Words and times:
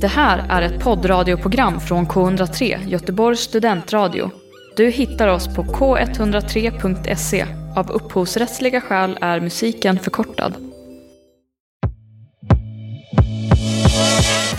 Det 0.00 0.08
här 0.08 0.46
är 0.48 0.62
ett 0.62 0.80
poddradioprogram 0.80 1.80
från 1.80 2.06
K103, 2.06 2.88
Göteborgs 2.88 3.40
studentradio. 3.40 4.30
Du 4.76 4.90
hittar 4.90 5.28
oss 5.28 5.54
på 5.54 5.62
k103.se. 5.62 7.46
Av 7.76 7.90
upphovsrättsliga 7.90 8.80
skäl 8.80 9.18
är 9.20 9.40
musiken 9.40 9.98
förkortad. 9.98 10.54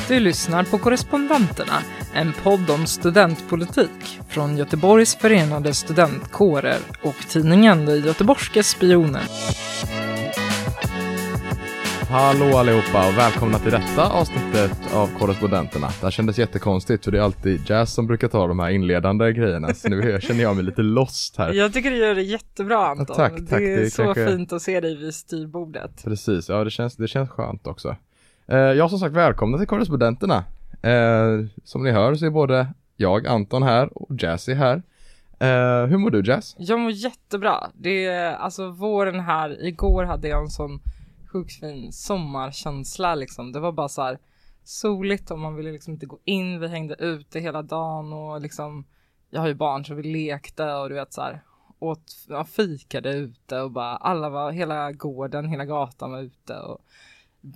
Du 0.07 0.19
lyssnar 0.19 0.63
på 0.63 0.77
Korrespondenterna, 0.77 1.83
en 2.13 2.33
podd 2.43 2.69
om 2.69 2.85
studentpolitik 2.85 4.19
från 4.29 4.57
Göteborgs 4.57 5.15
förenade 5.15 5.73
studentkårer 5.73 6.79
och 7.03 7.15
tidningen 7.29 7.85
De 7.85 7.95
Göteborgska 7.95 8.63
Spionen. 8.63 9.23
Hallå 12.09 12.57
allihopa 12.57 13.07
och 13.07 13.17
välkomna 13.17 13.59
till 13.59 13.71
detta 13.71 14.09
avsnittet 14.11 14.93
av 14.93 15.07
Korrespondenterna. 15.19 15.87
Det 15.87 16.03
här 16.05 16.11
kändes 16.11 16.37
jättekonstigt 16.39 17.05
för 17.05 17.11
det 17.11 17.17
är 17.17 17.21
alltid 17.21 17.69
Jazz 17.69 17.93
som 17.93 18.07
brukar 18.07 18.27
ta 18.27 18.47
de 18.47 18.59
här 18.59 18.69
inledande 18.69 19.33
grejerna 19.33 19.73
så 19.73 19.89
nu 19.89 20.19
känner 20.21 20.41
jag 20.43 20.55
mig 20.55 20.65
lite 20.65 20.81
lost 20.81 21.37
här. 21.37 21.53
Jag 21.53 21.73
tycker 21.73 21.91
du 21.91 21.97
gör 21.97 22.15
det 22.15 22.21
jättebra 22.21 22.87
Anton. 22.87 23.05
Ja, 23.09 23.15
tack, 23.15 23.31
tack. 23.35 23.49
Det 23.49 23.73
är 23.73 23.77
Det 23.77 23.85
är 23.85 23.89
så 23.89 24.03
kanske- 24.03 24.27
fint 24.27 24.53
att 24.53 24.61
se 24.61 24.79
dig 24.79 24.97
vid 24.97 25.13
styrbordet. 25.15 26.03
Precis, 26.03 26.49
ja 26.49 26.63
det 26.63 26.69
känns, 26.71 26.95
det 26.95 27.07
känns 27.07 27.29
skönt 27.29 27.67
också. 27.67 27.95
Eh, 28.47 28.57
ja 28.57 28.89
som 28.89 28.99
sagt 28.99 29.15
välkomna 29.15 29.57
till 29.57 29.67
Korrespondenterna. 29.67 30.43
Eh, 30.81 31.45
som 31.63 31.83
ni 31.83 31.91
hör 31.91 32.15
så 32.15 32.25
är 32.25 32.29
både 32.29 32.67
jag, 32.95 33.27
Anton 33.27 33.63
här 33.63 33.97
och 33.97 34.09
Jazz 34.19 34.49
är 34.49 34.55
här. 34.55 34.81
Eh, 35.39 35.87
hur 35.87 35.97
mår 35.97 36.09
du 36.11 36.21
Jazz? 36.25 36.55
Jag 36.59 36.79
mår 36.79 36.91
jättebra. 36.91 37.67
Det 37.73 38.05
är 38.05 38.33
alltså 38.35 38.69
våren 38.71 39.19
här. 39.19 39.65
Igår 39.65 40.03
hade 40.03 40.27
jag 40.27 40.41
en 40.41 40.49
sån 40.49 40.79
sjukt 41.31 41.59
fin 41.59 41.91
sommarkänsla 41.91 43.15
liksom. 43.15 43.51
Det 43.51 43.59
var 43.59 43.71
bara 43.71 43.89
så 43.89 44.01
här 44.01 44.19
soligt 44.63 45.31
och 45.31 45.39
man 45.39 45.55
ville 45.55 45.71
liksom 45.71 45.93
inte 45.93 46.05
gå 46.05 46.19
in. 46.25 46.59
Vi 46.59 46.67
hängde 46.67 46.95
ute 46.99 47.39
hela 47.39 47.61
dagen 47.61 48.13
och 48.13 48.41
liksom 48.41 48.85
jag 49.29 49.41
har 49.41 49.47
ju 49.47 49.53
barn 49.53 49.85
så 49.85 49.93
vi 49.93 50.03
lekte 50.03 50.73
och 50.73 50.89
du 50.89 50.95
vet 50.95 51.13
så 51.13 51.21
här 51.21 51.41
åt, 51.79 52.03
ja, 52.27 52.45
fikade 52.45 53.13
ute 53.13 53.61
och 53.61 53.71
bara 53.71 53.95
alla 53.97 54.29
var, 54.29 54.51
hela 54.51 54.91
gården, 54.91 55.49
hela 55.49 55.65
gatan 55.65 56.11
var 56.11 56.19
ute 56.21 56.59
och 56.59 56.81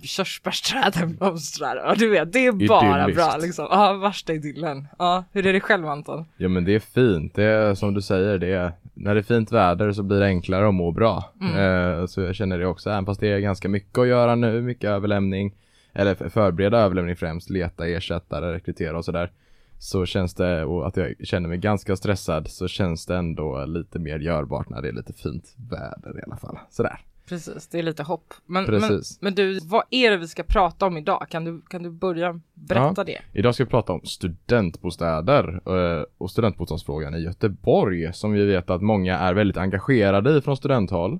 körsbärsträden 0.02 1.16
blomstrar 1.16 1.90
och 1.90 1.98
du 1.98 2.10
vet 2.10 2.32
det 2.32 2.46
är 2.46 2.68
bara 2.68 2.98
Idylliskt. 2.98 3.16
bra 3.16 3.36
liksom. 3.36 3.66
Ja, 3.70 3.92
värsta 3.92 4.32
idyllen. 4.32 4.88
Ja, 4.98 5.24
hur 5.32 5.46
är 5.46 5.52
det 5.52 5.60
själv 5.60 5.86
Anton? 5.86 6.24
Ja 6.36 6.48
men 6.48 6.64
det 6.64 6.74
är 6.74 6.80
fint, 6.80 7.34
det 7.34 7.44
är 7.44 7.74
som 7.74 7.94
du 7.94 8.02
säger, 8.02 8.38
det 8.38 8.52
är, 8.54 8.72
när 8.94 9.14
det 9.14 9.20
är 9.20 9.22
fint 9.22 9.52
väder 9.52 9.92
så 9.92 10.02
blir 10.02 10.20
det 10.20 10.26
enklare 10.26 10.68
att 10.68 10.74
må 10.74 10.92
bra. 10.92 11.32
Eh, 11.58 12.06
så 12.06 12.20
jag 12.20 12.34
känner 12.34 12.58
det 12.58 12.66
också, 12.66 12.90
även 12.90 13.06
fast 13.06 13.20
det 13.20 13.28
är 13.28 13.38
ganska 13.38 13.68
mycket 13.68 13.98
att 13.98 14.06
göra 14.08 14.34
nu, 14.34 14.62
mycket 14.62 14.90
överlämning, 14.90 15.54
eller 15.92 16.14
för- 16.14 16.28
förbereda 16.28 16.78
överlämning 16.78 17.16
främst, 17.16 17.50
leta 17.50 17.86
ersättare, 17.88 18.52
rekrytera 18.52 18.98
och 18.98 19.04
sådär. 19.04 19.30
Så 19.78 20.06
känns 20.06 20.34
det, 20.34 20.64
och 20.64 20.86
att 20.86 20.96
jag 20.96 21.14
känner 21.24 21.48
mig 21.48 21.58
ganska 21.58 21.96
stressad, 21.96 22.48
så 22.48 22.68
känns 22.68 23.06
det 23.06 23.16
ändå 23.16 23.64
lite 23.64 23.98
mer 23.98 24.18
görbart 24.18 24.68
när 24.68 24.82
det 24.82 24.88
är 24.88 24.92
lite 24.92 25.12
fint 25.12 25.54
väder 25.70 26.18
i 26.18 26.22
alla 26.26 26.36
fall. 26.36 26.58
Sådär. 26.70 26.98
Precis, 27.28 27.68
det 27.68 27.78
är 27.78 27.82
lite 27.82 28.02
hopp. 28.02 28.34
Men, 28.46 28.64
men, 28.64 29.02
men 29.20 29.34
du, 29.34 29.58
vad 29.64 29.82
är 29.90 30.10
det 30.10 30.16
vi 30.16 30.28
ska 30.28 30.42
prata 30.42 30.86
om 30.86 30.96
idag? 30.96 31.26
Kan 31.30 31.44
du, 31.44 31.60
kan 31.68 31.82
du 31.82 31.90
börja 31.90 32.40
berätta 32.54 32.94
Ja. 32.96 33.04
det? 33.04 33.20
Idag 33.32 33.54
ska 33.54 33.64
vi 33.64 33.70
prata 33.70 33.92
om 33.92 34.00
studentbostäder 34.04 35.60
eh, 35.66 36.04
och 36.18 36.30
studentbostadsfrågan 36.30 37.14
i 37.14 37.18
Göteborg 37.18 38.12
som 38.12 38.32
vi 38.32 38.44
vet 38.46 38.70
att 38.70 38.82
många 38.82 39.18
är 39.18 39.34
väldigt 39.34 39.56
engagerade 39.56 40.36
i 40.38 40.40
från 40.40 40.56
studenthåll 40.56 41.18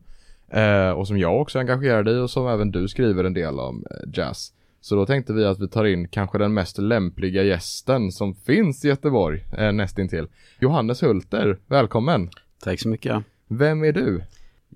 eh, 0.48 0.90
och 0.90 1.06
som 1.08 1.18
jag 1.18 1.40
också 1.40 1.58
är 1.58 1.60
engagerad 1.60 2.08
i 2.08 2.18
och 2.18 2.30
som 2.30 2.46
även 2.48 2.70
du 2.70 2.88
skriver 2.88 3.24
en 3.24 3.34
del 3.34 3.60
om 3.60 3.84
eh, 3.90 3.96
Jazz. 4.18 4.52
Så 4.80 4.94
då 4.96 5.06
tänkte 5.06 5.32
vi 5.32 5.44
att 5.44 5.60
vi 5.60 5.68
tar 5.68 5.84
in 5.84 6.08
kanske 6.08 6.38
den 6.38 6.54
mest 6.54 6.78
lämpliga 6.78 7.42
gästen 7.42 8.12
som 8.12 8.34
finns 8.34 8.84
i 8.84 8.88
Göteborg 8.88 9.44
eh, 9.58 9.72
nästintill. 9.72 10.26
Johannes 10.60 11.02
Hulter, 11.02 11.58
välkommen! 11.66 12.30
Tack 12.64 12.80
så 12.80 12.88
mycket. 12.88 13.22
Vem 13.48 13.84
är 13.84 13.92
du? 13.92 14.22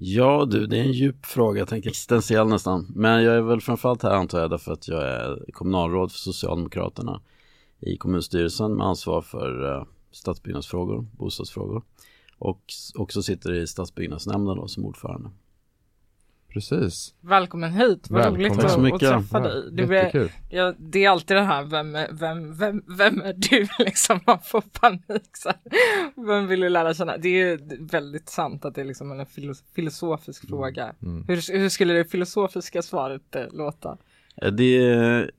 Ja 0.01 0.45
du, 0.51 0.67
det 0.67 0.79
är 0.79 0.83
en 0.83 0.93
djup 0.93 1.27
fråga, 1.27 1.59
jag 1.59 1.69
tänker 1.69 1.91
existentiell 1.91 2.49
nästan. 2.49 2.87
Men 2.95 3.23
jag 3.23 3.37
är 3.37 3.41
väl 3.41 3.61
framförallt 3.61 4.03
här 4.03 4.11
antar 4.11 4.41
jag 4.41 4.51
därför 4.51 4.73
att 4.73 4.89
jag 4.89 5.03
är 5.03 5.53
kommunalråd 5.53 6.13
för 6.13 6.19
Socialdemokraterna 6.19 7.21
i 7.81 7.97
kommunstyrelsen 7.97 8.75
med 8.75 8.87
ansvar 8.87 9.23
för 9.23 9.77
eh, 9.77 9.85
stadsbyggnadsfrågor, 10.13 11.07
bostadsfrågor. 11.13 11.83
Och 12.39 12.63
också 12.95 13.23
sitter 13.23 13.53
i 13.53 13.67
stadsbyggnadsnämnden 13.67 14.57
då 14.57 14.69
som 14.69 14.85
ordförande. 14.85 15.31
Precis. 16.69 17.15
Välkommen 17.21 17.73
hit, 17.73 18.07
vad 18.11 18.21
Välkommen. 18.23 18.41
roligt 18.41 18.55
Tack 18.55 18.65
att, 18.65 18.71
så 18.71 18.77
att 18.79 18.83
mycket. 18.85 19.01
träffa 19.09 19.41
dig. 19.41 19.63
Det 19.73 19.83
är, 19.83 19.93
Jättekul. 19.93 20.33
ja, 20.51 20.75
det 20.79 21.05
är 21.05 21.11
alltid 21.11 21.37
det 21.37 21.43
här, 21.43 21.65
vem, 21.65 21.95
är- 21.95 22.09
vem, 22.13 22.55
vem, 22.59 22.83
vem 22.99 23.21
är 23.23 23.33
du 23.33 23.67
liksom? 23.85 24.21
Man 24.27 24.39
får 24.45 24.61
panik 24.61 25.37
så 25.37 25.49
här. 25.49 25.59
Vem 26.27 26.47
vill 26.47 26.61
du 26.61 26.69
lära 26.69 26.95
känna? 26.95 27.17
Det 27.17 27.41
är 27.41 27.59
väldigt 27.91 28.29
sant 28.29 28.65
att 28.65 28.75
det 28.75 28.81
är 28.81 28.85
liksom 28.85 29.13
en 29.13 29.27
filos- 29.27 29.65
filosofisk 29.75 30.49
fråga. 30.49 30.95
mm. 31.03 31.25
Hur, 31.29 31.59
hur 31.59 31.69
skulle 31.69 31.93
det 31.95 32.05
filosofiska 32.05 32.83
svaret 32.83 33.37
eh, 33.37 33.43
låta? 33.53 33.97
Det, 34.53 34.77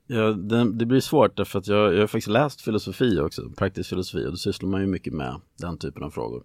ja, 0.07 0.21
det, 0.31 0.71
det 0.73 0.85
blir 0.85 0.99
svårt 0.99 1.37
därför 1.37 1.59
att 1.59 1.67
jag, 1.67 1.93
jag 1.93 1.99
har 1.99 2.07
faktiskt 2.07 2.27
läst 2.27 2.61
filosofi 2.61 3.19
också, 3.19 3.49
praktisk 3.57 3.89
filosofi 3.89 4.25
och 4.25 4.31
då 4.31 4.37
sysslar 4.37 4.69
man 4.69 4.81
ju 4.81 4.87
mycket 4.87 5.13
med 5.13 5.35
den 5.57 5.77
typen 5.77 6.03
av 6.03 6.09
frågor. 6.09 6.43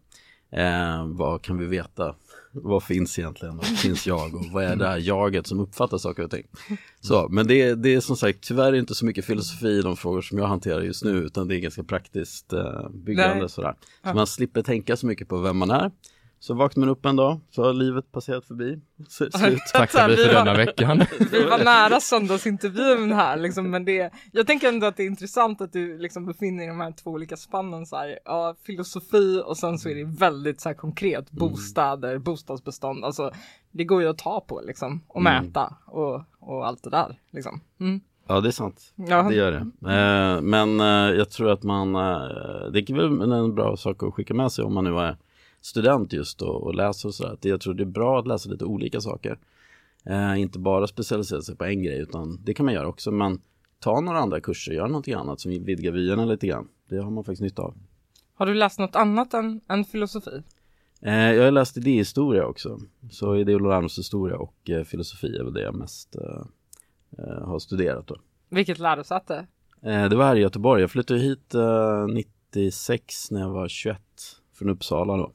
Eh, 0.52 1.06
vad 1.06 1.42
kan 1.42 1.58
vi 1.58 1.66
veta? 1.66 2.14
Vad 2.54 2.82
finns 2.82 3.18
egentligen? 3.18 3.56
Vad 3.56 3.66
finns 3.66 4.06
jag? 4.06 4.34
Och 4.34 4.44
vad 4.52 4.64
är 4.64 4.76
det 4.76 4.86
här 4.86 4.98
jaget 4.98 5.46
som 5.46 5.60
uppfattar 5.60 5.98
saker 5.98 6.24
och 6.24 6.30
ting? 6.30 6.46
Så, 7.00 7.28
men 7.28 7.46
det, 7.46 7.74
det 7.74 7.94
är 7.94 8.00
som 8.00 8.16
sagt 8.16 8.40
tyvärr 8.40 8.72
inte 8.72 8.94
så 8.94 9.06
mycket 9.06 9.24
filosofi 9.24 9.68
i 9.68 9.82
de 9.82 9.96
frågor 9.96 10.22
som 10.22 10.38
jag 10.38 10.46
hanterar 10.46 10.80
just 10.80 11.04
nu 11.04 11.10
utan 11.10 11.48
det 11.48 11.56
är 11.56 11.60
ganska 11.60 11.84
praktiskt 11.84 12.52
eh, 12.52 12.88
byggande 12.90 13.40
Nej. 13.40 13.48
sådär. 13.48 13.74
Så 14.04 14.14
man 14.14 14.26
slipper 14.26 14.62
tänka 14.62 14.96
så 14.96 15.06
mycket 15.06 15.28
på 15.28 15.38
vem 15.38 15.56
man 15.56 15.70
är. 15.70 15.90
Så 16.44 16.54
vaknar 16.54 16.80
man 16.80 16.88
upp 16.88 17.06
en 17.06 17.16
dag 17.16 17.40
så 17.50 17.64
har 17.64 17.72
livet 17.72 18.12
passerat 18.12 18.44
förbi. 18.44 18.80
Så, 19.08 19.30
slut. 19.38 19.60
Tackar 19.72 20.08
vi 20.08 20.16
för 20.16 20.32
denna 20.32 20.54
veckan. 20.54 20.98
Vi 21.32 21.44
var 21.44 21.64
nära 21.64 22.00
söndagsintervjun 22.00 23.12
här 23.12 23.36
liksom, 23.36 23.70
men 23.70 23.84
det, 23.84 24.12
jag 24.32 24.46
tänker 24.46 24.68
ändå 24.68 24.86
att 24.86 24.96
det 24.96 25.02
är 25.02 25.06
intressant 25.06 25.60
att 25.60 25.72
du 25.72 25.98
liksom 25.98 26.26
befinner 26.26 26.58
dig 26.58 26.66
i 26.66 26.68
de 26.68 26.80
här 26.80 26.92
två 26.92 27.10
olika 27.10 27.36
spannen 27.36 27.86
så 27.86 27.96
här, 27.96 28.18
ja, 28.24 28.54
filosofi 28.66 29.42
och 29.46 29.56
sen 29.56 29.78
så 29.78 29.88
är 29.88 29.94
det 29.94 30.04
väldigt 30.04 30.60
så 30.60 30.68
här 30.68 30.76
konkret, 30.76 31.30
bostäder, 31.30 32.18
bostadsbestånd, 32.18 33.04
alltså 33.04 33.30
det 33.70 33.84
går 33.84 34.02
ju 34.02 34.08
att 34.08 34.18
ta 34.18 34.40
på 34.40 34.60
liksom 34.64 35.00
och 35.08 35.20
Mm. 35.20 35.44
mäta 35.44 35.76
och, 35.86 36.22
och 36.40 36.66
allt 36.66 36.82
det 36.82 36.90
där 36.90 37.20
liksom. 37.30 37.60
Mm. 37.80 38.00
Ja, 38.28 38.40
det 38.40 38.48
är 38.48 38.52
sant. 38.52 38.92
Ja. 38.96 39.22
Det 39.22 39.34
gör 39.34 39.52
det. 39.52 39.92
Eh, 39.92 40.40
men 40.40 40.80
eh, 40.80 41.16
jag 41.18 41.30
tror 41.30 41.50
att 41.50 41.62
man, 41.62 41.94
eh, 41.94 42.70
det 42.72 42.90
är 42.90 43.18
väl 43.18 43.32
en 43.32 43.54
bra 43.54 43.76
sak 43.76 44.02
att 44.02 44.14
skicka 44.14 44.34
med 44.34 44.52
sig 44.52 44.64
om 44.64 44.74
man 44.74 44.84
nu 44.84 44.98
är 44.98 45.16
student 45.64 46.12
just 46.12 46.42
och, 46.42 46.62
och 46.62 46.74
läser 46.74 47.08
och 47.08 47.14
sådär. 47.14 47.38
Jag 47.40 47.60
tror 47.60 47.74
det 47.74 47.82
är 47.82 47.84
bra 47.84 48.18
att 48.18 48.26
läsa 48.26 48.50
lite 48.50 48.64
olika 48.64 49.00
saker. 49.00 49.38
Eh, 50.04 50.40
inte 50.40 50.58
bara 50.58 50.86
specialisera 50.86 51.42
sig 51.42 51.56
på 51.56 51.64
en 51.64 51.82
grej 51.82 51.98
utan 51.98 52.44
det 52.44 52.54
kan 52.54 52.66
man 52.66 52.74
göra 52.74 52.86
också. 52.86 53.10
Men 53.10 53.40
ta 53.78 54.00
några 54.00 54.18
andra 54.18 54.40
kurser, 54.40 54.72
gör 54.72 54.86
någonting 54.86 55.14
annat 55.14 55.40
som 55.40 55.50
vidgar 55.50 55.92
vyerna 55.92 56.24
lite 56.24 56.46
grann. 56.46 56.68
Det 56.88 56.96
har 56.96 57.10
man 57.10 57.24
faktiskt 57.24 57.42
nytta 57.42 57.62
av. 57.62 57.74
Har 58.34 58.46
du 58.46 58.54
läst 58.54 58.78
något 58.78 58.96
annat 58.96 59.34
än, 59.34 59.60
än 59.68 59.84
filosofi? 59.84 60.42
Eh, 61.00 61.32
jag 61.32 61.44
har 61.44 61.50
läst 61.50 61.76
idéhistoria 61.76 62.46
också. 62.46 62.80
Så 63.10 63.36
idé 63.36 63.54
och 63.54 63.60
lärdomshistoria 63.60 64.36
och 64.36 64.70
eh, 64.70 64.84
filosofi 64.84 65.36
är 65.36 65.44
väl 65.44 65.52
det 65.52 65.62
jag 65.62 65.74
mest 65.74 66.16
eh, 66.16 66.46
eh, 67.18 67.48
har 67.48 67.58
studerat 67.58 68.06
då. 68.06 68.16
Vilket 68.48 68.78
lärosäte? 68.78 69.46
Eh, 69.82 70.08
det 70.08 70.16
var 70.16 70.24
här 70.24 70.36
i 70.36 70.40
Göteborg. 70.40 70.80
Jag 70.80 70.90
flyttade 70.90 71.20
hit 71.20 71.54
eh, 71.54 72.06
96 72.06 73.30
när 73.30 73.40
jag 73.40 73.50
var 73.50 73.68
21 73.68 73.98
från 74.54 74.68
Uppsala 74.68 75.16
då. 75.16 75.32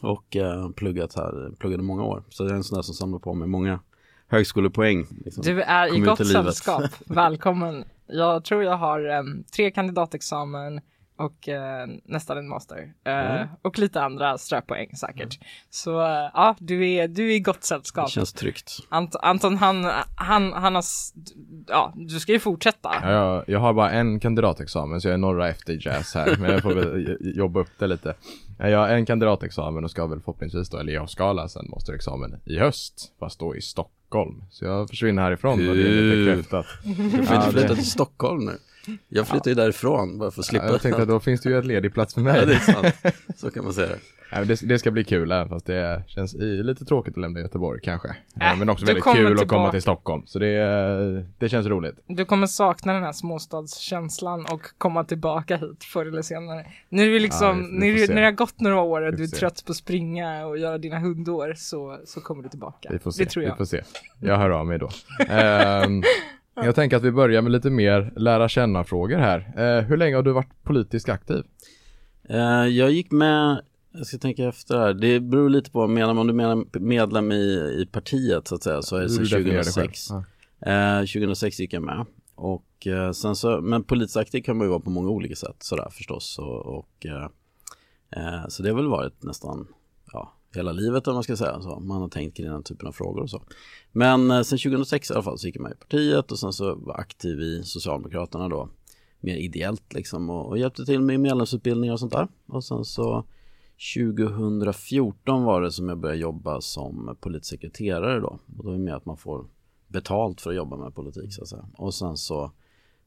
Och 0.00 0.36
eh, 0.36 0.70
pluggat 0.70 1.14
här, 1.14 1.50
pluggade 1.58 1.82
många 1.82 2.04
år. 2.04 2.22
Så 2.28 2.42
jag 2.42 2.50
är 2.50 2.54
en 2.54 2.64
sån 2.64 2.76
där 2.76 2.82
som 2.82 2.94
samlar 2.94 3.18
på 3.18 3.34
mig 3.34 3.48
många 3.48 3.80
högskolepoäng. 4.28 5.06
Liksom. 5.24 5.42
Du 5.42 5.62
är 5.62 5.96
i 5.96 6.00
gott 6.00 6.26
sällskap. 6.26 6.82
Välkommen. 7.06 7.84
Jag 8.06 8.44
tror 8.44 8.64
jag 8.64 8.76
har 8.76 9.04
em, 9.04 9.44
tre 9.56 9.70
kandidatexamen 9.70 10.80
och 11.18 11.48
eh, 11.48 11.86
nästan 12.04 12.38
en 12.38 12.48
master. 12.48 12.92
Eh, 13.04 13.18
Mm. 13.18 13.48
Och 13.62 13.78
lite 13.78 14.02
andra 14.02 14.38
ströpoäng 14.38 14.96
säkert. 14.96 15.38
Så 15.70 16.00
eh, 16.00 16.30
ja, 16.34 16.56
du 16.58 16.90
är, 16.92 17.08
du 17.08 17.30
är 17.30 17.34
i 17.36 17.40
gott 17.40 17.60
Det 17.60 17.66
sällskap. 17.66 18.10
känns 18.10 18.32
tryggt. 18.32 18.70
Ant, 18.88 19.16
Anton, 19.22 19.56
han, 19.56 19.84
han, 20.16 20.52
han 20.52 20.74
har, 20.74 20.84
ja, 21.68 21.92
du 21.96 22.20
ska 22.20 22.32
ju 22.32 22.38
fortsätta. 22.40 22.90
Ja, 23.02 23.10
jag, 23.10 23.44
jag 23.46 23.58
har 23.60 23.72
bara 23.74 23.90
en 23.90 24.20
kandidatexamen 24.20 25.00
så 25.00 25.08
jag 25.08 25.14
är 25.14 25.18
några 25.18 25.48
efter 25.48 25.86
jazz 25.86 26.14
här 26.14 26.36
men 26.40 26.50
jag 26.50 26.62
får 26.62 26.74
väl 26.74 27.16
jobba 27.20 27.60
upp 27.60 27.70
det 27.78 27.86
lite. 27.86 28.14
Ja, 28.58 28.68
Jag 28.68 28.78
har 28.78 28.88
en 28.88 29.06
kandidatexamen 29.06 29.84
och 29.84 29.90
ska 29.90 30.06
väl 30.06 30.20
förhoppningsvis 30.20 30.70
då, 30.70 30.78
eller 30.78 30.92
jag 30.92 31.10
ska 31.10 31.32
läsa 31.32 31.60
en 31.60 31.70
masterexamen 31.70 32.40
i 32.44 32.58
höst 32.58 33.12
fast 33.20 33.40
då 33.40 33.56
i 33.56 33.60
Stockholm. 33.60 34.44
Så 34.50 34.64
jag 34.64 34.88
försvinner 34.88 35.22
härifrån 35.22 35.68
och 35.68 35.74
det 35.76 35.82
är 35.82 36.02
lite 36.02 36.26
bekräftat. 36.26 36.66
Du 36.84 37.26
får 37.26 37.36
inte 37.36 37.50
flytta 37.50 37.68
det- 37.68 37.74
till 37.74 37.90
Stockholm 37.90 38.44
nu. 38.44 38.52
Jag 39.08 39.26
flyttar 39.28 39.50
ju 39.50 39.54
därifrån 39.54 40.18
bara 40.18 40.30
för 40.30 40.40
att 40.40 40.46
slippa. 40.46 40.66
Ja, 40.66 40.72
jag 40.72 40.82
tänkte 40.82 41.02
att 41.02 41.08
då 41.08 41.20
finns 41.20 41.40
det 41.40 41.50
ju 41.50 41.58
ett 41.58 41.64
ledig 41.66 41.94
plats 41.94 42.14
för 42.14 42.20
mig. 42.20 42.38
Ja, 42.38 42.44
det 42.46 42.54
är 42.54 42.58
sant. 42.58 43.16
Så 43.36 43.50
kan 43.50 43.64
man 43.64 43.72
säga 43.72 43.88
det. 43.88 43.98
Nej, 44.32 44.40
men 44.40 44.48
det, 44.48 44.60
det 44.68 44.78
ska 44.78 44.90
bli 44.90 45.04
kul 45.04 45.32
även 45.32 45.48
fast 45.48 45.66
det 45.66 46.02
känns 46.06 46.34
i, 46.34 46.62
lite 46.62 46.84
tråkigt 46.84 47.14
att 47.14 47.20
lämna 47.20 47.40
Göteborg 47.40 47.80
kanske. 47.82 48.08
Äh, 48.40 48.56
men 48.58 48.68
också 48.68 48.86
väldigt 48.86 49.04
kul 49.04 49.10
att 49.32 49.38
tillbaka. 49.38 49.46
komma 49.46 49.70
till 49.70 49.82
Stockholm. 49.82 50.22
Så 50.26 50.38
det, 50.38 51.26
det 51.38 51.48
känns 51.48 51.66
roligt. 51.66 51.94
Du 52.06 52.24
kommer 52.24 52.46
sakna 52.46 52.92
den 52.92 53.02
här 53.02 53.12
småstadskänslan 53.12 54.46
och 54.52 54.60
komma 54.78 55.04
tillbaka 55.04 55.56
hit 55.56 55.84
förr 55.84 56.06
eller 56.06 56.22
senare. 56.22 56.66
Nu 56.88 57.02
är 57.06 57.10
vi 57.10 57.18
liksom, 57.20 57.70
Ja, 57.72 57.80
vi- 57.80 57.90
vi 57.92 58.00
när, 58.06 58.14
när 58.14 58.20
det 58.20 58.26
har 58.26 58.32
gått 58.32 58.60
några 58.60 58.80
år 58.80 59.02
och 59.02 59.12
Vi 59.12 59.16
du 59.16 59.22
är 59.22 59.26
se. 59.26 59.36
trött 59.36 59.62
på 59.66 59.70
att 59.72 59.76
springa 59.76 60.46
och 60.46 60.58
göra 60.58 60.78
dina 60.78 60.98
hundår 60.98 61.54
så, 61.56 61.98
så 62.04 62.20
kommer 62.20 62.42
du 62.42 62.48
tillbaka. 62.48 62.88
Vi 62.92 62.98
får 62.98 63.10
se. 63.10 63.24
Det 63.24 63.30
tror 63.30 63.40
Vi 63.42 63.48
jag. 63.48 63.56
får 63.56 63.64
se. 63.64 63.82
Jag 64.20 64.36
hör 64.36 64.50
av 64.50 64.66
mig 64.66 64.78
då. 64.78 64.88
Ehm, 66.58 66.66
jag 66.66 66.74
tänker 66.74 66.96
att 66.96 67.02
vi 67.02 67.12
börjar 67.12 67.42
med 67.42 67.52
lite 67.52 67.70
mer 67.70 68.12
lära 68.16 68.48
känna-frågor 68.48 69.18
här. 69.18 69.38
Eh, 69.56 69.84
hur 69.84 69.96
länge 69.96 70.16
har 70.16 70.22
du 70.22 70.32
varit 70.32 70.62
politiskt 70.62 71.08
aktiv? 71.08 71.44
Eh, 72.28 72.66
jag 72.66 72.90
gick 72.90 73.10
med, 73.10 73.60
jag 73.92 74.06
ska 74.06 74.18
tänka 74.18 74.44
efter 74.44 74.78
här, 74.78 74.94
det 74.94 75.20
beror 75.20 75.50
lite 75.50 75.70
på, 75.70 75.86
menar, 75.86 76.20
om 76.20 76.26
du 76.26 76.32
menar 76.32 76.78
medlem 76.78 77.32
i, 77.32 77.76
i 77.82 77.88
partiet 77.92 78.48
så 78.48 78.54
att 78.54 78.62
säga, 78.62 78.82
så 78.82 78.96
är 78.96 79.02
det 79.02 79.08
sedan 79.08 79.24
du 79.24 79.30
definierar 79.30 79.58
det 79.58 79.64
2006. 79.64 80.08
själv. 80.10 80.22
Ja. 80.60 80.98
Eh, 80.98 81.00
2006 81.00 81.60
gick 81.60 81.72
jag 81.72 81.82
med. 81.82 82.06
Och 82.34 82.86
eh, 82.86 83.12
sen 83.12 83.36
så, 83.36 83.60
men 83.60 83.84
politiskt 83.84 84.16
aktiv 84.16 84.42
kan 84.42 84.56
man 84.56 84.64
ju 84.66 84.68
vara 84.68 84.80
på 84.80 84.90
många 84.90 85.08
olika 85.08 85.36
sätt 85.36 85.56
sådär 85.58 85.88
förstås. 85.90 86.38
Och, 86.38 86.66
och, 86.66 87.06
eh, 87.06 87.28
eh, 88.10 88.48
så 88.48 88.62
det 88.62 88.68
har 88.68 88.76
väl 88.76 88.88
varit 88.88 89.22
nästan, 89.22 89.68
ja, 90.12 90.32
hela 90.54 90.72
livet 90.72 91.08
om 91.08 91.14
man 91.14 91.22
ska 91.22 91.36
säga 91.36 91.60
så. 91.60 91.80
Man 91.80 92.00
har 92.00 92.08
tänkt 92.08 92.36
kring 92.36 92.46
den 92.46 92.62
typen 92.62 92.88
av 92.88 92.92
frågor 92.92 93.22
och 93.22 93.30
så. 93.30 93.42
Men 93.92 94.30
eh, 94.30 94.42
sen 94.42 94.58
2006 94.58 95.10
i 95.10 95.14
alla 95.14 95.22
fall 95.22 95.38
så 95.38 95.46
gick 95.46 95.56
jag 95.56 95.62
med 95.62 95.72
i 95.72 95.74
partiet 95.74 96.32
och 96.32 96.38
sen 96.38 96.52
så 96.52 96.74
var 96.74 96.94
aktiv 96.94 97.40
i 97.40 97.62
Socialdemokraterna 97.64 98.48
då. 98.48 98.68
Mer 99.20 99.36
ideellt 99.36 99.92
liksom 99.92 100.30
och, 100.30 100.46
och 100.46 100.58
hjälpte 100.58 100.84
till 100.84 101.00
med 101.00 101.20
medlemsutbildningar 101.20 101.92
och 101.92 102.00
sånt 102.00 102.12
där. 102.12 102.28
Och 102.46 102.64
sen 102.64 102.84
så 102.84 103.24
2014 103.96 105.44
var 105.44 105.62
det 105.62 105.72
som 105.72 105.88
jag 105.88 105.98
började 105.98 106.20
jobba 106.20 106.60
som 106.60 107.16
politisk 107.20 107.50
sekreterare 107.50 108.20
då. 108.20 108.38
Och 108.58 108.64
då 108.64 108.68
är 108.68 108.72
det 108.72 108.78
mer 108.78 108.94
att 108.94 109.06
man 109.06 109.16
får 109.16 109.46
betalt 109.88 110.40
för 110.40 110.50
att 110.50 110.56
jobba 110.56 110.76
med 110.76 110.94
politik 110.94 111.34
så 111.34 111.42
att 111.42 111.48
säga. 111.48 111.68
Och 111.76 111.94
sen 111.94 112.16
så 112.16 112.52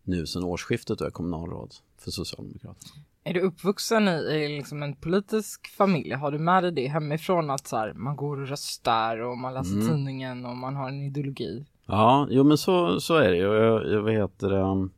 nu 0.04 0.28
sen 0.28 0.44
årsskiftet 0.44 1.02
är 1.02 1.06
jag 1.06 1.14
kommunalråd 1.14 1.76
för 1.98 2.12
Socialdemokraterna. 2.12 3.04
Är 3.23 3.33
du 3.33 3.39
uppvuxen 3.39 4.07
i, 4.07 4.12
i 4.12 4.57
liksom 4.57 4.83
en 4.83 4.95
politisk 4.95 5.68
familj? 5.68 6.12
Har 6.13 6.31
du 6.31 6.39
med 6.39 6.63
dig 6.63 6.71
det 6.71 6.88
hemifrån 6.88 7.50
att 7.50 7.68
så 7.68 7.77
här, 7.77 7.94
man 7.94 8.15
går 8.15 8.41
och 8.41 8.47
röstar 8.47 9.18
och 9.18 9.38
man 9.38 9.53
läser 9.53 9.73
Mm. 9.73 9.88
tidningen 9.88 10.45
och 10.45 10.57
man 10.57 10.75
har 10.75 10.88
en 10.89 11.01
ideologi? 11.01 11.65
Ja, 11.85 12.27
jo 12.29 12.44
men 12.44 12.57
så, 12.57 13.00
så 13.00 13.15
är 13.15 13.29
det 13.31 13.38
ju. 13.38 13.44
Jag, 13.44 13.91
jag, 13.91 14.01
vad 14.01 14.13
heter 14.13 14.50
det? 14.50 14.59
um, 14.62 14.91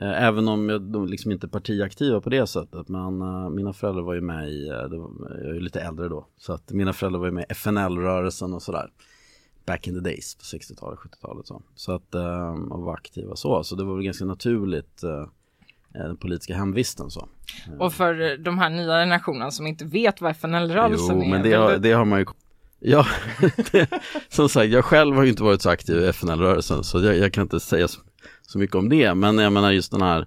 Även 0.00 0.48
om 0.48 0.68
jag 0.68 0.82
de 0.82 1.06
liksom 1.06 1.32
inte 1.32 1.46
är 1.46 1.48
partiaktiva 1.48 2.20
på 2.20 2.30
det 2.30 2.46
sättet. 2.46 2.88
Men 2.88 3.22
eh, 3.22 3.50
mina 3.50 3.72
föräldrar 3.72 4.02
var 4.02 4.14
ju 4.14 4.20
med 4.20 4.48
i, 4.50 4.68
eh, 4.68 4.74
var, 4.76 5.10
jag 5.30 5.50
är 5.50 5.54
ju 5.54 5.60
lite 5.60 5.80
äldre 5.80 6.08
då. 6.08 6.26
Så 6.36 6.52
att 6.52 6.72
mina 6.72 6.92
föräldrar 6.92 7.18
var 7.20 7.26
ju 7.26 7.32
med 7.32 7.42
i 7.48 7.52
FNL-rörelsen 7.52 8.52
och 8.54 8.62
sådär. 8.62 8.90
Back 9.66 9.88
in 9.88 9.94
the 9.94 10.00
days 10.00 10.34
på 10.34 10.42
60-talet, 10.42 10.98
70-talet 10.98 11.46
så. 11.46 11.62
Så 11.74 11.92
att, 11.92 12.14
eh, 12.14 12.50
och 12.52 12.82
var 12.82 12.94
aktiva 12.94 13.36
så. 13.36 13.64
Så 13.64 13.74
det 13.76 13.84
var 13.84 13.94
väl 13.94 14.04
ganska 14.04 14.24
naturligt 14.24 15.02
den 15.94 16.16
politiska 16.16 16.56
hemvisten 16.56 17.10
så. 17.10 17.28
Och 17.78 17.92
för 17.92 18.36
de 18.36 18.58
här 18.58 18.70
nya 18.70 19.00
generationerna 19.00 19.50
som 19.50 19.66
inte 19.66 19.84
vet 19.84 20.20
vad 20.20 20.30
FNL-rörelsen 20.30 21.16
Jo, 21.16 21.22
är. 21.22 21.30
men 21.30 21.42
det 21.42 21.52
har, 21.52 21.76
det 21.78 21.92
har 21.92 22.04
man 22.04 22.18
ju 22.18 22.26
Ja, 22.86 23.06
det, 23.72 23.88
som 24.28 24.48
sagt, 24.48 24.70
jag 24.72 24.84
själv 24.84 25.16
har 25.16 25.22
ju 25.22 25.30
inte 25.30 25.42
varit 25.42 25.62
så 25.62 25.70
aktiv 25.70 25.96
i 25.96 26.06
FNL-rörelsen 26.06 26.84
så 26.84 27.00
jag, 27.00 27.16
jag 27.16 27.32
kan 27.32 27.42
inte 27.42 27.60
säga 27.60 27.88
så, 27.88 28.00
så 28.42 28.58
mycket 28.58 28.76
om 28.76 28.88
det. 28.88 29.14
Men 29.14 29.38
jag 29.38 29.52
menar 29.52 29.70
just 29.70 29.90
den 29.90 30.02
här, 30.02 30.26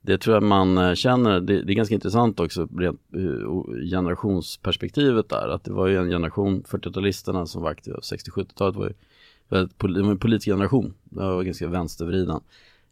det 0.00 0.18
tror 0.18 0.36
jag 0.36 0.42
man 0.42 0.78
eh, 0.78 0.94
känner, 0.94 1.40
det, 1.40 1.62
det 1.62 1.72
är 1.72 1.74
ganska 1.74 1.94
intressant 1.94 2.40
också 2.40 2.68
rent 2.78 3.00
eh, 3.14 3.90
generationsperspektivet 3.90 5.28
där. 5.28 5.48
Att 5.48 5.64
det 5.64 5.72
var 5.72 5.86
ju 5.86 5.96
en 5.96 6.08
generation, 6.08 6.62
40-talisterna 6.62 7.46
som 7.46 7.62
var 7.62 7.70
aktiva, 7.70 7.96
60-70-talet 7.98 8.76
var 8.76 8.86
ju 8.86 8.94
det 9.48 9.68
var 9.80 10.10
en 10.10 10.18
politisk 10.18 10.46
generation, 10.46 10.94
det 11.04 11.20
var 11.20 11.42
ganska 11.42 11.68
vänstervriden. 11.68 12.40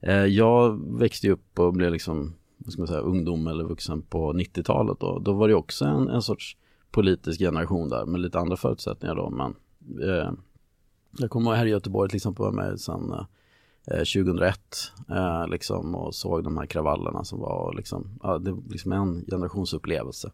Eh, 0.01 0.25
jag 0.25 0.81
växte 0.99 1.31
upp 1.31 1.59
och 1.59 1.73
blev 1.73 1.93
liksom, 1.93 2.35
vad 2.59 2.73
ska 2.73 2.81
man 2.81 2.89
säga, 2.89 3.01
ungdom 3.01 3.47
eller 3.47 3.65
vuxen 3.65 4.03
på 4.03 4.33
90-talet 4.33 5.01
då. 5.01 5.19
Då 5.19 5.33
var 5.33 5.49
det 5.49 5.55
också 5.55 5.85
en, 5.85 6.09
en 6.09 6.23
sorts 6.23 6.57
politisk 6.91 7.41
generation 7.41 7.89
där 7.89 8.07
med 8.07 8.21
lite 8.21 8.39
andra 8.39 8.57
förutsättningar 8.57 9.15
då. 9.15 9.31
Men 9.31 9.55
eh, 10.03 10.33
jag 11.19 11.31
kommer 11.31 11.51
ihåg 11.51 11.59
här 11.59 11.67
i 11.67 11.71
Göteborg 11.71 12.09
till 12.09 12.17
exempel 12.17 12.45
var 12.45 12.53
med 12.53 12.81
sedan 12.81 13.27
eh, 13.87 13.99
2001 13.99 14.61
eh, 15.11 15.49
liksom 15.49 15.95
och 15.95 16.15
såg 16.15 16.45
de 16.45 16.59
här 16.59 16.67
kravallerna 16.67 17.25
som 17.25 17.41
var 17.41 17.75
liksom, 17.77 18.19
ja, 18.23 18.39
det 18.39 18.53
var 18.53 18.63
liksom 18.69 18.93
en 18.93 19.25
generationsupplevelse. 19.31 20.33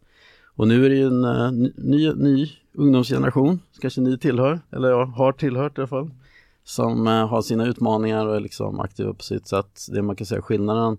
Och 0.55 0.67
nu 0.67 0.85
är 0.85 0.89
det 0.89 0.95
ju 0.95 1.07
en 1.07 1.23
eh, 1.23 1.51
ny, 1.51 1.73
ny, 1.77 2.13
ny 2.13 2.51
ungdomsgeneration, 2.73 3.59
kanske 3.81 4.01
ni 4.01 4.17
tillhör, 4.17 4.59
eller 4.71 4.89
jag 4.89 5.05
har 5.05 5.31
tillhört 5.31 5.77
i 5.77 5.81
alla 5.81 5.87
fall, 5.87 6.11
som 6.63 7.07
eh, 7.07 7.27
har 7.27 7.41
sina 7.41 7.65
utmaningar 7.65 8.27
och 8.27 8.35
är 8.35 8.39
liksom 8.39 8.79
aktiva 8.79 9.13
på 9.13 9.23
sitt 9.23 9.47
sätt. 9.47 9.79
Det 9.91 10.01
man 10.01 10.15
kan 10.15 10.27
säga 10.27 10.41
skillnaden 10.41 10.97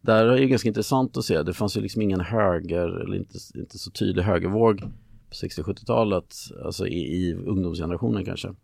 där 0.00 0.26
är 0.26 0.36
ju 0.36 0.48
ganska 0.48 0.68
intressant 0.68 1.16
att 1.16 1.24
se. 1.24 1.42
Det 1.42 1.52
fanns 1.52 1.76
ju 1.76 1.80
liksom 1.80 2.02
ingen 2.02 2.20
höger 2.20 2.88
eller 2.88 3.16
inte, 3.16 3.38
inte 3.54 3.78
så 3.78 3.90
tydlig 3.90 4.22
högervåg 4.22 4.80
på 5.28 5.34
60-70-talet, 5.34 6.34
alltså 6.64 6.86
i, 6.86 6.98
i 6.98 7.34
ungdomsgenerationen 7.34 8.24
kanske. 8.24 8.54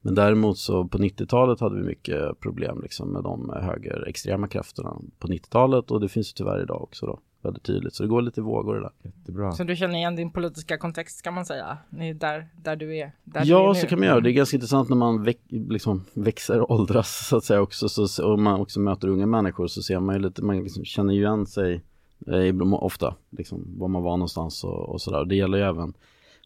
Men 0.00 0.14
däremot 0.14 0.58
så 0.58 0.88
på 0.88 0.98
90-talet 0.98 1.60
hade 1.60 1.76
vi 1.76 1.82
mycket 1.82 2.40
problem 2.40 2.80
liksom 2.82 3.12
med 3.12 3.22
de 3.22 3.50
högerextrema 3.62 4.48
krafterna 4.48 4.96
på 5.18 5.28
90-talet 5.28 5.90
och 5.90 6.00
det 6.00 6.08
finns 6.08 6.28
ju 6.28 6.32
tyvärr 6.34 6.62
idag 6.62 6.82
också 6.82 7.06
då, 7.06 7.20
väldigt 7.42 7.62
tydligt. 7.62 7.94
Så 7.94 8.02
det 8.02 8.08
går 8.08 8.22
lite 8.22 8.40
i 8.40 8.42
vågor 8.42 8.74
det 8.74 8.80
där. 8.80 8.92
Jättebra. 9.02 9.52
Så 9.52 9.64
du 9.64 9.76
känner 9.76 9.94
igen 9.94 10.16
din 10.16 10.30
politiska 10.30 10.78
kontext 10.78 11.22
kan 11.22 11.34
man 11.34 11.44
säga? 11.46 11.78
Där, 12.14 12.48
där 12.62 12.76
du 12.76 12.96
är. 12.96 13.12
Där 13.24 13.40
du 13.40 13.46
Ja, 13.46 13.70
är 13.70 13.74
så 13.74 13.86
kan 13.86 13.98
man 13.98 14.08
göra. 14.08 14.20
Det 14.20 14.30
är 14.30 14.32
ganska 14.32 14.56
intressant 14.56 14.88
när 14.88 14.96
man 14.96 15.22
väx, 15.22 15.40
liksom 15.48 16.04
växer 16.14 16.60
och 16.60 16.70
åldras 16.70 17.28
så 17.28 17.36
att 17.36 17.44
säga 17.44 17.60
också. 17.60 17.88
Så, 17.88 18.32
och 18.32 18.38
man 18.38 18.60
också 18.60 18.80
möter 18.80 19.08
unga 19.08 19.26
människor 19.26 19.66
så 19.66 19.82
ser 19.82 20.00
man 20.00 20.14
ju 20.14 20.22
lite, 20.22 20.42
man 20.42 20.62
liksom 20.62 20.84
känner 20.84 21.14
ju 21.14 21.20
igen 21.20 21.46
sig 21.46 21.82
eh, 22.26 22.46
ibland- 22.46 22.74
ofta, 22.74 23.14
liksom 23.30 23.78
var 23.78 23.88
man 23.88 24.02
var 24.02 24.16
någonstans 24.16 24.64
och, 24.64 24.88
och 24.88 25.00
sådär. 25.00 25.24
Det 25.24 25.36
gäller 25.36 25.58
ju 25.58 25.64
även 25.64 25.92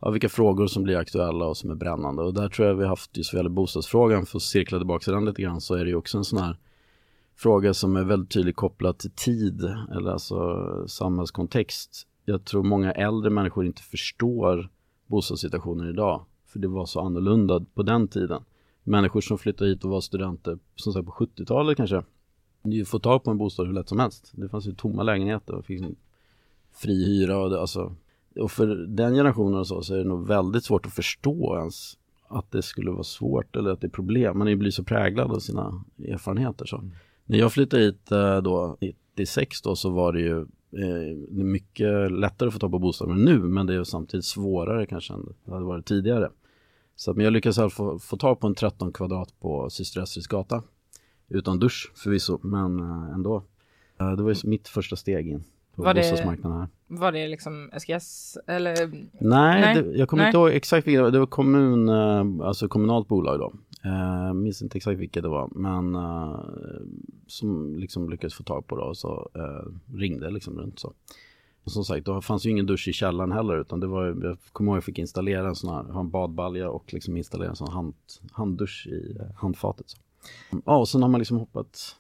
ja, 0.01 0.11
vilka 0.11 0.29
frågor 0.29 0.67
som 0.67 0.83
blir 0.83 0.97
aktuella 0.97 1.47
och 1.47 1.57
som 1.57 1.71
är 1.71 1.75
brännande. 1.75 2.23
Och 2.23 2.35
där 2.35 2.49
tror 2.49 2.69
jag 2.69 2.75
vi 2.75 2.83
har 2.83 2.89
haft, 2.89 3.17
just 3.17 3.33
vad 3.33 3.39
gäller 3.39 3.51
bostadsfrågan, 3.51 4.27
för 4.27 4.39
att 4.39 4.43
cirkla 4.43 4.79
tillbaka 4.79 5.05
till 5.05 5.13
den 5.13 5.25
lite 5.25 5.43
grann, 5.43 5.61
så 5.61 5.75
är 5.75 5.85
det 5.85 5.91
ju 5.91 5.97
också 5.97 6.19
en 6.19 6.25
sån 6.25 6.39
här 6.39 6.57
fråga 7.37 7.75
som 7.75 7.97
är 7.97 8.05
väldigt 8.05 8.31
tydligt 8.31 8.57
kopplad 8.57 8.99
till 8.99 9.11
tid, 9.11 9.65
eller 9.97 10.11
alltså 10.11 10.89
samhällskontext. 10.89 12.07
Jag 12.25 12.45
tror 12.45 12.63
många 12.63 12.93
äldre 12.93 13.31
människor 13.31 13.67
inte 13.67 13.83
förstår 13.83 14.71
bostadssituationen 15.07 15.89
idag, 15.89 16.25
för 16.47 16.59
det 16.59 16.69
var 16.69 16.87
så 16.87 17.01
annorlunda 17.01 17.65
på 17.75 17.83
den 17.83 18.09
tiden. 18.09 18.43
Människor 18.83 19.21
som 19.21 19.39
flyttade 19.39 19.71
hit 19.71 19.85
och 19.85 19.91
var 19.91 20.01
studenter, 20.01 20.59
som 20.75 20.93
sagt 20.93 21.07
på 21.07 21.13
70-talet 21.13 21.77
kanske, 21.77 22.03
ni 22.63 22.85
får 22.85 22.99
tag 22.99 23.25
på 23.25 23.31
en 23.31 23.39
bostad 23.39 23.67
hur 23.67 23.75
lätt 23.75 23.89
som 23.89 23.99
helst. 23.99 24.33
Det 24.33 24.49
fanns 24.49 24.67
ju 24.67 24.75
tomma 24.75 25.03
lägenheter 25.03 25.55
och 25.55 25.65
fick 25.65 25.83
fri 26.73 27.05
hyra 27.05 27.39
och 27.39 27.51
det, 27.51 27.61
alltså 27.61 27.95
och 28.41 28.51
för 28.51 28.67
den 28.77 29.15
generationen 29.15 29.59
och 29.59 29.67
så, 29.67 29.83
så 29.83 29.95
är 29.95 29.99
det 29.99 30.05
nog 30.05 30.27
väldigt 30.27 30.65
svårt 30.65 30.87
att 30.87 30.95
förstå 30.95 31.57
ens 31.57 31.99
att 32.29 32.51
det 32.51 32.63
skulle 32.63 32.91
vara 32.91 33.03
svårt 33.03 33.57
eller 33.57 33.71
att 33.71 33.81
det 33.81 33.87
är 33.87 33.91
problem. 33.91 34.39
Man 34.39 34.47
är 34.47 34.51
ju 34.51 34.57
blir 34.57 34.71
så 34.71 34.85
präglad 34.85 35.33
av 35.33 35.39
sina 35.39 35.85
erfarenheter. 36.09 36.67
Så. 36.67 36.77
Mm. 36.77 36.91
När 37.27 37.39
jag 37.39 37.53
flyttade 37.53 37.83
hit 37.83 38.13
eh, 38.13 38.37
då, 38.37 38.77
96 39.17 39.63
då, 39.63 39.77
så 39.77 39.91
var 39.91 40.13
det 40.13 40.21
ju 40.21 40.41
eh, 40.73 41.17
mycket 41.31 42.13
lättare 42.13 42.47
att 42.47 42.53
få 42.53 42.59
tag 42.59 42.71
på 42.71 42.79
bostad 42.79 43.11
än 43.11 43.25
nu, 43.25 43.39
men 43.39 43.67
det 43.67 43.73
är 43.73 43.79
ju 43.79 43.85
samtidigt 43.85 44.25
svårare 44.27 44.87
kanske 44.87 45.15
än 45.15 45.35
det 45.45 45.53
hade 45.53 45.65
varit 45.65 45.87
tidigare. 45.87 46.31
Så 46.97 47.11
att, 47.11 47.17
men 47.17 47.25
jag 47.25 47.33
lyckades 47.33 47.59
alltså 47.59 47.77
få, 47.77 47.99
få 47.99 48.17
tag 48.17 48.41
på 48.41 48.47
en 48.47 48.55
13 48.55 48.93
kvadrat 48.93 49.41
på 49.41 49.71
Syster 49.71 50.01
Estrids 50.03 50.27
gata. 50.27 50.63
Utan 51.29 51.59
dusch 51.59 51.93
förvisso, 51.95 52.39
men 52.43 52.81
eh, 52.81 53.15
ändå. 53.15 53.45
Eh, 54.01 54.13
det 54.13 54.23
var 54.23 54.31
ju 54.31 54.49
mitt 54.49 54.69
första 54.69 54.97
steg 54.97 55.29
in 55.29 55.45
på 55.77 55.83
Var 55.83 55.95
det- 55.95 56.01
bostadsmarknaden 56.01 56.59
här. 56.61 56.69
Var 56.87 57.13
det 57.13 57.29
liksom 57.29 57.71
SGS 57.73 58.39
eller? 58.47 58.87
Nej, 58.87 59.61
Nej, 59.61 59.83
Det, 59.83 59.99
jag 59.99 60.09
kommer 60.09 60.23
nej. 60.23 60.29
inte 60.29 60.39
ihåg 60.39 60.51
exakt 60.51 60.87
vilket 60.87 60.99
det 60.99 61.03
var. 61.03 61.11
Det 61.11 61.19
var 61.19 61.27
kommun, 61.27 61.89
eh, 61.89 62.47
alltså 62.47 62.69
kommunalt 62.69 63.09
bolag 63.09 63.39
då. 63.39 63.53
Eh, 63.85 64.35
minns 64.35 64.63
inte 64.63 64.79
exakt 64.79 64.99
vilket 65.01 65.23
det 65.23 65.29
var, 65.29 65.49
men 65.55 65.95
eh, 65.95 66.41
som 67.27 67.75
liksom 67.79 68.11
lyckades 68.11 68.35
få 68.35 68.43
tag 68.43 68.67
på 68.67 68.77
det 68.77 68.83
och 68.83 68.97
så 68.97 69.29
ringde 69.95 70.31
liksom 70.31 70.59
runt 70.59 70.79
så. 70.79 70.93
Och 71.65 71.73
som 71.73 71.85
sagt, 71.85 72.07
då 72.07 72.21
fanns 72.21 72.47
ju 72.47 72.51
ingen 72.51 72.67
dusch 72.67 72.89
i 72.89 72.93
källaren 72.93 73.33
heller 73.33 73.61
utan 73.61 73.81
det 73.81 73.87
var 73.87 74.07
jag 74.07 74.37
kommer 74.53 74.71
ihåg 74.73 74.77
jag 74.77 74.85
fick 74.85 74.99
installera 74.99 75.49
en 75.49 75.55
sån 75.55 75.75
här, 75.75 75.93
ha 75.93 76.01
en 76.01 76.11
badbalja 76.11 76.71
och 76.71 76.93
liksom 76.95 77.17
installera 77.17 77.49
en 77.51 77.57
sån 77.57 77.73
hand, 77.73 77.95
handdusch 78.33 78.87
i 78.87 79.17
handfatet. 79.37 79.89
Så. 79.91 79.99
Ja, 80.65 80.77
och 80.77 80.89
sen 80.89 81.03
har 81.03 81.09
man 81.09 81.19
liksom 81.19 81.37
hoppat 81.39 81.97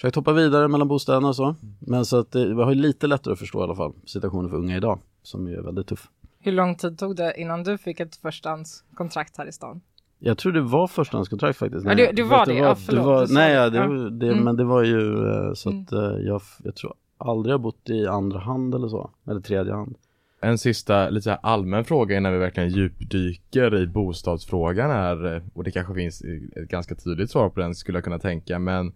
Försökt 0.00 0.16
hoppa 0.16 0.32
vidare 0.32 0.68
mellan 0.68 0.88
bostäderna 0.88 1.28
och 1.28 1.36
så. 1.36 1.54
Men 1.78 2.04
så 2.04 2.18
att 2.18 2.32
det, 2.32 2.46
vi 2.46 2.62
har 2.62 2.72
ju 2.72 2.80
lite 2.80 3.06
lättare 3.06 3.32
att 3.32 3.38
förstå 3.38 3.60
i 3.60 3.62
alla 3.62 3.74
fall 3.74 3.92
situationen 4.06 4.50
för 4.50 4.56
unga 4.56 4.76
idag. 4.76 4.98
Som 5.22 5.48
ju 5.48 5.54
är 5.56 5.62
väldigt 5.62 5.86
tuff. 5.86 6.08
Hur 6.40 6.52
lång 6.52 6.74
tid 6.74 6.98
tog 6.98 7.16
det 7.16 7.34
innan 7.40 7.62
du 7.62 7.78
fick 7.78 8.00
ett 8.00 8.16
förstahandskontrakt 8.16 9.36
här 9.38 9.46
i 9.48 9.52
stan? 9.52 9.80
Jag 10.18 10.38
tror 10.38 10.52
det 10.52 10.60
var 10.60 10.86
förstahandskontrakt 10.88 11.58
faktiskt. 11.58 11.86
Ja, 11.86 11.94
det- 11.94 12.12
det 12.12 12.22
var 12.22 12.46
det. 12.46 12.54
Ja, 12.54 12.74
förlåt, 12.74 13.04
var, 13.06 13.20
du 13.20 13.26
sa 13.26 13.34
nej, 13.34 13.48
det. 13.48 13.54
ja, 13.54 13.70
det, 13.70 13.76
Ja. 13.78 13.86
var- 13.88 14.10
det, 14.10 14.28
Mm. 14.32 14.44
men 14.44 14.56
det 14.56 14.64
var 14.64 14.82
ju 14.82 15.28
eh, 15.28 15.52
så 15.54 15.68
att 15.68 15.92
eh, 15.92 16.00
jag, 16.00 16.40
jag 16.64 16.74
tror 16.74 16.94
aldrig 17.18 17.52
jag 17.52 17.60
bott 17.60 17.90
i 17.90 18.06
andra 18.06 18.38
hand 18.38 18.74
eller 18.74 18.88
så. 18.88 19.10
Eller 19.30 19.40
tredje 19.40 19.72
hand. 19.72 19.96
En 20.40 20.58
sista 20.58 21.08
lite 21.10 21.22
så 21.24 21.30
här 21.30 21.38
allmän 21.42 21.84
fråga 21.84 22.16
innan 22.16 22.32
vi 22.32 22.38
verkligen 22.38 22.68
djupdyker 22.70 23.76
i 23.82 23.86
bostadsfrågan 23.86 24.90
här 24.90 25.34
eh, 25.36 25.42
och 25.54 25.64
det 25.64 25.70
kanske 25.70 25.94
finns 25.94 26.22
ett 26.56 26.68
ganska 26.68 26.94
tydligt 26.94 27.30
svar 27.30 27.48
på 27.48 27.60
den 27.60 27.74
skulle 27.74 27.96
jag 27.96 28.04
kunna 28.04 28.18
tänka 28.18 28.58
men 28.58 28.92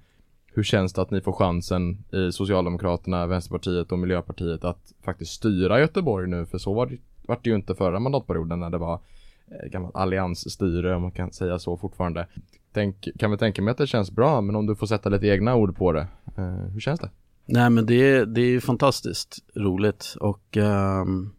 hur 0.55 0.63
känns 0.63 0.93
det 0.93 1.03
att 1.03 1.11
ni 1.11 1.21
får 1.21 1.33
chansen 1.33 2.05
i 2.13 2.33
Socialdemokraterna, 2.33 3.27
Vänsterpartiet 3.27 3.93
och 3.93 3.99
Miljöpartiet 3.99 4.65
att 4.65 4.93
faktiskt 5.05 5.33
styra 5.33 5.81
Göteborg 5.81 6.29
nu? 6.29 6.47
För 6.47 6.59
så 6.59 6.75
var 6.75 6.87
det, 6.87 6.97
var 7.27 7.39
det 7.43 7.51
ju 7.51 7.57
inte 7.57 7.75
förra 7.75 8.01
mandatperioden 8.01 8.61
när 8.61 8.71
det 8.71 8.79
var 8.79 9.01
eh, 9.47 9.71
gammalt 9.71 9.97
alliansstyre 9.97 10.97
om 10.97 11.03
man 11.03 11.13
kan 11.13 11.33
säga 11.33 11.59
så 11.59 11.77
fortfarande. 11.77 12.27
Tänk, 12.73 13.09
kan 13.19 13.31
vi 13.31 13.37
tänka 13.37 13.63
mig 13.63 13.73
att 13.73 13.79
det 13.79 13.87
känns 13.87 14.11
bra 14.11 14.41
men 14.41 14.57
om 14.57 14.67
du 14.67 14.77
får 14.77 14.87
sätta 14.87 15.09
lite 15.09 15.27
egna 15.27 15.55
ord 15.55 15.77
på 15.77 15.93
det. 15.93 16.07
Eh, 16.37 16.73
hur 16.73 16.81
känns 16.81 17.01
det? 17.01 17.11
Nej 17.47 17.71
men 17.71 17.87
det, 17.87 18.25
det 18.25 18.41
är 18.41 18.61
fantastiskt 18.61 19.39
roligt 19.55 20.17
och 20.21 20.57
um, 20.57 21.33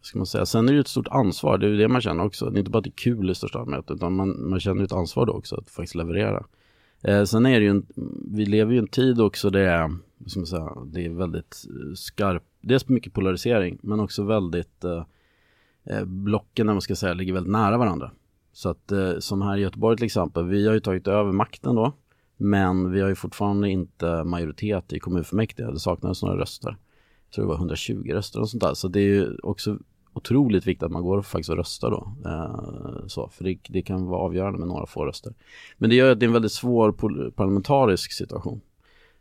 ska 0.00 0.18
man 0.18 0.26
säga, 0.26 0.46
sen 0.46 0.68
är 0.68 0.72
det 0.72 0.74
ju 0.74 0.80
ett 0.80 0.88
stort 0.88 1.08
ansvar, 1.08 1.58
det 1.58 1.66
är 1.66 1.70
ju 1.70 1.76
det 1.76 1.88
man 1.88 2.00
känner 2.00 2.24
också. 2.24 2.50
Det 2.50 2.56
är 2.56 2.58
inte 2.58 2.70
bara 2.70 2.78
att 2.78 2.84
det 2.84 2.90
är 2.90 3.02
kul 3.12 3.30
i 3.30 3.34
största 3.34 3.58
allmänhet 3.58 3.90
utan 3.90 4.12
man, 4.12 4.48
man 4.48 4.60
känner 4.60 4.84
ett 4.84 4.92
ansvar 4.92 5.26
då 5.26 5.32
också 5.32 5.56
att 5.56 5.70
faktiskt 5.70 5.94
leverera. 5.94 6.44
Eh, 7.04 7.24
sen 7.24 7.46
är 7.46 7.60
det 7.60 7.64
ju, 7.64 7.70
en, 7.70 7.86
vi 8.34 8.46
lever 8.46 8.72
ju 8.72 8.76
i 8.76 8.80
en 8.80 8.88
tid 8.88 9.20
också 9.20 9.50
där 9.50 9.60
det 9.60 9.70
är, 9.70 9.90
ska 10.26 10.46
säga, 10.46 10.72
det 10.86 11.04
är 11.06 11.10
väldigt 11.10 11.64
eh, 11.68 11.94
skarp, 11.94 12.42
dels 12.60 12.88
mycket 12.88 13.12
polarisering 13.12 13.78
men 13.82 14.00
också 14.00 14.24
väldigt 14.24 14.84
eh, 14.84 15.04
eh 15.84 16.04
blocken, 16.04 16.66
när 16.66 16.74
man 16.74 16.82
ska 16.82 16.96
säga, 16.96 17.14
ligger 17.14 17.32
väldigt 17.32 17.52
nära 17.52 17.78
varandra. 17.78 18.10
Så 18.52 18.68
att 18.68 18.92
eh, 18.92 19.18
som 19.18 19.42
här 19.42 19.56
i 19.56 19.60
Göteborg 19.60 19.96
till 19.96 20.06
exempel, 20.06 20.44
vi 20.44 20.66
har 20.66 20.74
ju 20.74 20.80
tagit 20.80 21.08
över 21.08 21.32
makten 21.32 21.74
då 21.74 21.92
men 22.36 22.92
vi 22.92 23.00
har 23.00 23.08
ju 23.08 23.14
fortfarande 23.14 23.68
inte 23.68 24.24
majoritet 24.24 24.92
i 24.92 24.98
kommunfullmäktige, 24.98 25.72
det 25.72 25.78
saknas 25.78 26.22
några 26.22 26.40
röster. 26.40 26.76
Jag 27.26 27.34
tror 27.34 27.44
det 27.44 27.48
var 27.48 27.56
120 27.56 28.10
röster 28.12 28.40
och 28.40 28.50
sånt 28.50 28.62
där. 28.62 28.74
Så 28.74 28.88
det 28.88 29.00
är 29.00 29.06
ju 29.06 29.36
också 29.42 29.78
otroligt 30.14 30.66
viktigt 30.66 30.82
att 30.82 30.92
man 30.92 31.02
går 31.02 31.18
och 31.18 31.26
faktiskt 31.26 31.50
och 31.50 31.56
röstar 31.56 31.90
då. 31.90 32.12
Eh, 32.30 33.06
så, 33.06 33.28
för 33.28 33.44
det, 33.44 33.58
det, 33.68 33.82
kan 33.82 34.06
vara 34.06 34.20
avgörande 34.20 34.58
med 34.58 34.68
några 34.68 34.86
få 34.86 35.04
röster. 35.04 35.34
Men 35.78 35.90
det 35.90 35.96
gör 35.96 36.12
att 36.12 36.20
det 36.20 36.24
är 36.24 36.28
en 36.28 36.32
väldigt 36.32 36.52
svår 36.52 36.92
parlamentarisk 37.30 38.12
situation. 38.12 38.60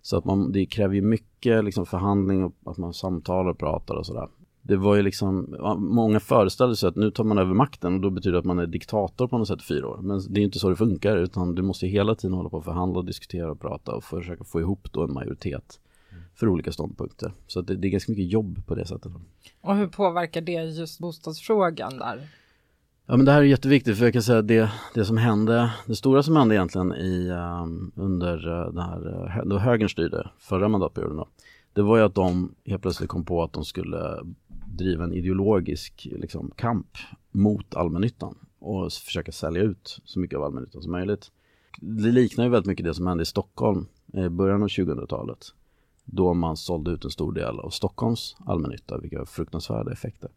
Så 0.02 0.18
att 0.18 0.26
man, 0.26 0.52
det 0.52 0.66
kräver 0.66 0.96
ju 0.96 1.02
mycket 1.02 1.64
liksom, 1.64 1.86
förhandling 1.86 2.44
och 2.44 2.54
att 2.66 2.78
man 2.78 2.94
samtalar 2.94 3.50
och 3.50 3.58
pratar 3.58 3.96
och 3.96 4.06
sådär. 4.06 4.28
Det 4.62 4.76
var 4.76 4.96
ju 4.96 5.02
liksom, 5.02 5.56
många 5.78 6.20
föreställde 6.20 6.76
sig 6.76 6.90
att 6.90 6.96
nu 6.96 7.12
tar 7.12 7.24
man 7.24 7.38
över 7.38 7.54
makten 7.54 7.94
och 7.96 8.02
då 8.02 8.10
betyder 8.10 8.34
det 8.34 8.40
att 8.40 8.46
man 8.46 8.60
är 8.60 8.68
diktator 8.68 9.28
på 9.28 9.38
något 9.38 9.48
sätt 9.48 9.62
i 9.62 9.64
fyra 9.64 9.88
år. 9.88 10.00
Men 10.02 10.22
det 10.30 10.42
är 10.42 10.44
inte 10.44 10.60
så 10.60 10.70
det 10.70 10.76
funkar 10.76 11.18
utan 11.18 11.56
du 11.56 11.62
måste 11.62 11.88
hela 11.88 12.16
tiden 12.16 12.34
hålla 12.34 12.50
på 12.50 12.58
och 12.58 12.66
förhandla, 12.66 13.00
och 13.00 13.06
diskutera 13.06 13.52
och 13.52 13.60
prata 13.60 13.96
och 13.96 14.04
försöka 14.04 14.44
få 14.44 14.60
ihop 14.60 14.88
då 14.92 15.04
en 15.04 15.14
majoritet 15.14 15.80
för 16.36 16.48
olika 16.48 16.72
ståndpunkter. 16.72 17.34
Så 17.48 17.62
det, 17.62 17.76
det, 17.76 17.88
är 17.88 17.90
ganska 17.90 18.12
mycket 18.12 18.32
jobb 18.32 18.66
på 18.66 18.76
det 18.76 18.86
sättet. 18.86 19.12
Och 19.62 19.76
hur 19.76 19.88
påverkar 19.88 20.42
det 20.42 20.52
just 20.52 21.00
bostadsfrågan 21.00 21.98
där? 21.98 22.28
Ja 23.06 23.18
men 23.18 23.26
det 23.26 23.32
här 23.32 23.40
är 23.40 23.46
jätteviktigt 23.46 23.98
för 23.98 24.06
jag 24.06 24.14
kan 24.14 24.24
säga 24.24 24.40
att 24.40 24.48
det, 24.48 24.72
det 24.94 25.06
som 25.06 25.18
hände, 25.18 25.72
det 25.86 25.96
stora 25.96 26.24
som 26.24 26.36
hände 26.36 26.56
egentligen 26.56 26.94
i, 26.94 27.30
um, 27.30 27.92
under 27.96 28.48
uh, 28.48 28.74
det 28.74 28.82
här, 28.82 29.40
uh, 29.40 29.46
då 29.46 29.58
högern 29.58 29.90
styrde 29.90 30.30
förra 30.40 30.68
mandatperioden 30.68 31.18
då, 31.18 31.28
det 31.74 31.82
var 31.82 31.98
ju 31.98 32.04
att 32.04 32.16
de 32.16 32.56
helt 32.66 32.82
plötsligt 32.82 33.10
kom 33.10 33.26
på 33.26 33.44
att 33.44 33.54
de 33.54 33.66
skulle 33.66 34.20
driva 34.66 35.04
en 35.04 35.14
ideologisk 35.14 36.08
liksom, 36.12 36.52
kamp 36.56 36.98
mot 37.32 37.76
allmännyttan 37.76 38.36
och 38.60 38.94
försöka 38.94 39.32
sälja 39.32 39.62
ut 39.62 40.00
så 40.06 40.20
mycket 40.20 40.38
av 40.38 40.44
allmännyttan 40.44 40.82
som 40.82 40.92
möjligt. 40.92 41.32
Det 41.82 42.12
liknar 42.12 42.44
ju 42.44 42.50
väldigt 42.50 42.68
mycket 42.68 42.86
det 42.86 42.94
som 42.94 43.08
hände 43.08 43.22
i 43.22 43.26
Stockholm 43.26 43.86
i 44.14 44.30
början 44.30 44.64
av 44.64 44.68
2000-talet 44.68 45.54
då 46.06 46.34
man 46.34 46.58
sålde 46.58 46.92
ut 46.92 47.06
en 47.06 47.12
stor 47.12 47.32
del 47.32 47.60
av 47.60 47.70
Stockholms 47.70 48.36
allmännytta, 48.46 48.98
vilka 48.98 49.20
var 49.20 49.26
fruktansvärda 49.26 49.92
effekter. 49.92 50.30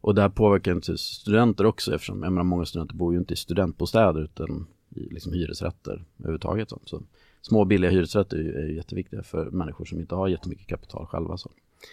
Och 0.00 0.14
det 0.14 0.22
här 0.22 0.28
påverkar 0.28 0.72
inte 0.72 0.98
studenter 0.98 1.66
också 1.66 1.94
eftersom 1.94 2.22
jag 2.22 2.32
menar, 2.32 2.44
många 2.44 2.64
studenter 2.64 2.94
bor 2.94 3.12
ju 3.12 3.18
inte 3.18 3.34
i 3.34 3.36
studentbostäder 3.36 4.20
utan 4.20 4.66
i 4.90 5.00
liksom 5.00 5.32
hyresrätter 5.32 6.04
överhuvudtaget. 6.18 6.72
Så 6.84 7.02
små 7.42 7.64
billiga 7.64 7.90
hyresrätter 7.90 8.36
är 8.36 8.42
ju, 8.42 8.52
är 8.52 8.66
jätteviktiga 8.66 9.22
för 9.22 9.50
människor 9.50 9.84
som 9.84 10.00
inte 10.00 10.14
har 10.14 10.28
jättemycket 10.28 10.66
kapital 10.66 11.06
själva. 11.06 11.36
Så. 11.36 11.50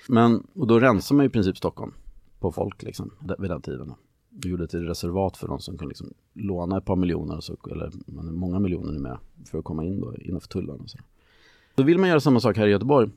Men, 0.09 0.47
och 0.53 0.67
då 0.67 0.79
rensar 0.79 1.15
man 1.15 1.25
i 1.25 1.29
princip 1.29 1.57
Stockholm 1.57 1.93
på 2.39 2.51
folk 2.51 2.83
liksom, 2.83 3.11
vid 3.39 3.49
den 3.49 3.61
tiden. 3.61 3.93
Vi 4.29 4.49
gjorde 4.49 4.67
till 4.67 4.87
reservat 4.87 5.37
för 5.37 5.47
de 5.47 5.59
som 5.59 5.77
kunde 5.77 5.89
liksom 5.89 6.13
låna 6.33 6.77
ett 6.77 6.85
par 6.85 6.95
miljoner, 6.95 7.39
så, 7.39 7.57
eller 7.71 7.91
många 8.31 8.59
miljoner 8.59 8.91
numera, 8.91 9.19
för 9.45 9.57
att 9.57 9.63
komma 9.63 9.83
in 9.83 10.01
då, 10.01 10.15
innanför 10.15 10.47
tullarna. 10.47 10.83
Och 10.83 10.89
så. 10.89 10.97
Då 11.75 11.83
vill 11.83 11.97
man 11.97 12.09
göra 12.09 12.19
samma 12.19 12.39
sak 12.39 12.57
här 12.57 12.67
i 12.67 12.71
Göteborg. 12.71 13.09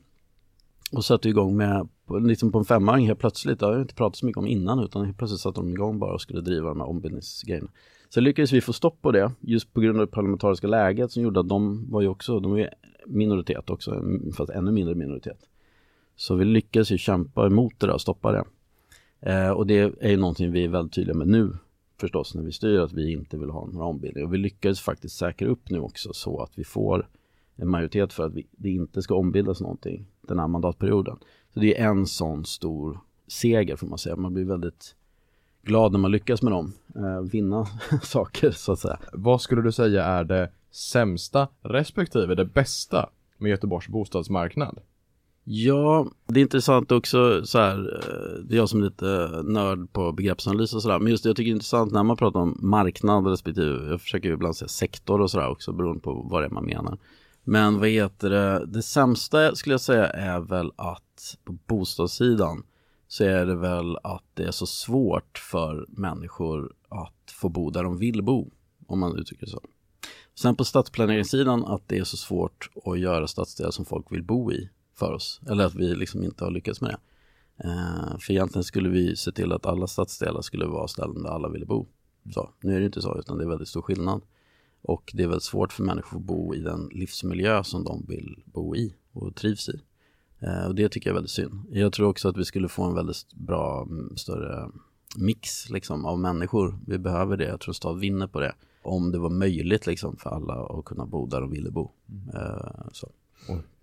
Och 0.93 1.05
satte 1.05 1.29
igång 1.29 1.57
med, 1.57 1.89
liksom 2.23 2.53
på 2.53 2.59
en 2.59 2.65
femöring 2.65 3.07
helt 3.07 3.19
plötsligt, 3.19 3.61
det 3.61 3.67
har 3.67 3.73
jag 3.73 3.83
inte 3.83 3.95
pratat 3.95 4.17
så 4.17 4.27
mycket 4.27 4.39
om 4.39 4.47
innan 4.47 4.85
utan 4.85 5.05
helt 5.05 5.19
plötsligt 5.19 5.41
satte 5.41 5.61
de 5.61 5.71
igång 5.71 5.99
bara 5.99 6.15
och 6.15 6.21
skulle 6.21 6.41
driva 6.41 6.69
de 6.69 6.81
här 6.81 6.89
ombildningsgrejerna. 6.89 7.69
Sen 8.15 8.25
lyckades 8.25 8.53
vi 8.53 8.61
få 8.61 8.73
stopp 8.73 9.03
på 9.03 9.13
det, 9.13 9.33
just 9.41 9.75
på 9.75 9.81
grund 9.81 10.01
av 10.01 10.07
det 10.07 10.13
parlamentariska 10.13 10.67
läget 10.67 11.13
som 11.13 11.23
gjorde 11.23 11.41
att 11.41 11.49
de 11.49 11.91
var 11.91 12.01
ju 12.01 12.09
också, 12.09 12.41
de 12.41 12.51
var 12.51 12.59
ju 12.59 12.69
minoritet 13.07 13.71
också, 13.71 14.03
fast 14.37 14.51
ännu 14.51 14.73
mindre 14.73 14.95
minoritet. 14.95 15.39
Så 16.17 16.35
vi 16.35 16.45
lyckades 16.45 16.91
ju 16.91 16.99
kämpa 16.99 17.47
emot 17.47 17.73
det 17.79 17.87
där 17.87 17.95
och 17.95 18.01
stoppa 18.01 18.33
det. 18.33 18.45
Eh, 19.21 19.51
och 19.51 19.67
det 19.67 19.79
är 19.79 20.11
ju 20.11 20.17
någonting 20.17 20.53
vi 20.53 20.65
är 20.65 20.69
väldigt 20.69 20.95
tydliga 20.95 21.17
med 21.17 21.29
nu 21.29 21.53
förstås 22.01 22.35
när 22.35 22.43
vi 22.43 22.53
styr 22.53 22.79
att 22.79 22.93
vi 22.93 23.13
inte 23.13 23.37
vill 23.37 23.51
ha 23.51 23.67
några 23.67 23.87
ombildningar. 23.87 24.27
Och 24.27 24.35
vi 24.35 24.39
lyckades 24.39 24.81
faktiskt 24.81 25.17
säkra 25.17 25.49
upp 25.49 25.71
nu 25.71 25.81
också 25.81 26.13
så 26.13 26.43
att 26.43 26.53
vi 26.55 26.65
får 26.65 27.09
en 27.59 27.71
majoritet 27.71 28.13
för 28.13 28.27
att 28.27 28.33
vi, 28.35 28.47
det 28.51 28.71
inte 28.71 29.03
ska 29.03 29.15
ombildas 29.15 29.61
någonting 29.61 30.07
den 30.21 30.39
här 30.39 30.49
mandatperioden. 30.49 31.17
Så 31.55 31.61
det 31.61 31.81
är 31.81 31.89
en 31.89 32.07
sån 32.07 32.45
stor 32.45 33.01
seger 33.27 33.77
får 33.77 33.87
man 33.87 33.99
säga. 33.99 34.17
Man 34.17 34.35
blir 34.35 34.45
väldigt 34.45 34.95
glad 35.63 35.93
när 35.93 35.99
man 35.99 36.11
lyckas 36.11 36.43
med 36.43 36.53
dem, 36.53 36.73
eh, 36.95 37.21
vinna 37.21 37.67
saker 38.03 38.51
så 38.51 38.73
att 38.73 38.79
säga. 38.79 38.99
Vad 39.13 39.41
skulle 39.41 39.63
du 39.63 39.73
säga 39.73 40.05
är 40.05 40.25
det 40.25 40.51
sämsta 40.71 41.49
respektive 41.63 42.35
det 42.35 42.45
bästa 42.45 43.11
med 43.39 43.51
Göteborgs 43.51 43.89
bostadsmarknad? 43.89 44.79
Ja, 45.51 46.07
det 46.27 46.41
är 46.41 46.43
intressant 46.43 46.93
också 46.93 47.47
så 47.47 47.59
här, 47.59 47.79
eh, 47.79 48.45
det 48.45 48.55
är 48.55 48.59
jag 48.59 48.69
som 48.69 48.81
är 48.81 48.85
lite 48.85 49.43
nörd 49.45 49.93
på 49.93 50.13
begreppsanalys 50.13 50.75
och 50.75 50.83
sådär, 50.83 50.99
men 50.99 51.11
just 51.11 51.23
det 51.23 51.29
jag 51.29 51.37
tycker 51.37 51.51
det 51.51 51.53
är 51.53 51.55
intressant 51.55 51.93
när 51.93 52.03
man 52.03 52.17
pratar 52.17 52.41
om 52.41 52.59
marknad 52.63 53.27
respektive, 53.27 53.91
jag 53.91 54.01
försöker 54.01 54.31
ibland 54.31 54.57
säga 54.57 54.69
sektor 54.69 55.21
och 55.21 55.31
sådär 55.31 55.49
också 55.49 55.73
beroende 55.73 56.01
på 56.01 56.27
vad 56.31 56.43
det 56.43 56.47
är 56.47 56.51
man 56.51 56.67
menar. 56.67 56.99
Men 57.51 57.79
vad 57.79 57.89
heter 57.89 58.31
det, 58.31 58.67
det 58.67 58.83
sämsta 58.83 59.55
skulle 59.55 59.73
jag 59.73 59.81
säga 59.81 60.07
är 60.07 60.41
väl 60.41 60.73
att 60.77 61.37
på 61.45 61.53
bostadssidan 61.53 62.67
så 63.07 63.25
är 63.25 63.47
det 63.47 63.55
väl 63.55 63.97
att 63.97 64.25
det 64.35 64.45
är 64.45 64.51
så 64.51 64.67
svårt 64.67 65.39
för 65.39 65.87
människor 65.89 66.73
att 66.89 67.31
få 67.31 67.49
bo 67.49 67.71
där 67.71 67.83
de 67.83 67.99
vill 67.99 68.23
bo, 68.23 68.51
om 68.87 68.99
man 68.99 69.19
uttrycker 69.19 69.47
det 69.47 69.51
så. 69.51 69.61
Sen 70.35 70.57
på 70.57 70.65
stadsplaneringssidan 70.65 71.65
att 71.65 71.89
det 71.89 71.99
är 71.99 72.05
så 72.05 72.17
svårt 72.17 72.71
att 72.85 72.99
göra 72.99 73.27
stadsdelar 73.27 73.71
som 73.71 73.85
folk 73.85 74.13
vill 74.13 74.25
bo 74.25 74.53
i 74.53 74.71
för 74.95 75.13
oss, 75.13 75.41
eller 75.51 75.65
att 75.65 75.75
vi 75.75 75.95
liksom 75.95 76.25
inte 76.25 76.45
har 76.45 76.51
lyckats 76.51 76.81
med 76.81 76.91
det. 76.91 76.99
Eh, 77.69 78.19
för 78.19 78.33
egentligen 78.33 78.65
skulle 78.65 78.89
vi 78.89 79.17
se 79.17 79.33
till 79.33 79.53
att 79.53 79.67
alla 79.67 79.87
stadsdelar 79.87 80.43
skulle 80.43 80.67
vara 80.67 80.89
ställen 80.89 81.23
där 81.23 81.31
alla 81.31 81.49
ville 81.49 81.67
bo. 81.67 81.87
Så, 82.35 82.51
nu 82.61 82.77
är 82.77 82.81
det 82.81 82.87
inte 82.87 83.03
så, 83.03 83.19
utan 83.19 83.39
det 83.39 83.45
är 83.45 83.49
väldigt 83.49 83.69
stor 83.69 83.83
skillnad. 83.83 84.23
Och 84.89 85.13
det 85.15 85.23
är 85.23 85.27
väldigt 85.27 85.43
svårt 85.43 85.73
för 85.73 85.83
människor 85.83 86.19
att 86.19 86.25
bo 86.25 86.55
i 86.55 86.61
den 86.61 86.89
livsmiljö 86.93 87.65
som 87.65 87.85
de 87.85 88.05
vill 88.09 88.43
bo 88.45 88.77
i 88.77 88.95
och 89.13 89.35
trivs 89.35 89.69
i. 89.69 89.81
Eh, 90.41 90.67
och 90.67 90.75
det 90.75 90.89
tycker 90.89 91.11
jag 91.11 91.13
är 91.13 91.15
väldigt 91.15 91.31
synd. 91.31 91.67
Jag 91.71 91.93
tror 91.93 92.09
också 92.09 92.29
att 92.29 92.37
vi 92.37 92.45
skulle 92.45 92.69
få 92.69 92.85
en 92.85 92.95
väldigt 92.95 93.35
bra, 93.35 93.83
mm, 93.83 94.17
större 94.17 94.71
mix 95.17 95.71
liksom, 95.71 96.05
av 96.05 96.19
människor. 96.19 96.79
Vi 96.87 96.99
behöver 96.99 97.37
det. 97.37 97.45
Jag 97.45 97.61
tror 97.61 97.75
stad 97.75 97.99
vinner 97.99 98.27
på 98.27 98.41
det. 98.41 98.55
Om 98.83 99.13
det 99.13 99.19
var 99.19 99.31
möjligt 99.31 99.87
liksom, 99.87 100.17
för 100.17 100.31
alla 100.31 100.55
att 100.55 100.85
kunna 100.85 101.07
bo 101.07 101.27
där 101.27 101.41
de 101.41 101.51
ville 101.51 101.71
bo. 101.71 101.91
Mm. 102.09 102.37
Eh, 102.37 102.89
så. 102.93 103.11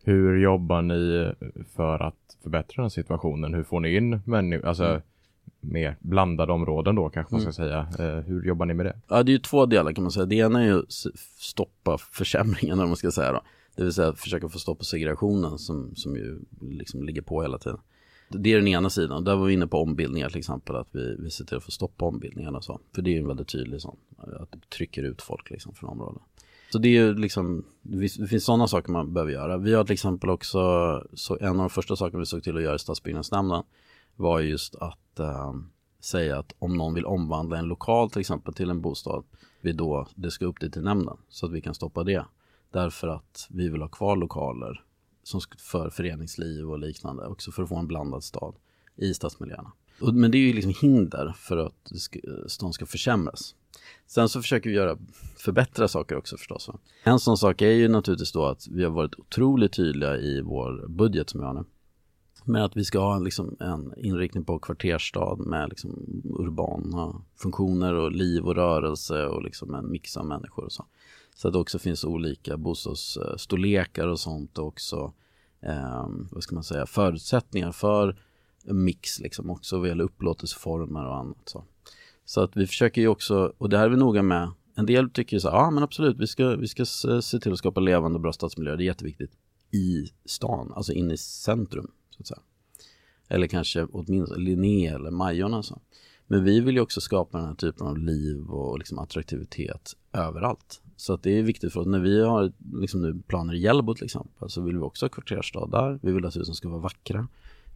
hur 0.04 0.38
jobbar 0.38 0.82
ni 0.82 1.32
för 1.76 2.00
att 2.00 2.38
förbättra 2.44 2.84
den 2.84 2.92
situationen? 2.92 3.54
Hur 3.54 3.64
får 3.64 3.80
ni 3.80 3.96
in 3.96 4.22
människor? 4.26 4.68
Alltså, 4.68 4.86
mm 4.86 5.02
mer 5.60 5.98
blandade 6.00 6.54
områden 6.54 6.96
då 6.96 7.10
kanske 7.10 7.34
man 7.34 7.42
ska 7.42 7.64
mm. 7.64 7.90
säga. 7.90 8.08
Eh, 8.08 8.24
hur 8.24 8.44
jobbar 8.44 8.66
ni 8.66 8.74
med 8.74 8.86
det? 8.86 8.98
Ja, 9.08 9.24
det 9.24 9.32
är 9.32 9.34
ju 9.34 9.40
två 9.40 9.66
delar 9.66 9.94
kan 9.94 10.04
man 10.04 10.12
säga. 10.12 10.26
Det 10.26 10.36
ena 10.36 10.62
är 10.62 10.66
ju 10.66 10.80
att 10.80 10.94
stoppa 11.38 11.98
försämringen, 11.98 12.80
om 12.80 12.88
man 12.88 12.98
ska 12.98 13.12
säga 13.12 13.32
då. 13.32 13.42
Det 13.76 13.84
vill 13.84 13.94
säga 13.94 14.14
försöka 14.14 14.50
få 14.50 14.60
stopp 14.60 14.80
på 14.80 14.86
segregationen 14.86 15.58
som, 15.58 15.96
som 15.96 16.16
ju 16.16 16.40
liksom 16.62 17.04
ligger 17.04 17.22
på 17.22 17.42
hela 17.42 17.58
tiden. 17.58 17.80
Det 18.30 18.54
är 18.54 18.56
den 18.56 18.68
ena 18.68 18.90
sidan. 18.90 19.24
Där 19.24 19.36
var 19.36 19.46
vi 19.46 19.54
inne 19.54 19.68
på 19.68 19.82
ombildningar 19.82 20.30
till 20.30 20.40
exempel. 20.40 20.76
Att 20.76 20.88
vi, 20.92 21.16
vi 21.20 21.32
ser 21.32 21.46
till 21.46 21.58
att 21.58 21.64
få 21.64 21.72
stopp 21.72 21.98
på 21.98 22.08
ombildningarna. 22.08 22.62
Så. 22.62 22.80
För 22.96 23.02
det 23.02 23.10
är 23.10 23.12
ju 23.12 23.20
en 23.20 23.28
väldigt 23.28 23.48
tydlig 23.48 23.82
sån. 23.82 23.98
Att 24.18 24.52
det 24.52 24.70
trycker 24.70 25.04
ut 25.04 25.22
folk 25.22 25.50
liksom 25.50 25.74
från 25.74 25.90
området. 25.90 26.22
Så 26.72 26.78
det 26.78 26.88
är 26.88 26.92
ju 26.92 27.14
liksom, 27.14 27.66
det 27.82 28.10
finns 28.10 28.46
sådana 28.46 28.68
saker 28.68 28.92
man 28.92 29.14
behöver 29.14 29.32
göra. 29.32 29.58
Vi 29.58 29.74
har 29.74 29.84
till 29.84 29.94
exempel 29.94 30.30
också, 30.30 30.60
så 31.14 31.38
en 31.40 31.48
av 31.48 31.58
de 31.58 31.70
första 31.70 31.96
sakerna 31.96 32.20
vi 32.20 32.26
såg 32.26 32.44
till 32.44 32.58
att 32.58 32.64
göra 32.64 32.76
i 32.76 32.80
stadsbyggnadsnämnden 32.80 33.64
var 34.16 34.40
just 34.40 34.76
att 34.76 35.20
äh, 35.20 35.54
säga 36.00 36.40
att 36.40 36.56
om 36.60 36.78
någon 36.78 36.94
vill 36.94 37.06
omvandla 37.06 37.58
en 37.58 37.66
lokal 37.66 38.10
till 38.10 38.20
exempel 38.20 38.54
till 38.54 38.70
en 38.70 38.82
bostad, 38.82 39.24
vi 39.62 39.72
då, 39.72 40.08
det 40.16 40.32
ska 40.32 40.46
upp 40.46 40.60
det 40.60 40.70
till 40.70 40.84
nämnden 40.84 41.18
så 41.30 41.46
att 41.46 41.52
vi 41.52 41.62
kan 41.62 41.76
stoppa 41.76 42.04
det. 42.04 42.26
Därför 42.72 43.08
att 43.08 43.48
vi 43.50 43.70
vill 43.70 43.82
ha 43.82 43.90
kvar 43.90 44.16
lokaler 44.16 44.84
som 45.24 45.42
för 45.58 45.90
föreningsliv 45.90 46.72
och 46.72 46.80
liknande, 46.80 47.28
också 47.28 47.52
för 47.52 47.64
att 47.64 47.70
få 47.70 47.76
en 47.76 47.88
blandad 47.88 48.24
stad 48.24 48.56
i 48.96 49.14
stadsmiljöerna. 49.14 49.72
Men 50.14 50.32
det 50.32 50.38
är 50.38 50.40
ju 50.40 50.54
liksom 50.54 50.74
hinder 50.82 51.36
för 51.38 51.58
att 51.58 51.92
stan 52.48 52.74
ska 52.74 52.86
försämras. 52.86 53.56
Sen 54.08 54.30
så 54.30 54.42
försöker 54.42 54.70
vi 54.70 54.76
göra, 54.76 54.98
förbättra 55.38 55.88
saker 55.88 56.18
också 56.18 56.38
förstås. 56.38 56.70
En 57.04 57.20
sån 57.20 57.38
sak 57.38 57.62
är 57.62 57.72
ju 57.72 57.88
naturligtvis 57.88 58.32
då 58.32 58.46
att 58.46 58.68
vi 58.68 58.84
har 58.84 58.92
varit 58.92 59.20
otroligt 59.20 59.74
tydliga 59.74 60.18
i 60.18 60.42
vår 60.42 60.88
budget 60.88 61.30
som 61.30 61.40
vi 61.40 61.46
har 61.46 61.54
nu. 61.54 61.64
Med 62.48 62.66
att 62.66 62.78
vi 62.78 62.86
ska 62.86 63.00
ha 63.00 63.20
liksom 63.20 63.58
en 63.60 63.94
inriktning 63.98 64.44
på 64.44 64.60
kvarterstad 64.60 65.36
med 65.40 65.70
liksom 65.70 66.22
urbana 66.40 67.22
funktioner 67.36 67.94
och 67.94 68.12
liv 68.12 68.46
och 68.46 68.56
rörelse 68.56 69.26
och 69.26 69.44
liksom 69.44 69.74
en 69.74 69.92
mix 69.92 70.18
av 70.18 70.26
människor 70.26 70.64
och 70.64 70.72
så. 70.72 70.86
Så 71.36 71.48
att 71.48 71.54
det 71.54 71.60
också 71.60 71.80
finns 71.80 72.04
olika 72.04 72.58
bostadsstorlekar 72.58 74.08
och 74.08 74.20
sånt 74.20 74.58
och 74.58 74.68
också 74.68 75.14
eh, 75.62 76.08
vad 76.32 76.44
ska 76.44 76.56
man 76.56 76.64
säga, 76.64 76.86
förutsättningar 76.86 77.72
för 77.72 78.16
mix 78.64 79.20
liksom 79.20 79.50
också 79.50 79.80
vad 79.80 79.88
gäller 79.88 80.04
upplåtelseformer 80.04 81.06
och 81.06 81.18
annat. 81.18 81.50
Så. 81.50 81.64
så 82.26 82.42
att 82.42 82.58
vi 82.58 82.68
försöker 82.68 83.02
ju 83.02 83.08
också, 83.08 83.54
och 83.58 83.70
det 83.70 83.78
här 83.78 83.86
är 83.86 83.90
vi 83.90 83.98
noga 83.98 84.22
med, 84.22 84.52
en 84.76 84.86
del 84.86 85.10
tycker 85.10 85.36
ju 85.36 85.40
så 85.40 85.48
ja 85.48 85.72
men 85.72 85.84
absolut, 85.84 86.18
vi 86.18 86.28
ska, 86.28 86.56
vi 86.56 86.68
ska 86.68 86.86
se 87.22 87.40
till 87.40 87.52
att 87.52 87.58
skapa 87.58 87.80
levande 87.80 88.16
och 88.16 88.22
bra 88.22 88.34
stadsmiljöer, 88.34 88.78
det 88.78 88.84
är 88.84 88.86
jätteviktigt. 88.86 89.32
I 89.72 90.12
stan, 90.26 90.74
alltså 90.76 90.94
inne 90.94 91.14
i 91.14 91.18
centrum, 91.18 91.92
så 92.16 92.22
att 92.22 92.28
säga. 92.28 92.40
Eller 93.28 93.48
kanske 93.48 93.86
åtminstone 93.92 94.44
Linné 94.44 94.88
eller 94.88 95.12
Majorna 95.12 95.64
så. 95.64 95.82
Men 96.28 96.44
vi 96.44 96.60
vill 96.60 96.76
ju 96.76 96.82
också 96.82 97.02
skapa 97.02 97.38
den 97.38 97.48
här 97.48 97.56
typen 97.56 97.88
av 97.88 97.98
liv 97.98 98.50
och 98.50 98.80
liksom 98.80 99.00
attraktivitet 99.00 99.94
överallt. 100.14 100.82
Så 100.98 101.14
att 101.14 101.24
det 101.24 101.40
är 101.40 101.44
viktigt 101.44 101.74
för 101.74 101.80
oss. 101.80 101.88
När 101.88 102.00
vi 102.00 102.22
har 102.26 102.52
liksom 102.74 103.02
nu 103.02 103.22
planer 103.28 103.54
i 103.54 103.60
Hjällbo 103.60 103.94
till 103.94 104.06
exempel 104.06 104.50
så 104.50 104.62
vill 104.62 104.78
vi 104.78 104.82
också 104.82 105.06
ha 105.06 105.10
kvarterstad 105.10 105.66
där. 105.66 106.00
Vi 106.02 106.12
vill 106.12 106.26
att 106.26 106.36
husen 106.36 106.56
ska 106.56 106.70
vara 106.70 106.80
vackra. 106.80 107.28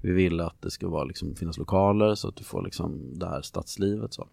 Vi 0.02 0.12
vill 0.12 0.40
att 0.40 0.62
det 0.62 0.72
ska 0.72 0.88
vara, 0.88 1.04
liksom, 1.04 1.36
finnas 1.36 1.58
lokaler 1.58 2.16
så 2.16 2.28
att 2.28 2.36
du 2.36 2.44
får 2.44 2.64
liksom 2.64 3.20
det 3.20 3.28
här 3.28 3.42
stadslivet. 3.42 4.14
Så. 4.14 4.28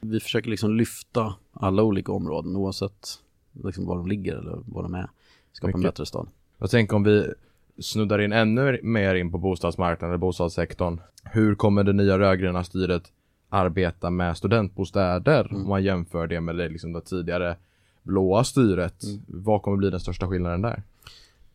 Vi 0.00 0.20
försöker 0.20 0.50
liksom 0.50 0.76
lyfta 0.76 1.34
alla 1.52 1.82
olika 1.82 2.12
områden 2.12 2.56
oavsett 2.56 3.22
liksom 3.64 3.86
var 3.86 3.96
de 3.96 4.06
ligger 4.06 4.36
eller 4.36 4.62
var 4.66 4.82
de 4.82 4.94
är. 4.94 5.10
Skapa 5.52 5.66
Mycket. 5.66 5.76
en 5.76 5.82
bättre 5.82 6.06
stad. 6.06 6.28
Jag 6.58 6.70
tänker 6.70 6.96
om 6.96 7.02
vi 7.02 7.32
snuddar 7.78 8.20
in 8.20 8.32
ännu 8.32 8.80
mer 8.82 9.14
in 9.14 9.32
på 9.32 9.38
bostadsmarknaden 9.38 10.10
eller 10.10 10.18
bostadssektorn. 10.18 11.00
Hur 11.24 11.54
kommer 11.54 11.84
det 11.84 11.92
nya 11.92 12.18
rödgröna 12.18 12.64
styret 12.64 13.12
arbeta 13.48 14.10
med 14.10 14.36
studentbostäder 14.36 15.40
mm. 15.50 15.62
om 15.62 15.68
man 15.68 15.82
jämför 15.82 16.26
det 16.26 16.40
med 16.40 16.56
det, 16.56 16.68
liksom 16.68 16.92
det 16.92 17.00
tidigare 17.00 17.56
blåa 18.02 18.44
styret. 18.44 19.04
Mm. 19.04 19.20
Vad 19.26 19.62
kommer 19.62 19.76
bli 19.76 19.90
den 19.90 20.00
största 20.00 20.28
skillnaden 20.28 20.62
där? 20.62 20.82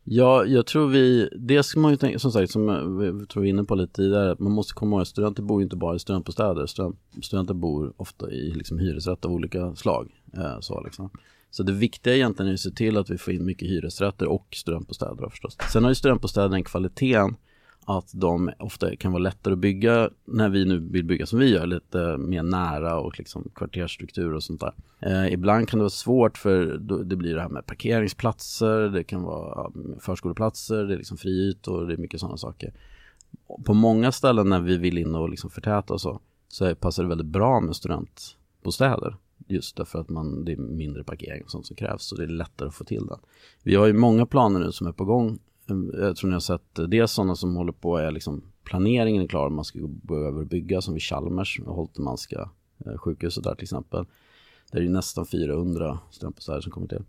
Ja, 0.08 0.44
jag 0.44 0.66
tror 0.66 0.88
vi, 0.88 1.28
det 1.38 1.62
ska 1.62 1.80
man 1.80 1.90
ju 1.90 1.96
tänka, 1.96 2.18
som 2.18 2.32
sagt, 2.32 2.50
som 2.50 2.98
vi 2.98 3.26
tror 3.26 3.42
vi 3.42 3.48
inne 3.48 3.64
på 3.64 3.74
lite 3.74 3.92
tidigare, 3.92 4.36
man 4.38 4.52
måste 4.52 4.74
komma 4.74 4.96
ihåg 4.96 5.02
att 5.02 5.08
studenter 5.08 5.42
bor 5.42 5.60
ju 5.60 5.64
inte 5.64 5.76
bara 5.76 5.96
i 5.96 5.98
studentbostäder, 5.98 6.66
studenter 7.22 7.54
bor 7.54 7.92
ofta 7.96 8.30
i 8.30 8.50
liksom 8.50 8.78
hyresrätt 8.78 9.24
av 9.24 9.32
olika 9.32 9.74
slag. 9.74 10.10
Eh, 10.36 10.60
så, 10.60 10.80
liksom 10.80 11.10
så 11.56 11.62
det 11.62 11.72
viktiga 11.72 12.14
egentligen 12.14 12.50
är 12.50 12.54
att 12.54 12.60
se 12.60 12.70
till 12.70 12.96
att 12.96 13.10
vi 13.10 13.18
får 13.18 13.34
in 13.34 13.44
mycket 13.44 13.68
hyresrätter 13.68 14.26
och 14.26 14.46
studentbostäder 14.50 15.28
förstås. 15.28 15.58
Sen 15.72 15.82
har 15.84 15.90
ju 15.90 15.94
studentbostäder 15.94 16.48
den 16.48 16.64
kvaliteten 16.64 17.36
att 17.84 18.10
de 18.14 18.50
ofta 18.58 18.96
kan 18.96 19.12
vara 19.12 19.22
lättare 19.22 19.52
att 19.52 19.58
bygga 19.58 20.10
när 20.24 20.48
vi 20.48 20.64
nu 20.64 20.78
vill 20.78 21.04
bygga 21.04 21.26
som 21.26 21.38
vi 21.38 21.50
gör, 21.50 21.66
lite 21.66 22.16
mer 22.16 22.42
nära 22.42 22.98
och 22.98 23.18
liksom 23.18 23.50
kvartersstruktur 23.54 24.34
och 24.34 24.42
sånt 24.42 24.60
där. 24.60 24.72
Eh, 25.00 25.32
ibland 25.32 25.68
kan 25.68 25.78
det 25.78 25.82
vara 25.82 25.90
svårt 25.90 26.38
för 26.38 26.78
det 27.04 27.16
blir 27.16 27.34
det 27.34 27.40
här 27.40 27.48
med 27.48 27.66
parkeringsplatser, 27.66 28.88
det 28.88 29.04
kan 29.04 29.22
vara 29.22 29.70
förskoleplatser, 30.00 30.84
det 30.84 30.94
är 30.94 30.98
liksom 30.98 31.16
friytor, 31.16 31.86
det 31.86 31.94
är 31.94 31.98
mycket 31.98 32.20
sådana 32.20 32.36
saker. 32.36 32.72
På 33.64 33.74
många 33.74 34.12
ställen 34.12 34.48
när 34.48 34.60
vi 34.60 34.76
vill 34.76 34.98
in 34.98 35.14
och 35.14 35.28
liksom 35.28 35.50
förtäta 35.50 35.94
och 35.94 36.00
så, 36.00 36.20
så 36.48 36.74
passar 36.74 37.02
det 37.02 37.08
väldigt 37.08 37.26
bra 37.26 37.60
med 37.60 37.76
studentbostäder. 37.76 39.16
Just 39.48 39.76
därför 39.76 39.98
att 39.98 40.08
man, 40.08 40.44
det 40.44 40.52
är 40.52 40.56
mindre 40.56 41.04
parkering 41.04 41.42
och 41.42 41.50
sånt 41.50 41.66
som 41.66 41.76
krävs 41.76 42.02
så 42.02 42.16
det 42.16 42.22
är 42.22 42.28
lättare 42.28 42.68
att 42.68 42.74
få 42.74 42.84
till 42.84 43.06
den. 43.06 43.18
Vi 43.62 43.74
har 43.74 43.86
ju 43.86 43.92
många 43.92 44.26
planer 44.26 44.60
nu 44.60 44.72
som 44.72 44.86
är 44.86 44.92
på 44.92 45.04
gång 45.04 45.38
ehm, 45.66 45.90
jag 45.98 46.16
tror 46.16 46.28
ni 46.28 46.34
har 46.34 46.40
sett, 46.40 46.78
eh, 46.78 46.84
dels 46.84 47.12
sådana 47.12 47.36
som 47.36 47.56
håller 47.56 47.72
på 47.72 47.96
är 47.96 48.10
liksom 48.10 48.42
planeringen 48.64 49.22
är 49.22 49.26
klar, 49.26 49.50
man 49.50 49.64
ska 49.64 49.78
gå 49.82 50.16
över 50.16 50.40
och 50.40 50.46
bygga 50.46 50.80
som 50.80 50.94
vid 50.94 51.02
Chalmers 51.02 51.60
eh, 51.60 51.68
och 51.68 51.74
Holtermanska 51.74 52.50
sjukhuset 52.96 53.44
där 53.44 53.54
till 53.54 53.62
exempel. 53.62 54.04
Det 54.72 54.78
är 54.78 54.82
ju 54.82 54.88
nästan 54.88 55.26
400 55.26 55.98
studentbostäder 56.10 56.60
som 56.60 56.72
kommer 56.72 56.86
till. 56.86 57.02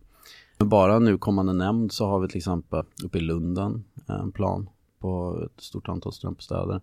Men 0.57 0.69
bara 0.69 0.99
nu 0.99 1.17
kommande 1.17 1.53
nämnd 1.53 1.91
så 1.91 2.05
har 2.05 2.19
vi 2.19 2.27
till 2.27 2.37
exempel 2.37 2.83
uppe 3.03 3.17
i 3.17 3.21
Lunden 3.21 3.83
eh, 4.09 4.15
en 4.15 4.31
plan 4.31 4.69
på 4.99 5.41
ett 5.45 5.61
stort 5.61 5.89
antal 5.89 6.13
studentbostäder. 6.13 6.81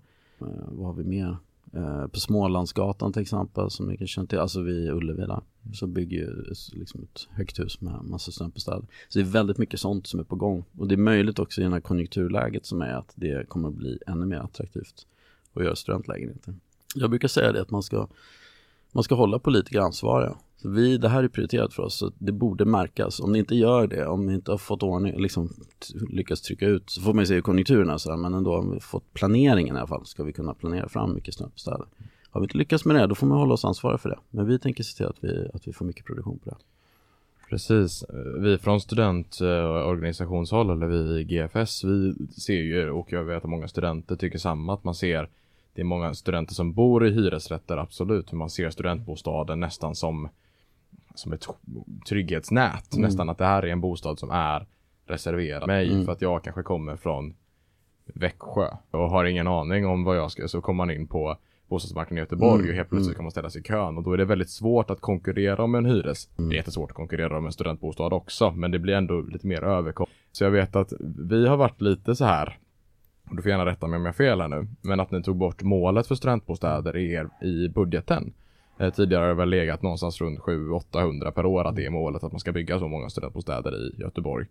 Vad 0.69 0.87
har 0.87 0.95
vi 0.95 1.05
mer? 1.05 1.37
Eh, 1.77 2.07
på 2.07 2.21
Smålandsgatan 2.21 3.13
till 3.13 3.23
exempel, 3.23 3.71
som 3.71 3.87
ni 3.87 3.97
kanske 3.97 4.15
känner 4.15 4.29
till, 4.29 4.39
alltså 4.39 4.61
vid 4.61 4.91
Ullevi 4.91 5.27
där, 5.27 5.41
så 5.73 5.87
bygger 5.87 6.17
ju 6.17 6.43
liksom 6.73 7.03
ett 7.03 7.29
högt 7.31 7.61
hus 7.61 7.81
med 7.81 8.05
massa 8.05 8.33
studentbostäder. 8.33 8.87
Så 9.09 9.19
det 9.19 9.25
är 9.25 9.31
väldigt 9.31 9.59
mycket 9.59 9.81
sånt 9.81 10.07
som 10.07 10.21
är 10.21 10.25
på 10.25 10.37
gång. 10.37 10.65
Och 10.79 10.89
det 10.89 10.95
är 10.95 10.97
möjligt 10.97 11.39
också 11.39 11.61
i 11.61 11.65
det 11.65 11.71
här 11.71 11.81
konjunkturläget 11.81 12.67
som 12.67 12.83
är 12.83 12.93
att 12.95 13.13
det 13.15 13.49
kommer 13.49 13.69
att 13.69 13.75
bli 13.75 13.99
ännu 14.07 14.27
mer 14.27 14.37
attraktivt 14.37 15.07
att 15.55 15.65
göra 15.65 15.77
studentlägenheter. 15.77 16.55
Jag 16.95 17.11
brukar 17.11 17.29
säga 17.29 17.53
det 17.53 17.63
att 17.63 17.71
man 17.71 17.83
ska, 17.83 18.09
man 18.93 19.05
ska 19.05 19.15
hålla 19.15 19.39
politiker 19.39 19.81
ansvariga. 19.81 20.37
Så 20.65 20.71
vi, 20.71 20.99
det 20.99 21.09
här 21.09 21.25
är 21.25 21.29
prioriterat 21.29 21.75
för 21.75 21.83
oss, 21.83 21.95
så 21.95 22.13
det 22.19 22.33
borde 22.33 22.65
märkas. 22.65 23.21
Om 23.21 23.33
ni 23.33 23.39
inte 23.39 23.55
gör 23.55 23.87
det, 23.87 24.07
om 24.07 24.27
ni 24.27 24.35
inte 24.35 24.51
har 24.51 24.59
fått 24.59 24.83
ordning, 24.83 25.21
liksom 25.21 25.53
lyckats 26.11 26.43
trycka 26.43 26.67
ut, 26.67 26.91
så 26.91 27.01
får 27.01 27.13
man 27.15 27.23
ju 27.23 27.27
se 27.27 27.35
hur 27.35 27.41
konjunkturerna 27.41 27.99
så 27.99 28.11
här, 28.11 28.17
men 28.17 28.35
ändå 28.35 28.57
om 28.57 28.71
vi 28.75 28.81
fått 28.81 29.15
planeringen 29.15 29.77
i 29.77 29.79
alla 29.79 29.87
fall, 29.87 30.07
ska 30.07 30.25
vi 30.25 30.33
kunna 30.33 30.55
planera 30.55 30.89
fram 30.89 31.15
mycket 31.15 31.35
studentbostäder. 31.35 31.87
Har 32.31 32.41
vi 32.41 32.45
inte 32.45 32.59
lyckats 32.59 32.85
med 32.85 32.97
det, 32.97 33.07
då 33.07 33.15
får 33.15 33.27
man 33.27 33.39
hålla 33.39 33.55
oss 33.55 33.65
ansvariga 33.65 33.99
för 33.99 34.09
det. 34.09 34.19
Men 34.31 34.47
vi 34.47 34.59
tänker 34.59 34.85
se 34.85 34.97
till 34.97 35.07
att 35.07 35.25
vi, 35.25 35.49
att 35.55 35.69
vi 35.69 35.73
får 35.73 35.85
mycket 35.85 36.07
produktion 36.07 36.39
på 36.39 36.51
det. 36.51 36.57
Precis. 37.49 38.05
Vi 38.39 38.59
från 38.59 38.81
studentorganisationshåll, 38.81 40.71
eh, 40.71 40.77
eller 40.77 40.87
vi 40.87 41.21
i 41.21 41.25
GFS, 41.25 41.85
vi 41.85 42.15
ser 42.31 42.63
ju, 42.63 42.91
och 42.91 43.13
jag 43.13 43.25
vet 43.25 43.45
att 43.45 43.51
många 43.51 43.69
studenter 43.69 44.17
tycker 44.17 44.39
samma, 44.39 44.75
att 44.75 44.85
man 44.85 44.95
ser 44.95 45.29
det 45.75 45.81
är 45.81 45.85
många 45.85 46.15
studenter 46.15 46.55
som 46.55 46.73
bor 46.73 47.07
i 47.07 47.11
hyresrätter, 47.11 47.77
absolut. 47.77 48.33
Man 48.33 48.51
ser 48.51 48.71
studentbostaden 48.71 49.61
nästan 49.61 49.95
som 49.95 50.29
som 51.15 51.33
ett 51.33 51.47
trygghetsnät. 52.09 52.95
Mm. 52.95 53.07
Nästan 53.07 53.29
att 53.31 53.39
det 53.39 53.45
här 53.45 53.63
är 53.63 53.73
en 53.73 53.81
bostad 53.81 54.19
som 54.19 54.31
är 54.31 54.67
reserverad 55.07 55.67
mig 55.67 55.93
mm. 55.93 56.05
för 56.05 56.13
att 56.13 56.23
jag 56.23 56.45
kanske 56.45 56.63
kommer 56.63 56.97
från 56.97 57.35
Växjö 58.07 58.69
och 58.91 59.11
har 59.11 59.25
ingen 59.25 59.47
aning 59.47 59.87
om 59.87 60.05
vad 60.05 60.17
jag 60.17 60.31
ska, 60.31 60.49
så 60.49 60.61
kommer 60.61 60.77
man 60.77 60.91
in 60.91 61.07
på 61.07 61.37
bostadsmarknaden 61.69 62.19
i 62.19 62.21
Göteborg 62.21 62.61
mm. 62.61 62.71
och 62.71 62.77
helt 62.77 62.89
plötsligt 62.89 63.09
mm. 63.09 63.17
kan 63.17 63.25
man 63.25 63.31
ställa 63.31 63.51
sig 63.51 63.61
i 63.61 63.65
kön 63.65 63.97
och 63.97 64.03
då 64.03 64.13
är 64.13 64.17
det 64.17 64.25
väldigt 64.25 64.51
svart 64.51 64.91
att 64.91 65.01
konkurrera 65.01 65.65
om 65.65 65.75
en 65.75 65.87
hyres. 65.87 66.29
Mm. 66.39 66.49
Det 66.49 66.55
är 66.55 66.57
jättesvårt 66.57 66.91
att 66.91 66.97
konkurrera 66.97 67.39
om 67.39 67.47
en 67.47 67.53
studentbostad 67.53 68.07
också, 68.07 68.51
men 68.51 68.71
det 68.71 68.79
blir 68.79 68.95
ändå 68.95 69.21
lite 69.21 69.47
mer 69.47 69.65
överkomligt. 69.65 70.17
Så 70.33 70.45
jag 70.45 70.51
vet 70.51 70.77
att 70.77 70.93
vi 71.29 71.47
har 71.47 71.57
varit 71.57 71.81
lite 71.81 72.17
så 72.17 72.25
här 72.25 72.59
och 73.31 73.37
du 73.37 73.43
får 73.43 73.51
gärna 73.51 73.67
rätta 73.67 73.87
mig 73.87 73.97
om 73.97 74.03
jag 74.03 74.09
har 74.09 74.17
fel 74.17 74.41
här 74.41 74.49
nu, 74.49 74.67
men 74.83 75.01
att 75.01 75.11
ni 75.11 75.23
tog 75.23 75.37
bort 75.37 75.63
målet 75.63 76.07
för 76.07 76.15
studentbostäder 76.15 76.97
i, 76.97 77.13
er, 77.13 77.29
i 77.43 77.69
budgeten. 77.69 78.33
Eh, 78.79 78.91
tidigare 78.91 79.21
har 79.21 79.29
det 79.29 79.35
väl 79.35 79.49
legat 79.49 79.83
någonstans 79.83 80.21
runt 80.21 80.39
700-800 80.39 81.31
per 81.31 81.47
år 81.47 81.65
att 81.65 81.77
det 81.77 81.87
är 81.87 81.91
målet 81.91 82.25
att 82.25 82.33
man 82.33 82.41
ska 82.41 82.53
bygga 82.53 82.79
så 82.79 82.89
många 82.89 83.11
studentbostäder 83.11 83.87
i 83.87 84.01
Göteborg. 84.01 84.47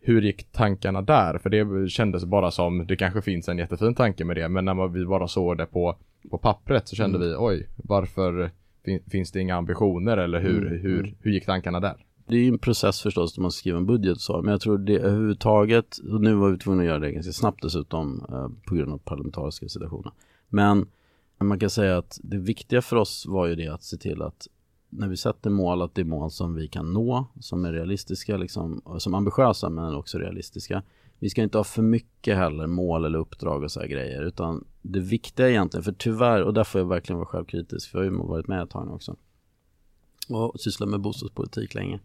Hur 0.00 0.22
gick 0.22 0.52
tankarna 0.52 1.02
där? 1.02 1.38
För 1.38 1.50
det 1.50 1.88
kändes 1.88 2.24
bara 2.24 2.50
som, 2.50 2.86
det 2.86 2.96
kanske 2.96 3.22
finns 3.22 3.48
en 3.48 3.58
jättefin 3.58 3.94
tanke 3.94 4.24
med 4.24 4.36
det, 4.36 4.48
men 4.48 4.64
när 4.64 4.88
vi 4.88 5.06
bara 5.06 5.28
såg 5.28 5.58
det 5.58 5.66
på, 5.66 5.96
på 6.30 6.38
pappret 6.38 6.88
så 6.88 6.96
kände 6.96 7.16
mm. 7.16 7.28
vi, 7.28 7.34
oj, 7.38 7.66
varför 7.76 8.50
fin, 8.84 9.02
finns 9.10 9.32
det 9.32 9.40
inga 9.40 9.56
ambitioner 9.56 10.16
eller 10.16 10.40
hur, 10.40 10.66
mm. 10.66 10.80
hur, 10.80 11.00
mm. 11.00 11.14
hur 11.20 11.30
gick 11.30 11.46
tankarna 11.46 11.80
där? 11.80 11.96
Det 12.26 12.36
är 12.36 12.40
ju 12.40 12.48
en 12.48 12.58
process 12.58 13.02
förstås 13.02 13.36
när 13.36 13.42
man 13.42 13.50
skriver 13.50 13.78
en 13.78 13.86
budget 13.86 14.20
så, 14.20 14.42
men 14.42 14.50
jag 14.50 14.60
tror 14.60 14.78
det 14.78 14.98
överhuvudtaget, 14.98 15.98
och 16.12 16.20
nu 16.20 16.34
var 16.34 16.50
vi 16.50 16.58
tvungna 16.58 16.82
att 16.82 16.86
göra 16.86 16.98
det 16.98 17.12
ganska 17.12 17.32
snabbt 17.32 17.62
dessutom 17.62 18.24
eh, 18.28 18.48
på 18.68 18.74
grund 18.74 18.92
av 18.92 18.98
parlamentariska 18.98 19.68
situationer. 19.68 20.12
Men 20.48 20.86
man 21.46 21.58
kan 21.58 21.70
säga 21.70 21.98
att 21.98 22.20
det 22.22 22.38
viktiga 22.38 22.82
för 22.82 22.96
oss 22.96 23.26
var 23.26 23.46
ju 23.46 23.54
det 23.54 23.68
att 23.68 23.82
se 23.82 23.96
till 23.96 24.22
att 24.22 24.48
när 24.88 25.08
vi 25.08 25.16
sätter 25.16 25.50
mål, 25.50 25.82
att 25.82 25.94
det 25.94 26.00
är 26.00 26.04
mål 26.04 26.30
som 26.30 26.54
vi 26.54 26.68
kan 26.68 26.92
nå, 26.92 27.26
som 27.40 27.64
är 27.64 27.72
realistiska, 27.72 28.36
liksom, 28.36 28.82
som 28.98 29.14
ambitiösa 29.14 29.70
men 29.70 29.94
också 29.94 30.18
realistiska. 30.18 30.82
Vi 31.18 31.30
ska 31.30 31.42
inte 31.42 31.58
ha 31.58 31.64
för 31.64 31.82
mycket 31.82 32.36
heller 32.36 32.66
mål 32.66 33.04
eller 33.04 33.18
uppdrag 33.18 33.62
och 33.62 33.72
så 33.72 33.80
här 33.80 33.86
grejer, 33.86 34.22
utan 34.22 34.64
det 34.82 35.00
viktiga 35.00 35.48
egentligen, 35.48 35.84
för 35.84 35.92
tyvärr, 35.92 36.42
och 36.42 36.54
där 36.54 36.64
får 36.64 36.80
jag 36.80 36.88
verkligen 36.88 37.18
vara 37.18 37.26
självkritisk, 37.26 37.90
för 37.90 37.98
jag 37.98 38.10
har 38.10 38.12
ju 38.12 38.28
varit 38.28 38.48
med 38.48 38.62
ett 38.62 38.70
tag 38.70 38.86
nu 38.86 38.92
också, 38.92 39.16
och 40.28 40.60
sysslat 40.60 40.88
med 40.88 41.00
bostadspolitik 41.00 41.74
länge. 41.74 42.00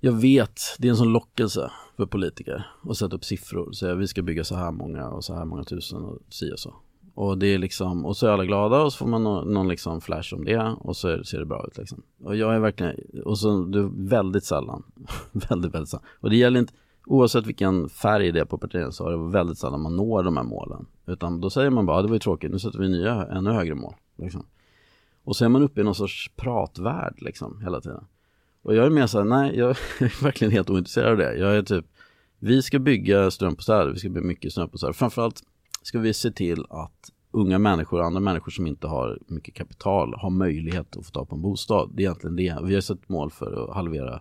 Jag 0.00 0.12
vet, 0.12 0.60
det 0.78 0.88
är 0.88 0.90
en 0.90 0.96
sån 0.96 1.12
lockelse 1.12 1.70
för 1.96 2.06
politiker 2.06 2.66
att 2.82 2.96
sätta 2.96 3.16
upp 3.16 3.24
siffror 3.24 3.68
och 3.68 3.76
säga 3.76 3.94
vi 3.94 4.06
ska 4.06 4.22
bygga 4.22 4.44
så 4.44 4.54
här 4.54 4.70
många 4.70 5.08
och 5.08 5.24
så 5.24 5.34
här 5.34 5.44
många 5.44 5.64
tusen 5.64 6.04
och 6.04 6.18
si 6.28 6.52
och 6.52 6.58
så. 6.58 6.74
Och 7.18 7.38
det 7.38 7.46
är 7.46 7.58
liksom, 7.58 8.06
och 8.06 8.16
så 8.16 8.26
är 8.26 8.30
alla 8.30 8.44
glada 8.44 8.82
och 8.82 8.92
så 8.92 8.98
får 8.98 9.06
man 9.06 9.24
någon, 9.24 9.52
någon 9.52 9.68
liksom 9.68 10.00
flash 10.00 10.34
om 10.34 10.44
det 10.44 10.76
och 10.78 10.96
så 10.96 11.24
ser 11.24 11.38
det 11.38 11.44
bra 11.44 11.66
ut 11.66 11.78
liksom. 11.78 12.02
Och 12.24 12.36
jag 12.36 12.54
är 12.54 12.58
verkligen, 12.58 12.96
och 13.24 13.38
så 13.38 13.64
det 13.64 13.78
är 13.78 14.08
väldigt 14.08 14.44
sällan, 14.44 14.82
väldigt 15.32 15.74
väldigt 15.74 15.88
sällan. 15.88 16.04
Och 16.20 16.30
det 16.30 16.36
gäller 16.36 16.60
inte, 16.60 16.72
Oavsett 17.06 17.46
vilken 17.46 17.88
färg 17.88 18.32
det 18.32 18.40
är 18.40 18.44
på 18.44 18.58
partierna 18.58 18.92
så 18.92 19.06
är 19.06 19.10
det 19.10 19.30
väldigt 19.30 19.58
sällan 19.58 19.80
man 19.80 19.96
når 19.96 20.22
de 20.22 20.36
här 20.36 20.44
målen. 20.44 20.86
Utan 21.06 21.40
då 21.40 21.50
säger 21.50 21.70
man 21.70 21.86
bara, 21.86 22.02
det 22.02 22.08
var 22.08 22.14
ju 22.14 22.18
tråkigt, 22.18 22.50
nu 22.50 22.58
sätter 22.58 22.78
vi 22.78 22.88
nya, 22.88 23.26
ännu 23.26 23.50
högre 23.50 23.74
mål. 23.74 23.94
Liksom. 24.16 24.46
Och 25.24 25.36
så 25.36 25.44
är 25.44 25.48
man 25.48 25.62
uppe 25.62 25.80
i 25.80 25.84
någon 25.84 25.94
sorts 25.94 26.30
pratvärld 26.36 27.14
liksom 27.18 27.60
hela 27.62 27.80
tiden. 27.80 28.04
Och 28.62 28.74
jag 28.74 28.86
är 28.86 28.90
mer 28.90 29.06
såhär, 29.06 29.24
nej 29.24 29.58
jag 29.58 29.70
är 29.98 30.22
verkligen 30.22 30.52
helt 30.52 30.70
ointresserad 30.70 31.10
av 31.10 31.16
det. 31.16 31.36
Jag 31.36 31.56
är 31.56 31.62
typ, 31.62 31.86
vi 32.38 32.62
ska 32.62 32.78
bygga 32.78 33.30
strömbostäder, 33.30 33.90
vi 33.92 33.98
ska 33.98 34.08
bygga 34.08 34.26
mycket 34.26 34.52
strömbostäder. 34.52 34.92
Framförallt 34.92 35.42
ska 35.88 35.98
vi 35.98 36.14
se 36.14 36.30
till 36.30 36.64
att 36.70 37.12
unga 37.30 37.58
människor 37.58 38.00
och 38.00 38.06
andra 38.06 38.20
människor 38.20 38.50
som 38.50 38.66
inte 38.66 38.86
har 38.86 39.18
mycket 39.26 39.54
kapital 39.54 40.14
har 40.14 40.30
möjlighet 40.30 40.96
att 40.96 41.06
få 41.06 41.10
tag 41.10 41.28
på 41.28 41.34
en 41.34 41.42
bostad. 41.42 41.90
Det 41.94 42.02
är 42.02 42.04
egentligen 42.04 42.36
det. 42.36 42.58
Vi 42.64 42.74
har 42.74 42.80
sett 42.80 43.08
mål 43.08 43.30
för 43.30 43.64
att 43.64 43.74
halvera 43.74 44.20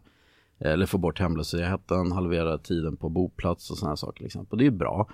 eller 0.60 0.86
få 0.86 0.97
bort 0.97 1.19
hemlösheten, 1.19 2.12
halvera 2.12 2.58
tiden 2.58 2.97
på 2.97 3.10
boplats 3.10 3.71
och 3.71 3.77
sådana 3.77 3.97
saker. 3.97 4.23
Liksom. 4.23 4.45
Och 4.49 4.58
det 4.58 4.65
är 4.65 4.71
bra. 4.71 5.10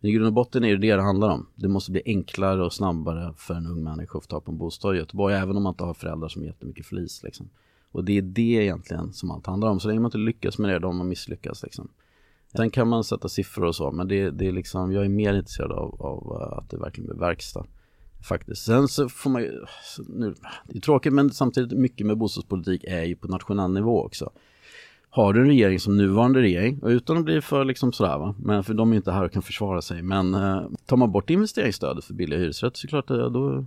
I 0.00 0.12
grund 0.12 0.26
och 0.26 0.32
botten 0.32 0.64
är 0.64 0.68
det 0.68 0.76
det 0.76 0.96
det 0.96 1.02
handlar 1.02 1.28
om. 1.28 1.46
Det 1.54 1.68
måste 1.68 1.90
bli 1.92 2.02
enklare 2.06 2.64
och 2.64 2.72
snabbare 2.72 3.34
för 3.36 3.54
en 3.54 3.66
ung 3.66 3.84
människa 3.84 4.18
att 4.18 4.24
få 4.24 4.28
tag 4.30 4.44
på 4.44 4.52
en 4.52 4.58
bostad 4.58 4.96
i 4.96 4.98
Göteborg, 4.98 5.34
även 5.34 5.56
om 5.56 5.62
man 5.62 5.72
inte 5.72 5.84
har 5.84 5.94
föräldrar 5.94 6.28
som 6.28 6.42
är 6.42 6.46
jättemycket 6.46 6.86
flis. 6.86 7.22
Liksom. 7.22 7.50
Och 7.92 8.04
det 8.04 8.18
är 8.18 8.22
det 8.22 8.42
egentligen 8.42 9.12
som 9.12 9.30
allt 9.30 9.46
handlar 9.46 9.68
om. 9.68 9.80
Så 9.80 9.88
länge 9.88 10.00
man 10.00 10.08
inte 10.08 10.18
lyckas 10.18 10.58
med 10.58 10.70
det, 10.70 10.78
då 10.78 10.88
har 10.88 10.92
man 10.92 11.08
misslyckats. 11.08 11.62
Liksom. 11.62 11.88
Sen 12.56 12.70
kan 12.70 12.88
man 12.88 13.04
sätta 13.04 13.28
siffror 13.28 13.64
och 13.64 13.76
så, 13.76 13.90
men 13.90 14.08
det, 14.08 14.30
det 14.30 14.46
är 14.46 14.52
liksom, 14.52 14.92
jag 14.92 15.04
är 15.04 15.08
mer 15.08 15.34
intresserad 15.34 15.72
av, 15.72 16.02
av 16.02 16.40
eh, 16.40 16.58
att 16.58 16.70
det 16.70 16.76
verkligen 16.76 17.10
blir 17.10 17.20
verkstad. 17.20 17.66
Faktiskt. 18.28 18.64
Sen 18.64 18.88
så 18.88 19.08
får 19.08 19.30
man 19.30 19.42
ju, 19.42 19.64
nu, 20.08 20.34
det 20.64 20.78
är 20.78 20.80
tråkigt 20.80 21.12
men 21.12 21.30
samtidigt 21.30 21.78
mycket 21.78 22.06
med 22.06 22.18
bostadspolitik 22.18 22.84
är 22.84 23.04
ju 23.04 23.16
på 23.16 23.28
nationell 23.28 23.72
nivå 23.72 24.04
också. 24.04 24.30
Har 25.10 25.32
du 25.32 25.40
en 25.40 25.46
regering 25.46 25.80
som 25.80 25.96
nuvarande 25.96 26.40
regering, 26.40 26.78
och 26.82 26.88
utan 26.88 27.16
att 27.16 27.24
bli 27.24 27.40
för 27.40 27.64
liksom 27.64 27.92
sådär 27.92 28.18
va, 28.18 28.34
men 28.38 28.64
för 28.64 28.74
de 28.74 28.92
är 28.92 28.96
inte 28.96 29.12
här 29.12 29.24
och 29.24 29.32
kan 29.32 29.42
försvara 29.42 29.82
sig, 29.82 30.02
men 30.02 30.34
eh, 30.34 30.62
tar 30.86 30.96
man 30.96 31.12
bort 31.12 31.30
investeringsstödet 31.30 32.04
för 32.04 32.14
billiga 32.14 32.38
hyresrätter 32.38 32.78
så 32.78 32.88
klart 32.88 33.10
att 33.10 33.32
då, 33.32 33.66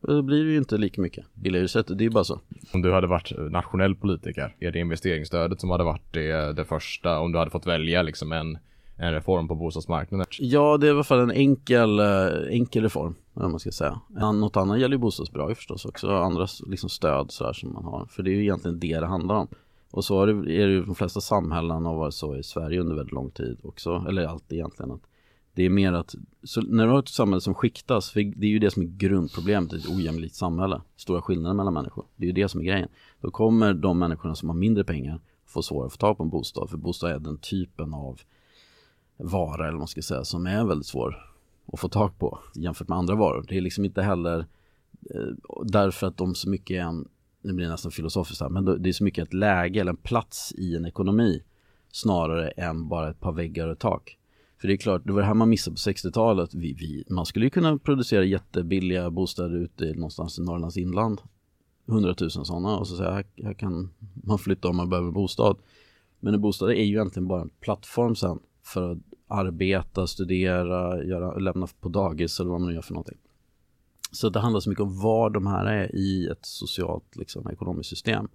då 0.00 0.22
blir 0.22 0.44
det 0.44 0.50
ju 0.50 0.58
inte 0.58 0.76
lika 0.76 1.00
mycket 1.00 1.24
billiga 1.34 1.60
hyresrätter, 1.60 1.94
det 1.94 2.02
är 2.02 2.04
ju 2.06 2.10
bara 2.10 2.24
så. 2.24 2.40
Om 2.72 2.82
du 2.82 2.92
hade 2.92 3.06
varit 3.06 3.32
nationell 3.50 3.94
politiker, 3.94 4.54
är 4.60 4.72
det 4.72 4.78
investeringsstödet 4.78 5.60
som 5.60 5.70
hade 5.70 5.84
varit 5.84 6.12
det, 6.12 6.52
det 6.52 6.64
första 6.64 7.18
om 7.18 7.32
du 7.32 7.38
hade 7.38 7.50
fått 7.50 7.66
välja 7.66 8.02
liksom 8.02 8.32
en, 8.32 8.58
en 8.96 9.12
reform 9.12 9.48
på 9.48 9.54
bostadsmarknaden? 9.54 10.26
Ja, 10.38 10.76
det 10.76 10.86
är 10.86 10.88
i 10.88 10.94
alla 10.94 11.04
fall 11.04 11.20
en 11.20 11.30
enkel, 11.30 11.98
eh, 11.98 12.26
enkel 12.50 12.82
reform, 12.82 13.14
om 13.34 13.50
man 13.50 13.60
ska 13.60 13.70
säga. 13.70 14.00
Något 14.08 14.56
annat 14.56 14.80
gäller 14.80 14.94
ju 14.94 15.00
bostadsbidrag 15.00 15.56
förstås 15.56 15.84
också, 15.84 16.10
andra 16.10 16.46
liksom 16.66 16.88
stöd 16.88 17.30
sådär 17.30 17.52
som 17.52 17.72
man 17.72 17.84
har, 17.84 18.06
för 18.06 18.22
det 18.22 18.30
är 18.30 18.34
ju 18.34 18.42
egentligen 18.42 18.78
det 18.78 19.00
det 19.00 19.06
handlar 19.06 19.34
om. 19.34 19.48
Och 19.90 20.04
så 20.04 20.22
är 20.22 20.26
det, 20.26 20.32
är 20.32 20.66
det 20.66 20.72
ju 20.72 20.84
de 20.84 20.94
flesta 20.94 21.20
samhällen 21.20 21.84
har 21.84 21.94
varit 21.94 22.14
så 22.14 22.36
i 22.36 22.42
Sverige 22.42 22.80
under 22.80 22.94
väldigt 22.94 23.12
lång 23.12 23.30
tid 23.30 23.58
också, 23.62 24.04
eller 24.08 24.26
allt 24.26 24.52
egentligen. 24.52 24.90
Att 24.90 25.07
det 25.58 25.64
är 25.64 25.70
mer 25.70 25.92
att, 25.92 26.14
så 26.42 26.60
när 26.60 26.86
du 26.86 26.92
har 26.92 26.98
ett 26.98 27.08
samhälle 27.08 27.40
som 27.40 27.54
skiktas, 27.54 28.10
för 28.10 28.20
det 28.20 28.46
är 28.46 28.50
ju 28.50 28.58
det 28.58 28.70
som 28.70 28.82
är 28.82 28.86
grundproblemet 28.86 29.72
i 29.72 29.76
ett 29.76 29.88
ojämlikt 29.88 30.34
samhälle, 30.34 30.80
stora 30.96 31.22
skillnader 31.22 31.54
mellan 31.54 31.74
människor. 31.74 32.04
Det 32.16 32.24
är 32.24 32.26
ju 32.26 32.32
det 32.32 32.48
som 32.48 32.60
är 32.60 32.64
grejen. 32.64 32.88
Då 33.20 33.30
kommer 33.30 33.74
de 33.74 33.98
människorna 33.98 34.34
som 34.34 34.48
har 34.48 34.56
mindre 34.56 34.84
pengar 34.84 35.20
få 35.46 35.62
svårare 35.62 35.86
att 35.86 35.92
få 35.92 35.98
tag 35.98 36.16
på 36.16 36.22
en 36.22 36.28
bostad, 36.28 36.70
för 36.70 36.76
bostad 36.76 37.10
är 37.10 37.18
den 37.18 37.38
typen 37.38 37.94
av 37.94 38.20
vara, 39.16 39.62
eller 39.62 39.72
vad 39.72 39.78
man 39.78 39.88
ska 39.88 40.02
säga, 40.02 40.24
som 40.24 40.46
är 40.46 40.64
väldigt 40.64 40.86
svår 40.86 41.34
att 41.72 41.80
få 41.80 41.88
tag 41.88 42.18
på 42.18 42.38
jämfört 42.54 42.88
med 42.88 42.98
andra 42.98 43.14
varor. 43.14 43.44
Det 43.48 43.56
är 43.56 43.60
liksom 43.60 43.84
inte 43.84 44.02
heller 44.02 44.38
eh, 45.14 45.56
därför 45.64 46.06
att 46.06 46.16
de 46.16 46.34
så 46.34 46.50
mycket 46.50 46.74
är 46.74 46.80
en 46.80 47.08
nu 47.42 47.52
blir 47.52 47.66
det 47.66 47.72
nästan 47.72 47.92
filosofiskt 47.92 48.40
här, 48.40 48.48
men 48.48 48.82
det 48.82 48.88
är 48.88 48.92
så 48.92 49.04
mycket 49.04 49.28
ett 49.28 49.34
läge 49.34 49.80
eller 49.80 49.90
en 49.90 49.96
plats 49.96 50.52
i 50.52 50.76
en 50.76 50.86
ekonomi 50.86 51.42
snarare 51.92 52.48
än 52.48 52.88
bara 52.88 53.10
ett 53.10 53.20
par 53.20 53.32
väggar 53.32 53.66
och 53.66 53.72
ett 53.72 53.78
tak. 53.78 54.17
För 54.60 54.68
det 54.68 54.74
är 54.74 54.76
klart, 54.76 55.02
det 55.04 55.12
var 55.12 55.20
det 55.20 55.26
här 55.26 55.34
man 55.34 55.48
missade 55.48 55.74
på 55.74 55.78
60-talet. 55.78 56.54
Vi, 56.54 56.72
vi, 56.72 57.04
man 57.08 57.26
skulle 57.26 57.46
ju 57.46 57.50
kunna 57.50 57.78
producera 57.78 58.24
jättebilliga 58.24 59.10
bostäder 59.10 59.56
ute 59.56 59.84
någonstans 59.84 60.38
i 60.38 60.42
Norrlands 60.42 60.76
inland. 60.76 61.20
100 61.88 62.14
000 62.20 62.30
sådana 62.30 62.76
och 62.76 62.88
så 62.88 62.96
säga 62.96 63.10
här, 63.10 63.24
här 63.42 63.54
kan 63.54 63.90
man 64.14 64.38
flytta 64.38 64.68
om 64.68 64.76
man 64.76 64.90
behöver 64.90 65.10
bostad. 65.10 65.56
Men 66.20 66.34
en 66.34 66.40
bostad 66.40 66.70
är 66.70 66.74
ju 66.74 66.94
egentligen 66.94 67.28
bara 67.28 67.42
en 67.42 67.50
plattform 67.60 68.16
sen 68.16 68.38
för 68.62 68.92
att 68.92 68.98
arbeta, 69.28 70.06
studera, 70.06 71.04
göra, 71.04 71.38
lämna 71.38 71.66
på 71.80 71.88
dagis 71.88 72.40
eller 72.40 72.50
vad 72.50 72.60
man 72.60 72.68
nu 72.68 72.74
gör 72.74 72.82
för 72.82 72.94
någonting. 72.94 73.18
Så 74.12 74.28
det 74.28 74.40
handlar 74.40 74.60
så 74.60 74.70
mycket 74.70 74.82
om 74.82 75.00
var 75.00 75.30
de 75.30 75.46
här 75.46 75.66
är 75.66 75.96
i 75.96 76.26
ett 76.26 76.46
socialt 76.46 77.16
liksom, 77.16 77.50
ekonomiskt 77.50 77.90
system. 77.90 78.28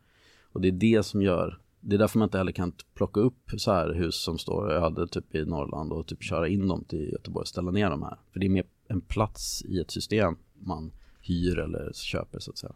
Och 0.53 0.61
det 0.61 0.67
är 0.67 0.71
det 0.71 1.03
som 1.03 1.21
gör, 1.21 1.59
det 1.85 1.95
är 1.95 1.99
därför 1.99 2.19
man 2.19 2.25
inte 2.25 2.37
heller 2.37 2.51
kan 2.51 2.73
plocka 2.93 3.19
upp 3.19 3.51
så 3.57 3.71
här 3.71 3.93
hus 3.93 4.15
som 4.15 4.37
står 4.37 4.71
öde 4.71 5.07
typ 5.07 5.35
i 5.35 5.45
Norrland 5.45 5.91
och 5.91 6.07
typ 6.07 6.23
köra 6.23 6.47
in 6.47 6.67
dem 6.67 6.83
till 6.83 7.09
Göteborg 7.11 7.41
och 7.41 7.47
ställa 7.47 7.71
ner 7.71 7.89
dem 7.89 8.01
här. 8.03 8.17
För 8.33 8.39
det 8.39 8.45
är 8.45 8.49
mer 8.49 8.65
en 8.87 9.01
plats 9.01 9.63
i 9.65 9.79
ett 9.79 9.91
system 9.91 10.35
man 10.53 10.91
hyr 11.21 11.59
eller 11.59 11.91
köper 11.93 12.39
så 12.39 12.51
att 12.51 12.57
säga. 12.57 12.73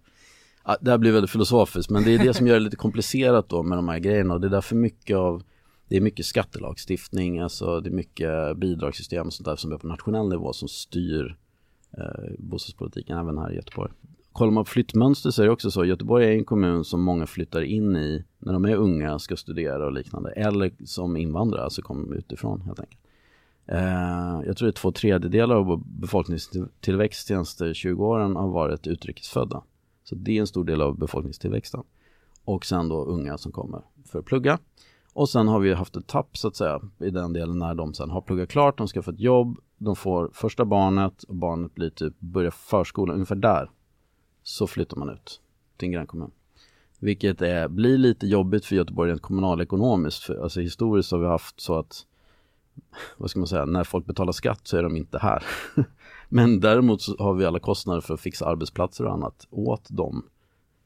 Det 0.81 0.91
här 0.91 0.97
blir 0.97 1.11
väldigt 1.11 1.31
filosofiskt 1.31 1.89
men 1.89 2.03
det 2.03 2.15
är 2.15 2.19
det 2.19 2.33
som 2.33 2.47
gör 2.47 2.53
det 2.53 2.59
lite 2.59 2.75
komplicerat 2.75 3.49
då 3.49 3.63
med 3.63 3.77
de 3.77 3.87
här 3.87 3.99
grejerna 3.99 4.33
och 4.33 4.41
det 4.41 4.47
är 4.47 4.51
därför 4.51 4.75
mycket 4.75 5.17
av 5.17 5.43
det 5.89 5.97
är 5.97 6.01
mycket 6.01 6.25
skattelagstiftning, 6.25 7.39
alltså 7.39 7.79
det 7.79 7.89
är 7.89 7.93
mycket 7.93 8.57
bidragssystem 8.57 9.27
och 9.27 9.33
sånt 9.33 9.45
där 9.45 9.55
som 9.55 9.71
är 9.71 9.77
på 9.77 9.87
nationell 9.87 10.29
nivå 10.29 10.53
som 10.53 10.67
styr 10.67 11.37
eh, 11.97 12.33
bostadspolitiken 12.39 13.17
även 13.17 13.37
här 13.37 13.51
i 13.51 13.55
Göteborg. 13.55 13.91
Kollar 14.37 14.51
man 14.51 14.63
på 14.63 14.69
flyttmönster 14.69 15.29
så 15.29 15.41
är 15.41 15.45
det 15.45 15.51
också 15.51 15.71
så, 15.71 15.85
Göteborg 15.85 16.25
är 16.25 16.31
en 16.31 16.45
kommun 16.45 16.83
som 16.83 17.01
många 17.01 17.27
flyttar 17.27 17.61
in 17.61 17.95
i 17.95 18.25
när 18.39 18.53
de 18.53 18.65
är 18.65 18.75
unga, 18.75 19.19
ska 19.19 19.35
studera 19.35 19.85
och 19.85 19.91
liknande, 19.91 20.31
eller 20.31 20.71
som 20.85 21.17
invandrare, 21.17 21.63
alltså 21.63 21.81
kommer 21.81 22.15
utifrån 22.15 22.61
helt 22.61 22.79
enkelt. 22.79 23.01
Eh, 23.65 24.45
jag 24.45 24.57
tror 24.57 24.65
det 24.65 24.69
är 24.69 24.71
två 24.71 24.91
tredjedelar 24.91 25.55
av 25.55 25.83
befolkningstillväxt 25.85 27.27
de 27.27 27.33
senaste 27.33 27.73
20 27.73 28.05
åren 28.05 28.35
har 28.35 28.47
varit 28.47 28.87
utrikesfödda. 28.87 29.63
Så 30.03 30.15
det 30.15 30.37
är 30.37 30.39
en 30.39 30.47
stor 30.47 30.63
del 30.63 30.81
av 30.81 30.97
befolkningstillväxten. 30.97 31.83
Och 32.45 32.65
sen 32.65 32.89
då 32.89 33.05
unga 33.05 33.37
som 33.37 33.51
kommer 33.51 33.81
för 34.05 34.19
att 34.19 34.25
plugga. 34.25 34.59
Och 35.13 35.29
sen 35.29 35.47
har 35.47 35.59
vi 35.59 35.73
haft 35.73 35.95
ett 35.95 36.07
tapp 36.07 36.37
så 36.37 36.47
att 36.47 36.55
säga 36.55 36.81
i 36.99 37.09
den 37.09 37.33
delen 37.33 37.59
när 37.59 37.75
de 37.75 37.93
sen 37.93 38.09
har 38.09 38.21
pluggat 38.21 38.49
klart, 38.49 38.77
de 38.77 38.87
ska 38.87 39.01
få 39.01 39.11
ett 39.11 39.19
jobb, 39.19 39.59
de 39.77 39.95
får 39.95 40.29
första 40.33 40.65
barnet 40.65 41.23
och 41.23 41.35
barnet 41.35 41.75
blir 41.75 41.89
typ, 41.89 42.19
börjar 42.19 42.51
förskolan, 42.51 43.15
ungefär 43.15 43.35
där. 43.35 43.69
Så 44.47 44.67
flyttar 44.67 44.97
man 44.97 45.09
ut 45.09 45.41
till 45.77 45.85
en 45.85 45.91
grannkommun. 45.91 46.31
Vilket 46.99 47.41
är, 47.41 47.67
blir 47.67 47.97
lite 47.97 48.27
jobbigt 48.27 48.65
för 48.65 48.75
Göteborg 48.75 49.11
rent 49.11 49.21
kommunalekonomiskt. 49.21 50.23
För, 50.23 50.43
alltså 50.43 50.59
historiskt 50.59 51.11
har 51.11 51.19
vi 51.19 51.27
haft 51.27 51.61
så 51.61 51.79
att, 51.79 52.05
vad 53.17 53.29
ska 53.29 53.39
man 53.39 53.47
säga, 53.47 53.65
när 53.65 53.83
folk 53.83 54.05
betalar 54.05 54.31
skatt 54.31 54.61
så 54.63 54.77
är 54.77 54.83
de 54.83 54.97
inte 54.97 55.17
här. 55.17 55.43
Men 56.29 56.59
däremot 56.59 57.01
så 57.01 57.15
har 57.19 57.33
vi 57.33 57.45
alla 57.45 57.59
kostnader 57.59 58.01
för 58.01 58.13
att 58.13 58.19
fixa 58.19 58.45
arbetsplatser 58.45 59.05
och 59.05 59.13
annat 59.13 59.47
åt 59.49 59.87
de 59.89 60.25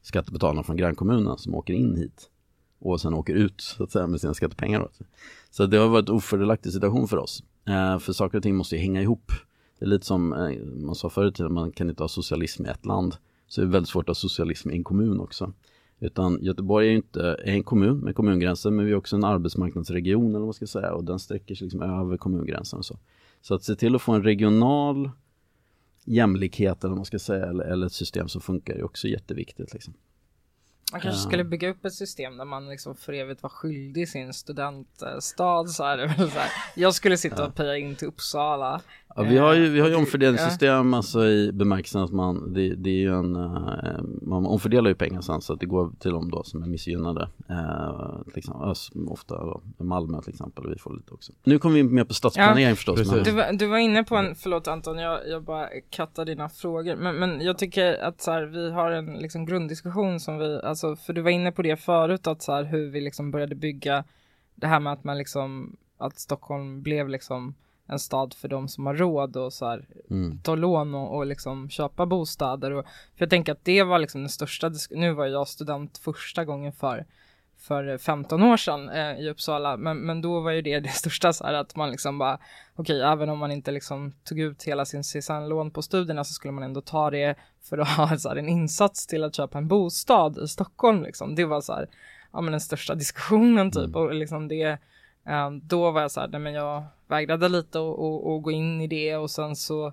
skattebetalarna 0.02 0.62
från 0.62 0.76
grannkommunen 0.76 1.38
som 1.38 1.54
åker 1.54 1.74
in 1.74 1.96
hit 1.96 2.30
och 2.78 3.00
sen 3.00 3.14
åker 3.14 3.34
ut 3.34 3.60
så 3.60 3.84
att 3.84 3.90
säga 3.90 4.06
med 4.06 4.20
sina 4.20 4.34
skattepengar. 4.34 4.80
Då. 4.80 4.88
Så 5.50 5.66
det 5.66 5.76
har 5.76 5.88
varit 5.88 6.08
en 6.08 6.14
ofördelaktig 6.14 6.72
situation 6.72 7.08
för 7.08 7.16
oss. 7.16 7.42
Eh, 7.64 7.98
för 7.98 8.12
saker 8.12 8.38
och 8.38 8.42
ting 8.42 8.56
måste 8.56 8.76
ju 8.76 8.82
hänga 8.82 9.02
ihop. 9.02 9.32
Det 9.78 9.84
är 9.84 9.88
lite 9.88 10.06
som 10.06 10.32
eh, 10.32 10.58
man 10.64 10.94
sa 10.94 11.10
förut, 11.10 11.38
man 11.38 11.72
kan 11.72 11.90
inte 11.90 12.02
ha 12.02 12.08
socialism 12.08 12.66
i 12.66 12.68
ett 12.68 12.86
land. 12.86 13.16
Så 13.52 13.60
det 13.60 13.66
är 13.66 13.70
väldigt 13.70 13.88
svårt 13.88 14.04
att 14.04 14.08
ha 14.08 14.14
socialism 14.14 14.70
i 14.70 14.76
en 14.76 14.84
kommun 14.84 15.20
också. 15.20 15.52
Utan 16.00 16.38
Göteborg 16.42 16.86
är 16.86 16.90
ju 16.90 16.96
inte 16.96 17.22
är 17.22 17.52
en 17.52 17.62
kommun 17.62 17.98
med 17.98 18.16
kommungränser 18.16 18.70
men 18.70 18.86
vi 18.86 18.92
är 18.92 18.96
också 18.96 19.16
en 19.16 19.24
arbetsmarknadsregion 19.24 20.28
eller 20.28 20.38
vad 20.38 20.46
man 20.46 20.54
ska 20.54 20.66
säga 20.66 20.92
och 20.94 21.04
den 21.04 21.18
sträcker 21.18 21.54
sig 21.54 21.64
liksom 21.64 21.82
över 21.82 22.16
kommungränsen 22.16 22.78
och 22.78 22.84
så. 22.84 22.98
Så 23.40 23.54
att 23.54 23.64
se 23.64 23.74
till 23.74 23.94
att 23.94 24.02
få 24.02 24.12
en 24.12 24.22
regional 24.22 25.10
jämlikhet 26.04 26.84
eller 26.84 26.88
vad 26.88 26.98
man 26.98 27.04
ska 27.04 27.18
säga 27.18 27.46
eller, 27.46 27.64
eller 27.64 27.86
ett 27.86 27.92
system 27.92 28.28
som 28.28 28.40
funkar 28.40 28.74
är 28.74 28.84
också 28.84 29.08
jätteviktigt. 29.08 29.72
Liksom. 29.72 29.94
Man 30.92 31.00
kanske 31.00 31.20
skulle 31.20 31.44
bygga 31.44 31.70
upp 31.70 31.84
ett 31.84 31.94
system 31.94 32.36
där 32.36 32.44
man 32.44 32.68
liksom 32.68 32.94
för 32.94 33.12
evigt 33.12 33.42
var 33.42 33.50
skyldig 33.50 34.08
sin 34.08 34.32
studentstad 34.32 35.66
så 35.66 35.84
här. 35.84 36.08
så 36.16 36.38
här. 36.38 36.50
Jag 36.76 36.94
skulle 36.94 37.16
sitta 37.16 37.46
och 37.46 37.54
peja 37.54 37.76
in 37.76 37.96
till 37.96 38.08
Uppsala. 38.08 38.80
Ja, 39.16 39.22
vi 39.22 39.38
har 39.38 39.54
ju, 39.54 39.68
vi 39.68 39.80
har 39.80 39.88
ju 39.88 39.94
omfördelningssystem 39.94 40.94
alltså 40.94 41.26
i 41.26 41.52
bemärkelsen 41.52 42.02
att 42.02 42.12
man, 42.12 42.52
det, 42.52 42.74
det 42.74 42.90
är 42.90 42.94
ju 42.94 43.18
en, 43.18 43.36
uh, 43.36 44.02
man 44.22 44.46
omfördelar 44.46 44.90
ju 44.90 44.94
pengar 44.94 45.20
sen 45.20 45.40
så 45.40 45.52
att 45.52 45.60
det 45.60 45.66
går 45.66 45.92
till 46.00 46.10
de 46.10 46.30
då 46.30 46.42
som 46.44 46.62
är 46.62 46.66
missgynnade. 46.66 47.28
Uh, 47.50 48.22
liksom, 48.34 48.74
ofta 49.08 49.34
då, 49.34 49.62
Malmö 49.78 50.20
till 50.20 50.32
exempel, 50.32 50.70
vi 50.70 50.78
får 50.78 50.96
lite 50.96 51.14
också. 51.14 51.32
Nu 51.44 51.58
kommer 51.58 51.76
vi 51.76 51.82
mer 51.82 52.04
på 52.04 52.14
stadsplanering 52.14 52.68
ja, 52.68 52.74
förstås. 52.74 53.10
Men... 53.12 53.22
Du, 53.22 53.30
var, 53.30 53.52
du 53.52 53.66
var 53.66 53.78
inne 53.78 54.04
på 54.04 54.16
en, 54.16 54.34
förlåt 54.34 54.68
Anton, 54.68 54.98
jag, 54.98 55.28
jag 55.28 55.42
bara 55.42 55.68
kattar 55.90 56.24
dina 56.24 56.48
frågor. 56.48 56.96
Men, 56.96 57.16
men 57.16 57.40
jag 57.40 57.58
tycker 57.58 58.02
att 58.02 58.20
så 58.20 58.30
här, 58.30 58.42
vi 58.42 58.70
har 58.70 58.90
en 58.90 59.12
liksom 59.14 59.46
grunddiskussion 59.46 60.20
som 60.20 60.38
vi, 60.38 60.60
alltså 60.72 60.96
för 60.96 61.12
du 61.12 61.20
var 61.20 61.30
inne 61.30 61.52
på 61.52 61.62
det 61.62 61.76
förut 61.76 62.26
att 62.26 62.42
så 62.42 62.52
här, 62.52 62.64
hur 62.64 62.90
vi 62.90 63.00
liksom 63.00 63.30
började 63.30 63.54
bygga 63.54 64.04
det 64.54 64.66
här 64.66 64.80
med 64.80 64.92
att 64.92 65.04
man 65.04 65.18
liksom, 65.18 65.76
att 65.98 66.18
Stockholm 66.18 66.82
blev 66.82 67.08
liksom 67.08 67.54
en 67.86 67.98
stad 67.98 68.34
för 68.34 68.48
de 68.48 68.68
som 68.68 68.86
har 68.86 68.94
råd 68.94 69.36
och 69.36 69.52
så 69.52 69.66
här, 69.66 69.86
mm. 70.10 70.38
ta 70.42 70.54
lån 70.54 70.94
och, 70.94 71.16
och 71.16 71.26
liksom 71.26 71.70
köpa 71.70 72.06
bostäder. 72.06 72.70
Och, 72.70 72.84
för 72.84 73.22
jag 73.24 73.30
tänker 73.30 73.52
att 73.52 73.64
det 73.64 73.82
var 73.82 73.98
liksom 73.98 74.20
den 74.20 74.28
största, 74.28 74.70
nu 74.90 75.12
var 75.12 75.26
jag 75.26 75.48
student 75.48 75.98
första 75.98 76.44
gången 76.44 76.72
för 76.72 77.06
för 77.62 77.98
15 77.98 78.42
år 78.42 78.56
sedan 78.56 78.88
eh, 78.88 79.20
i 79.20 79.30
Uppsala. 79.30 79.76
Men, 79.76 79.98
men 79.98 80.22
då 80.22 80.40
var 80.40 80.50
ju 80.50 80.62
det 80.62 80.80
det 80.80 80.88
största 80.92 81.32
så 81.32 81.44
här 81.44 81.54
att 81.54 81.76
man 81.76 81.90
liksom 81.90 82.18
bara 82.18 82.38
okej, 82.74 82.96
okay, 82.96 83.12
även 83.12 83.28
om 83.28 83.38
man 83.38 83.52
inte 83.52 83.70
liksom 83.70 84.12
tog 84.24 84.40
ut 84.40 84.62
hela 84.62 84.84
sin 84.84 85.02
CSN-lån 85.02 85.70
på 85.70 85.82
studierna 85.82 86.24
så 86.24 86.32
skulle 86.32 86.52
man 86.52 86.64
ändå 86.64 86.80
ta 86.80 87.10
det 87.10 87.34
för 87.62 87.78
att 87.78 87.88
ha 87.96 88.18
så 88.18 88.28
här, 88.28 88.36
en 88.36 88.48
insats 88.48 89.06
till 89.06 89.24
att 89.24 89.36
köpa 89.36 89.58
en 89.58 89.68
bostad 89.68 90.38
i 90.38 90.48
Stockholm 90.48 91.02
liksom. 91.02 91.34
Det 91.34 91.44
var 91.44 91.60
så 91.60 91.72
här, 91.72 91.88
ja 92.32 92.40
men 92.40 92.50
den 92.50 92.60
största 92.60 92.94
diskussionen 93.04 93.70
typ 93.70 93.84
mm. 93.84 93.96
och 93.96 94.14
liksom 94.14 94.48
det 94.48 94.78
eh, 95.26 95.50
då 95.62 95.90
var 95.90 96.00
jag 96.00 96.10
så 96.10 96.20
här, 96.20 96.28
nej 96.28 96.40
men 96.40 96.52
jag 96.52 96.84
vägrade 97.06 97.48
lite 97.48 97.78
och, 97.78 98.42
gå 98.42 98.50
in 98.50 98.80
i 98.80 98.86
det 98.86 99.16
och 99.16 99.30
sen 99.30 99.56
så 99.56 99.86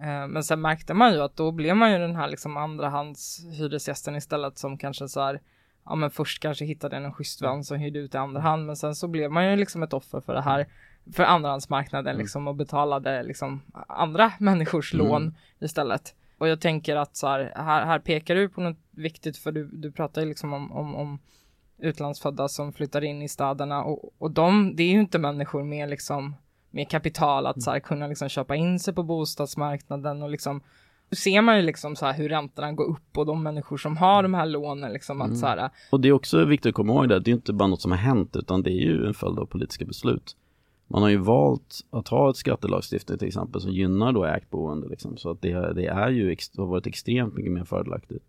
eh, 0.00 0.26
men 0.28 0.44
sen 0.44 0.60
märkte 0.60 0.94
man 0.94 1.12
ju 1.12 1.20
att 1.20 1.36
då 1.36 1.50
blev 1.50 1.76
man 1.76 1.92
ju 1.92 1.98
den 1.98 2.16
här 2.16 2.28
liksom 2.28 2.56
andrahandshyresgästen 2.56 4.16
istället 4.16 4.58
som 4.58 4.78
kanske 4.78 5.08
så 5.08 5.20
här 5.20 5.40
ja 5.86 5.94
men 5.94 6.10
först 6.10 6.42
kanske 6.42 6.64
hittade 6.64 6.96
en 6.96 7.12
schysst 7.12 7.42
vän 7.42 7.64
som 7.64 7.78
hyrde 7.78 7.98
ut 7.98 8.14
i 8.14 8.18
andra 8.18 8.40
hand 8.40 8.66
men 8.66 8.76
sen 8.76 8.94
så 8.94 9.08
blev 9.08 9.30
man 9.30 9.50
ju 9.50 9.56
liksom 9.56 9.82
ett 9.82 9.92
offer 9.92 10.20
för 10.20 10.34
det 10.34 10.42
här 10.42 10.66
för 11.12 11.22
andrahandsmarknaden 11.22 12.10
mm. 12.10 12.18
liksom 12.18 12.48
och 12.48 12.54
betalade 12.54 13.22
liksom 13.22 13.62
andra 13.88 14.32
människors 14.40 14.94
mm. 14.94 15.06
lån 15.06 15.34
istället. 15.60 16.14
Och 16.38 16.48
jag 16.48 16.60
tänker 16.60 16.96
att 16.96 17.16
så 17.16 17.26
här, 17.26 17.52
här, 17.56 17.86
här 17.86 17.98
pekar 17.98 18.34
du 18.34 18.48
på 18.48 18.60
något 18.60 18.78
viktigt 18.90 19.36
för 19.36 19.52
du, 19.52 19.64
du 19.72 19.92
pratar 19.92 20.22
ju 20.22 20.28
liksom 20.28 20.52
om, 20.52 20.72
om, 20.72 20.94
om 20.94 21.18
utlandsfödda 21.78 22.48
som 22.48 22.72
flyttar 22.72 23.04
in 23.04 23.22
i 23.22 23.28
städerna 23.28 23.84
och, 23.84 24.14
och 24.18 24.30
de, 24.30 24.76
det 24.76 24.82
är 24.82 24.92
ju 24.92 25.00
inte 25.00 25.18
människor 25.18 25.64
med 25.64 25.88
liksom 25.88 26.34
med 26.70 26.88
kapital 26.88 27.46
att 27.46 27.62
så 27.62 27.70
här, 27.70 27.80
kunna 27.80 28.06
liksom 28.06 28.28
köpa 28.28 28.56
in 28.56 28.80
sig 28.80 28.94
på 28.94 29.02
bostadsmarknaden 29.02 30.22
och 30.22 30.30
liksom 30.30 30.60
ser 31.10 31.42
man 31.42 31.56
ju 31.56 31.62
liksom 31.62 31.96
så 31.96 32.06
här 32.06 32.14
hur 32.14 32.28
räntorna 32.28 32.72
går 32.72 32.84
upp 32.84 33.18
och 33.18 33.26
de 33.26 33.42
människor 33.42 33.76
som 33.76 33.96
har 33.96 34.22
de 34.22 34.34
här 34.34 34.46
lånen 34.46 34.92
liksom 34.92 35.20
att 35.20 35.26
mm. 35.26 35.38
så 35.38 35.46
här. 35.46 35.70
Och 35.90 36.00
det 36.00 36.08
är 36.08 36.12
också 36.12 36.44
viktigt 36.44 36.70
att 36.70 36.74
komma 36.74 36.92
ihåg 36.92 37.08
det, 37.08 37.20
det 37.20 37.30
är 37.30 37.34
inte 37.34 37.52
bara 37.52 37.68
något 37.68 37.82
som 37.82 37.90
har 37.90 37.98
hänt 37.98 38.36
utan 38.36 38.62
det 38.62 38.70
är 38.70 38.84
ju 38.84 39.06
en 39.06 39.14
följd 39.14 39.38
av 39.38 39.46
politiska 39.46 39.84
beslut. 39.84 40.36
Man 40.88 41.02
har 41.02 41.08
ju 41.08 41.16
valt 41.16 41.80
att 41.90 42.08
ha 42.08 42.30
ett 42.30 42.36
skattelagstiftning 42.36 43.18
till 43.18 43.28
exempel 43.28 43.60
som 43.60 43.70
gynnar 43.70 44.12
då 44.12 44.24
ägt 44.24 44.50
boende 44.50 44.88
liksom. 44.88 45.16
Så 45.16 45.30
att 45.30 45.42
det, 45.42 45.72
det 45.72 45.86
är 45.86 46.08
ju, 46.10 46.36
har 46.56 46.66
varit 46.66 46.86
extremt 46.86 47.34
mycket 47.34 47.52
mer 47.52 47.64
fördelaktigt 47.64 48.24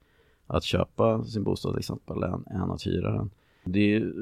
att 0.48 0.63
köpa 0.63 1.24
sin 1.24 1.44
bostad 1.44 1.72
till 1.72 1.80
exempel 1.80 2.24
än, 2.24 2.46
än 2.48 2.72
att 2.72 2.88
hyra 2.88 3.12
den. 3.12 3.30
Det 3.63 3.96
är 3.96 4.13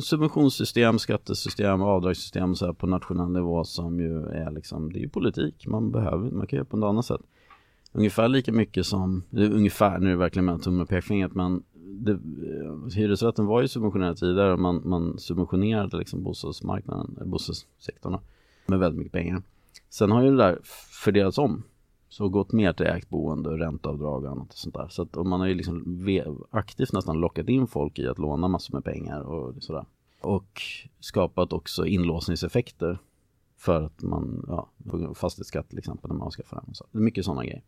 subventionssystem, 0.00 0.98
skattesystem, 0.98 1.82
avdragssystem 1.82 2.54
så 2.54 2.74
på 2.74 2.86
nationell 2.86 3.30
nivå 3.30 3.64
som 3.64 4.00
ju 4.00 4.26
är 4.26 4.50
liksom, 4.50 4.92
det 4.92 4.98
är 4.98 5.00
ju 5.00 5.08
politik. 5.08 5.66
Man 5.66 5.90
behöver, 5.90 6.30
man 6.30 6.46
kan 6.46 6.56
göra 6.56 6.66
på 6.66 6.76
något 6.76 6.88
annat 6.88 7.04
sätt. 7.04 7.20
Ungefär 7.96 8.28
lika 8.28 8.52
mycket 8.52 8.86
som, 8.86 9.22
ungefär, 9.30 9.98
nu 9.98 10.06
är 10.06 10.10
det 10.10 10.16
verkligen 10.16 10.44
med 10.44 10.62
tumme 10.62 10.82
och 10.82 10.88
pekfingret, 10.88 11.34
men 11.34 11.62
det, 11.74 12.12
eh, 12.12 12.94
hyresrätten 12.94 13.46
var 13.46 13.62
ju 13.62 13.68
subventionerad 13.68 14.16
tidigare. 14.16 14.56
Man, 14.56 14.82
man 14.84 15.18
subventionerade 15.18 15.96
liksom 15.96 16.22
bostadsmarknaden, 16.22 17.16
eh, 17.20 17.26
bostadssektorn 17.26 18.18
med 18.66 18.78
väldigt 18.78 18.98
mycket 18.98 19.12
pengar. 19.12 19.42
Sen 19.90 20.10
har 20.10 20.22
ju 20.22 20.30
det 20.30 20.36
där 20.36 20.58
fördelats 21.04 21.38
om. 21.38 21.62
Så 22.08 22.28
gått 22.28 22.52
mer 22.52 22.72
till 22.72 22.86
ägt 22.86 23.08
boende, 23.08 23.48
och 23.48 23.58
ränteavdrag 23.58 24.24
och 24.24 24.30
annat 24.30 24.48
och 24.48 24.58
sånt 24.58 24.74
där. 24.74 24.88
Så 24.88 25.02
att, 25.02 25.16
och 25.16 25.26
man 25.26 25.40
har 25.40 25.46
ju 25.46 25.54
liksom 25.54 26.06
aktivt 26.50 26.92
nästan 26.92 27.20
lockat 27.20 27.48
in 27.48 27.66
folk 27.66 27.98
i 27.98 28.08
att 28.08 28.18
låna 28.18 28.48
massor 28.48 28.74
med 28.74 28.84
pengar 28.84 29.20
och 29.20 29.54
sådär. 29.62 29.84
Och 30.20 30.62
skapat 31.00 31.52
också 31.52 31.86
inlåsningseffekter 31.86 32.98
för 33.64 33.82
att 33.82 34.02
man, 34.02 34.44
ja, 34.48 34.70
fastighetsskatt 35.14 35.68
till 35.68 35.78
exempel 35.78 36.10
när 36.10 36.16
man 36.16 36.26
avskaffar 36.26 36.62
den. 36.66 36.74
Så. 36.74 36.86
Det 36.92 36.98
är 36.98 37.02
mycket 37.02 37.24
sådana 37.24 37.44
grejer. 37.44 37.62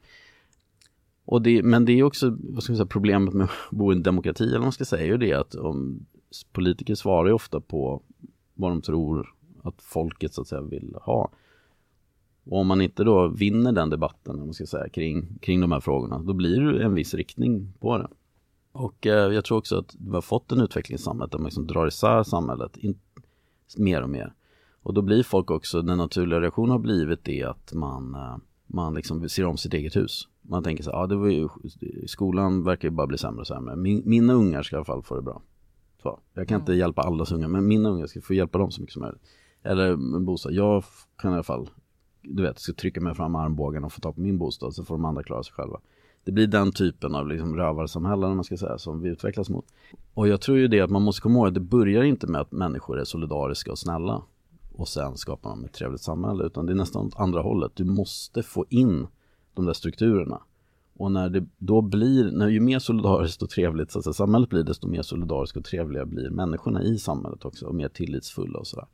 Och 1.25 1.43
det, 1.43 1.63
men 1.63 1.85
det 1.85 1.93
är 1.93 2.03
också 2.03 2.37
vad 2.41 2.63
ska 2.63 2.73
man 2.73 2.77
säga, 2.77 2.87
problemet 2.87 3.35
med 3.35 3.45
att 3.45 3.51
bo 3.71 3.93
i 3.93 3.97
en 3.97 4.03
demokrati, 4.03 4.45
eller 4.45 4.59
vad 4.59 4.65
man 4.65 4.73
ska 4.73 4.85
säga, 4.85 5.03
är 5.03 5.07
ju 5.07 5.17
det 5.17 5.33
att 5.33 5.55
om, 5.55 6.07
politiker 6.53 6.95
svarar 6.95 7.27
ju 7.27 7.33
ofta 7.33 7.61
på 7.61 8.03
vad 8.55 8.71
de 8.71 8.83
tror 8.83 9.35
att 9.63 9.83
folket 9.83 10.35
så 10.35 10.41
att 10.41 10.49
säga 10.49 10.61
vill 10.61 10.97
ha. 11.03 11.31
Och 12.45 12.59
om 12.59 12.67
man 12.67 12.81
inte 12.81 13.05
då 13.05 13.29
vinner 13.29 13.73
den 13.73 13.91
debatten, 13.91 14.39
man 14.39 14.55
ska 14.55 14.67
säga, 14.67 14.89
kring, 14.89 15.39
kring 15.39 15.61
de 15.61 15.73
här 15.73 15.81
frågorna, 15.81 16.19
då 16.19 16.33
blir 16.33 16.61
det 16.61 16.85
en 16.85 16.95
viss 16.95 17.15
riktning 17.15 17.73
på 17.81 17.99
det. 17.99 18.09
Och 18.73 19.07
eh, 19.07 19.33
jag 19.33 19.45
tror 19.45 19.59
också 19.59 19.79
att 19.79 19.95
vi 19.99 20.15
har 20.15 20.23
fått 20.23 20.53
en 20.53 20.61
utveckling 20.61 20.95
i 20.95 20.99
samhället 20.99 21.33
där 21.33 21.39
man 21.39 21.45
liksom 21.45 21.67
drar 21.67 21.87
isär 21.87 22.23
samhället 22.23 22.77
in, 22.77 22.99
mer 23.77 24.03
och 24.03 24.11
mer. 24.11 24.35
Och 24.87 24.95
då 24.95 25.03
blir 25.03 25.23
folk 25.23 25.51
också, 25.51 25.83
den 25.83 25.99
naturliga 25.99 26.41
reaktionen 26.41 26.71
har 26.71 26.79
blivit 26.79 27.25
det 27.25 27.43
att 27.43 27.73
man, 27.73 28.15
eh, 28.15 28.37
man 28.67 28.95
liksom 28.95 29.29
ser 29.29 29.45
om 29.45 29.57
sitt 29.57 29.75
eget 29.75 29.97
hus. 29.97 30.29
Man 30.43 30.63
tänker 30.63 30.85
så 30.85 30.91
ja 30.91 31.07
det 31.07 31.17
var 31.17 31.29
ju, 31.29 31.49
skolan 32.07 32.65
verkar 32.65 32.89
ju 32.89 32.95
bara 32.95 33.07
bli 33.07 33.19
sämre 33.19 33.41
och 33.41 33.47
sämre. 33.47 33.77
Min, 33.77 34.03
mina 34.05 34.33
ungar 34.33 34.63
ska 34.63 34.77
i 34.77 34.79
alla 34.79 34.85
fall 34.85 35.03
få 35.03 35.17
det 35.17 35.23
bra. 35.23 35.43
Så, 36.03 36.21
jag 36.35 36.49
kan 36.49 36.55
mm. 36.55 36.63
inte 36.63 36.75
hjälpa 36.75 37.03
allas 37.03 37.33
ungar, 37.33 37.49
men 37.49 37.67
mina 37.67 37.89
ungar 37.89 38.07
ska 38.07 38.21
få 38.21 38.35
hjälpa 38.35 38.59
dem 38.59 38.71
så 38.71 38.81
mycket 38.81 38.93
som 38.93 39.03
möjligt. 39.03 39.21
Eller 39.63 39.93
en 39.93 40.25
bostad, 40.25 40.53
jag 40.53 40.85
kan 41.17 41.31
i 41.31 41.35
alla 41.35 41.43
fall, 41.43 41.71
du 42.23 42.43
vet, 42.43 42.59
ska 42.59 42.73
trycka 42.73 43.01
mig 43.01 43.15
fram 43.15 43.35
armbågen 43.35 43.85
och 43.85 43.93
få 43.93 44.01
ta 44.01 44.13
på 44.13 44.21
min 44.21 44.39
bostad 44.39 44.75
så 44.75 44.85
får 44.85 44.95
de 44.95 45.05
andra 45.05 45.23
klara 45.23 45.43
sig 45.43 45.53
själva. 45.53 45.81
Det 46.25 46.33
blir 46.33 46.47
den 46.47 46.73
typen 46.73 47.15
av 47.15 47.29
liksom 47.29 47.57
rövarsamhällen 47.57 48.35
man 48.35 48.45
ska 48.45 48.57
säga 48.57 48.79
som 48.79 49.01
vi 49.01 49.09
utvecklas 49.09 49.51
mot. 49.51 49.67
Och 50.15 50.29
jag 50.29 50.41
tror 50.41 50.59
ju 50.59 50.69
det 50.69 50.81
att 50.81 50.91
man 50.91 51.03
måste 51.03 51.23
komma 51.23 51.39
ihåg 51.39 51.47
att 51.49 51.55
det 51.55 51.61
börjar 51.61 52.03
inte 52.03 52.27
med 52.27 52.41
att 52.41 52.53
människor 52.53 53.01
är 53.01 53.05
solidariska 53.05 53.71
och 53.71 53.79
snälla 53.79 54.23
och 54.77 54.89
sen 54.89 55.17
skapar 55.17 55.51
man 55.51 55.65
ett 55.65 55.73
trevligt 55.73 56.01
samhälle 56.01 56.45
utan 56.45 56.67
det 56.67 56.73
är 56.73 56.77
nästan 56.77 57.07
åt 57.07 57.21
andra 57.21 57.41
hållet. 57.41 57.73
Du 57.75 57.85
måste 57.85 58.43
få 58.43 58.67
in 58.69 59.07
de 59.55 59.67
där 59.67 59.73
strukturerna. 59.73 60.41
Och 60.99 61.13
när 61.13 61.29
det 61.29 61.47
då 61.59 61.81
blir, 61.81 62.31
när 62.31 62.49
ju 62.49 62.61
mer 62.61 62.79
solidariskt 62.79 63.43
och 63.43 63.51
trevligt 63.51 63.91
så 63.91 63.99
att 63.99 64.05
säga, 64.05 64.15
samhället 64.15 64.49
blir, 64.49 64.63
desto 64.63 64.89
mer 64.89 65.03
solidariskt 65.03 65.57
och 65.57 65.65
trevliga 65.65 66.07
blir 66.07 66.31
människorna 66.31 66.83
i 66.83 66.99
samhället 66.99 67.45
också 67.45 67.67
och 67.67 67.75
mer 67.75 67.89
tillitsfulla 67.89 68.59
och 68.59 68.67
sådär. 68.67 68.87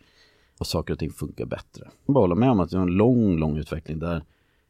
Och 0.58 0.66
saker 0.66 0.92
och 0.92 0.98
ting 0.98 1.10
funkar 1.10 1.46
bättre. 1.46 1.90
Jag 2.06 2.14
bara 2.14 2.22
hålla 2.22 2.34
med 2.34 2.50
om 2.50 2.60
att 2.60 2.70
det 2.70 2.76
är 2.76 2.80
en 2.80 2.96
lång, 2.96 3.38
lång 3.38 3.56
utveckling 3.56 3.98
där 3.98 4.24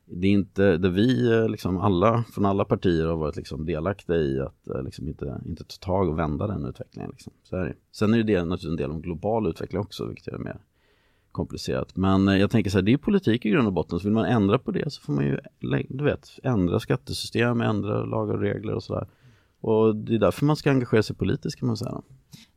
det 0.05 0.27
är 0.27 0.33
inte, 0.33 0.77
där 0.77 0.90
vi 0.90 1.33
eh, 1.33 1.48
liksom 1.48 1.79
alla, 1.79 2.25
från 2.33 2.46
alla 2.46 2.64
partier 2.64 3.07
har 3.07 3.16
varit 3.16 3.37
liksom 3.37 3.66
delaktiga 3.66 4.16
i 4.16 4.40
att 4.40 4.68
eh, 4.68 4.83
liksom 4.83 5.09
inte, 5.09 5.40
inte 5.46 5.64
ta 5.64 5.87
tag 5.87 6.09
och 6.09 6.18
vända 6.18 6.46
den 6.46 6.64
utvecklingen. 6.64 7.11
Liksom. 7.11 7.33
Så 7.42 7.57
är 7.57 7.64
det. 7.64 7.75
Sen 7.92 8.14
är 8.14 8.22
det 8.22 8.38
naturligtvis 8.38 8.70
en 8.70 8.77
del 8.77 8.90
om 8.90 9.03
global 9.03 9.46
utveckling 9.46 9.81
också, 9.81 10.07
vilket 10.07 10.29
är 10.29 10.38
mer 10.38 10.59
komplicerat. 11.33 11.97
Men 11.97 12.29
eh, 12.29 12.37
jag 12.37 12.51
tänker 12.51 12.71
så 12.71 12.79
här, 12.79 12.83
det 12.83 12.92
är 12.92 12.97
politik 12.97 13.45
i 13.45 13.51
grund 13.51 13.66
och 13.66 13.73
botten. 13.73 13.99
Så 13.99 14.05
vill 14.05 14.12
man 14.12 14.25
ändra 14.25 14.59
på 14.59 14.71
det 14.71 14.92
så 14.92 15.03
får 15.03 15.12
man 15.12 15.25
ju, 15.25 15.38
du 15.88 16.05
vet, 16.05 16.38
ändra 16.42 16.81
skattesystem, 16.81 17.61
ändra 17.61 18.05
lagar 18.05 18.35
och 18.35 18.40
regler 18.40 18.75
och 18.75 18.83
sådär. 18.83 19.09
Och 19.61 19.97
det 19.97 20.14
är 20.14 20.18
därför 20.18 20.45
man 20.45 20.57
ska 20.57 20.71
engagera 20.71 21.03
sig 21.03 21.16
politiskt 21.16 21.59
kan 21.59 21.66
man 21.66 21.77
säga. 21.77 22.03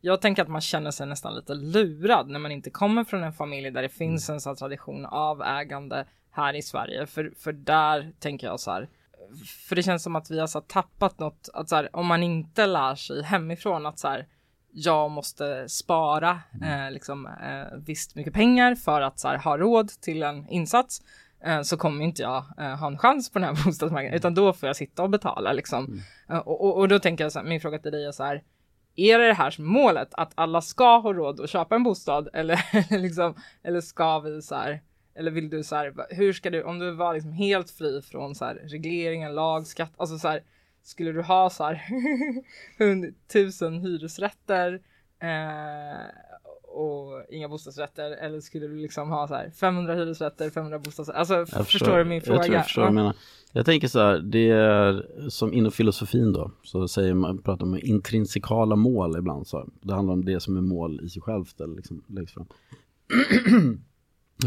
Jag 0.00 0.20
tänker 0.20 0.42
att 0.42 0.48
man 0.48 0.60
känner 0.60 0.90
sig 0.90 1.06
nästan 1.06 1.34
lite 1.34 1.54
lurad 1.54 2.28
när 2.28 2.38
man 2.38 2.52
inte 2.52 2.70
kommer 2.70 3.04
från 3.04 3.22
en 3.22 3.32
familj 3.32 3.70
där 3.70 3.82
det 3.82 3.88
finns 3.88 4.30
en 4.30 4.40
sån 4.40 4.56
tradition 4.56 5.06
av 5.06 5.42
ägande 5.42 6.04
här 6.30 6.54
i 6.54 6.62
Sverige. 6.62 7.06
För, 7.06 7.32
för 7.36 7.52
där 7.52 8.12
tänker 8.18 8.46
jag 8.46 8.60
så 8.60 8.70
här, 8.70 8.88
för 9.68 9.76
det 9.76 9.82
känns 9.82 10.02
som 10.02 10.16
att 10.16 10.30
vi 10.30 10.40
har 10.40 10.46
så 10.46 10.60
tappat 10.60 11.18
något, 11.18 11.48
att 11.54 11.68
så 11.68 11.76
här, 11.76 11.96
om 11.96 12.06
man 12.06 12.22
inte 12.22 12.66
lär 12.66 12.94
sig 12.94 13.22
hemifrån 13.22 13.86
att 13.86 13.98
så 13.98 14.08
här, 14.08 14.26
jag 14.78 15.10
måste 15.10 15.68
spara 15.68 16.40
mm. 16.54 16.86
eh, 16.86 16.90
liksom, 16.90 17.26
eh, 17.26 17.78
visst 17.86 18.14
mycket 18.14 18.32
pengar 18.32 18.74
för 18.74 19.00
att 19.00 19.22
här, 19.24 19.38
ha 19.38 19.58
råd 19.58 19.88
till 19.88 20.22
en 20.22 20.48
insats 20.48 21.02
eh, 21.44 21.62
så 21.62 21.76
kommer 21.76 22.04
inte 22.04 22.22
jag 22.22 22.44
eh, 22.58 22.76
ha 22.76 22.86
en 22.86 22.98
chans 22.98 23.30
på 23.30 23.38
den 23.38 23.48
här 23.48 23.64
bostadsmarknaden 23.64 24.16
utan 24.16 24.34
då 24.34 24.52
får 24.52 24.66
jag 24.66 24.76
sitta 24.76 25.02
och 25.02 25.10
betala 25.10 25.52
liksom. 25.52 25.84
Mm. 25.84 26.00
Eh, 26.30 26.38
och, 26.38 26.64
och, 26.64 26.76
och, 26.76 26.88
då 26.88 26.98
tänker 26.98 27.24
jag 27.24 27.32
så 27.32 27.38
här, 27.38 27.46
min 27.46 27.60
fråga 27.60 27.78
till 27.78 27.92
dig 27.92 28.04
är 28.04 28.12
så 28.12 28.24
här 28.24 28.42
är 28.96 29.18
det 29.18 29.26
det 29.26 29.34
här 29.34 29.50
som 29.50 29.64
målet 29.64 30.08
att 30.12 30.32
alla 30.34 30.60
ska 30.60 30.98
ha 30.98 31.12
råd 31.12 31.40
att 31.40 31.50
köpa 31.50 31.74
en 31.74 31.82
bostad 31.82 32.28
eller 32.32 32.98
liksom 32.98 33.34
eller 33.62 33.80
ska 33.80 34.18
vi 34.18 34.42
så 34.42 34.54
här 34.54 34.82
eller 35.14 35.30
vill 35.30 35.50
du 35.50 35.64
så 35.64 35.76
här 35.76 35.94
hur 36.10 36.32
ska 36.32 36.50
du 36.50 36.62
om 36.62 36.78
du 36.78 36.90
var 36.90 37.14
liksom 37.14 37.32
helt 37.32 37.70
fri 37.70 38.02
från 38.02 38.34
så 38.34 38.44
här 38.44 38.54
regleringen 38.54 39.34
lag 39.34 39.66
skatt 39.66 39.92
alltså 39.96 40.18
så 40.18 40.28
här 40.28 40.42
skulle 40.86 41.12
du 41.12 41.22
ha 41.22 41.50
så 41.50 41.64
här 41.64 41.82
tusen 43.32 43.80
hyresrätter 43.80 44.80
eh, 45.22 46.06
och 46.62 47.24
inga 47.30 47.48
bostadsrätter 47.48 48.10
eller 48.10 48.40
skulle 48.40 48.66
du 48.66 48.76
liksom 48.76 49.10
ha 49.10 49.28
så 49.28 49.34
här 49.34 49.50
500 49.50 49.94
hyresrätter, 49.94 50.50
500 50.50 50.78
bostadsrätter? 50.78 51.18
Alltså 51.18 51.34
jag 51.34 51.48
förstår, 51.48 51.64
förstår 51.64 51.98
du 51.98 52.04
min 52.04 52.22
fråga? 52.22 52.36
Jag, 52.36 52.44
tror 52.44 52.56
jag, 52.56 52.64
förstår 52.64 52.84
ja. 52.84 52.88
jag, 52.88 52.94
menar. 52.94 53.16
jag 53.52 53.66
tänker 53.66 53.88
så 53.88 53.98
här, 53.98 54.18
det 54.18 54.50
är 54.50 55.06
som 55.28 55.52
inom 55.52 55.72
filosofin 55.72 56.32
då, 56.32 56.50
så 56.62 56.88
säger 56.88 57.14
man, 57.14 57.42
pratar 57.42 57.66
om 57.66 57.78
intrinsikala 57.82 58.76
mål 58.76 59.18
ibland 59.18 59.46
så. 59.46 59.68
Det 59.80 59.94
handlar 59.94 60.14
om 60.14 60.24
det 60.24 60.40
som 60.40 60.56
är 60.56 60.60
mål 60.60 61.00
i 61.04 61.08
sig 61.08 61.22
självt 61.22 61.60
eller 61.60 61.76
liksom 61.76 62.04
läggs 62.08 62.32
fram. 62.32 62.46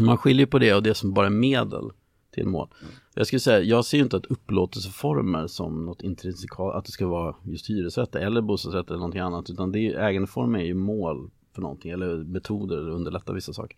man 0.00 0.18
skiljer 0.18 0.46
på 0.46 0.58
det 0.58 0.74
och 0.74 0.82
det 0.82 0.94
som 0.94 1.14
bara 1.14 1.26
är 1.26 1.30
medel 1.30 1.90
till 2.30 2.46
mål. 2.46 2.68
Mm. 2.80 2.92
Jag 3.14 3.26
skulle 3.26 3.40
säga, 3.40 3.60
jag 3.60 3.84
ser 3.84 3.98
inte 3.98 4.16
att 4.16 4.26
upplåtelseformer 4.26 5.46
som 5.46 5.84
något 5.84 6.02
intrinsikalt, 6.02 6.74
att 6.74 6.84
det 6.84 6.92
ska 6.92 7.06
vara 7.06 7.34
just 7.44 7.70
hyresrätt 7.70 8.14
eller 8.14 8.40
bostadsrätt 8.40 8.88
eller 8.88 8.98
någonting 8.98 9.20
annat, 9.20 9.50
utan 9.50 9.72
det 9.72 9.78
är, 9.78 10.08
ägandeformer 10.08 10.58
är 10.58 10.64
ju 10.64 10.74
mål 10.74 11.30
för 11.54 11.62
någonting, 11.62 11.90
eller 11.90 12.16
metoder 12.16 12.76
eller 12.76 12.90
underlätta 12.90 13.32
vissa 13.32 13.52
saker. 13.52 13.76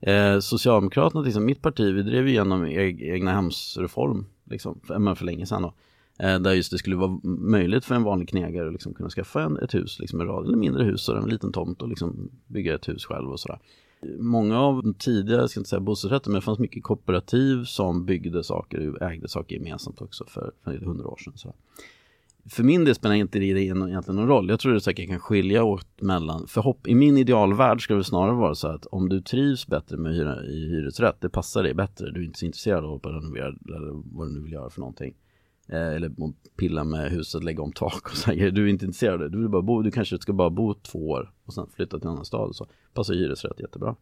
Eh, 0.00 0.40
Socialdemokraterna, 0.40 1.22
liksom, 1.22 1.44
mitt 1.44 1.62
parti, 1.62 1.94
vi 1.94 2.02
drev 2.02 2.28
igenom 2.28 2.66
e 2.66 2.96
egna 3.00 3.32
hemsreform, 3.32 4.26
liksom, 4.44 4.80
för, 4.86 5.14
för 5.14 5.24
länge 5.24 5.46
sedan 5.46 5.62
då. 5.62 5.74
Eh, 6.18 6.38
där 6.38 6.52
just 6.52 6.70
det 6.70 6.78
skulle 6.78 6.96
vara 6.96 7.20
möjligt 7.24 7.84
för 7.84 7.94
en 7.94 8.02
vanlig 8.02 8.28
knegare 8.28 8.66
att 8.66 8.72
liksom 8.72 8.94
kunna 8.94 9.10
skaffa 9.10 9.42
en, 9.42 9.58
ett 9.58 9.74
hus, 9.74 9.98
liksom 10.00 10.20
en 10.20 10.26
rad, 10.26 10.46
eller 10.46 10.56
mindre 10.56 10.84
hus 10.84 11.08
och 11.08 11.16
en 11.16 11.28
liten 11.28 11.52
tomt 11.52 11.82
och 11.82 11.88
liksom 11.88 12.30
bygga 12.46 12.74
ett 12.74 12.88
hus 12.88 13.04
själv 13.04 13.30
och 13.30 13.40
sådär. 13.40 13.58
Många 14.18 14.60
av 14.60 14.82
de 14.82 14.94
tidigare, 14.94 15.40
jag 15.40 15.50
ska 15.50 15.60
inte 15.60 15.70
säga 15.70 15.80
bostadsrätter, 15.80 16.30
men 16.30 16.34
det 16.34 16.44
fanns 16.44 16.58
mycket 16.58 16.82
kooperativ 16.82 17.64
som 17.64 18.04
byggde 18.04 18.44
saker, 18.44 19.02
ägde 19.02 19.28
saker 19.28 19.56
gemensamt 19.56 20.00
också 20.00 20.24
för, 20.28 20.52
för 20.64 20.76
hundra 20.76 21.08
år 21.08 21.16
sedan. 21.16 21.32
Så. 21.36 21.54
För 22.50 22.62
min 22.62 22.84
del 22.84 22.94
spelar 22.94 23.14
inte 23.14 23.38
det 23.38 23.44
egentligen 23.44 24.16
någon 24.16 24.28
roll. 24.28 24.48
Jag 24.48 24.60
tror 24.60 24.72
det 24.72 24.80
säkert 24.80 25.08
kan 25.08 25.20
skilja 25.20 25.64
åt 25.64 26.00
mellan, 26.00 26.46
för 26.46 26.60
hopp, 26.60 26.86
i 26.86 26.94
min 26.94 27.18
idealvärld 27.18 27.82
ska 27.82 27.94
det 27.94 28.04
snarare 28.04 28.36
vara 28.36 28.54
så 28.54 28.68
att 28.68 28.86
om 28.86 29.08
du 29.08 29.20
trivs 29.20 29.66
bättre 29.66 29.96
med 29.96 30.14
hyra, 30.14 30.44
i 30.44 30.68
hyresrätt, 30.68 31.20
det 31.20 31.28
passar 31.28 31.62
dig 31.62 31.74
bättre, 31.74 32.10
du 32.10 32.20
är 32.20 32.24
inte 32.24 32.38
så 32.38 32.46
intresserad 32.46 32.84
av 32.84 32.94
att 32.94 33.06
renovera 33.06 33.46
eller 33.46 34.02
vad 34.16 34.28
du 34.28 34.32
nu 34.34 34.40
vill 34.40 34.52
göra 34.52 34.70
för 34.70 34.80
någonting 34.80 35.14
Eh, 35.68 35.94
eller 35.94 36.12
pilla 36.56 36.84
med 36.84 37.10
huset, 37.10 37.44
lägga 37.44 37.62
om 37.62 37.72
tak 37.72 38.10
och 38.10 38.16
så 38.16 38.30
här. 38.30 38.50
Du 38.50 38.64
är 38.64 38.68
inte 38.68 38.84
intresserad 38.84 39.14
av 39.14 39.20
det. 39.20 39.28
Du 39.28 39.38
vill 39.38 39.48
bara 39.48 39.62
bo, 39.62 39.82
du 39.82 39.90
kanske 39.90 40.18
ska 40.18 40.32
bara 40.32 40.50
bo 40.50 40.74
två 40.74 41.08
år 41.08 41.32
och 41.44 41.54
sen 41.54 41.66
flytta 41.76 41.98
till 41.98 42.06
en 42.06 42.12
annan 42.12 42.24
stad 42.24 42.48
och 42.48 42.56
så. 42.56 42.66
Passar 42.94 43.14
hyresrätt 43.14 43.60
jättebra. 43.60 43.96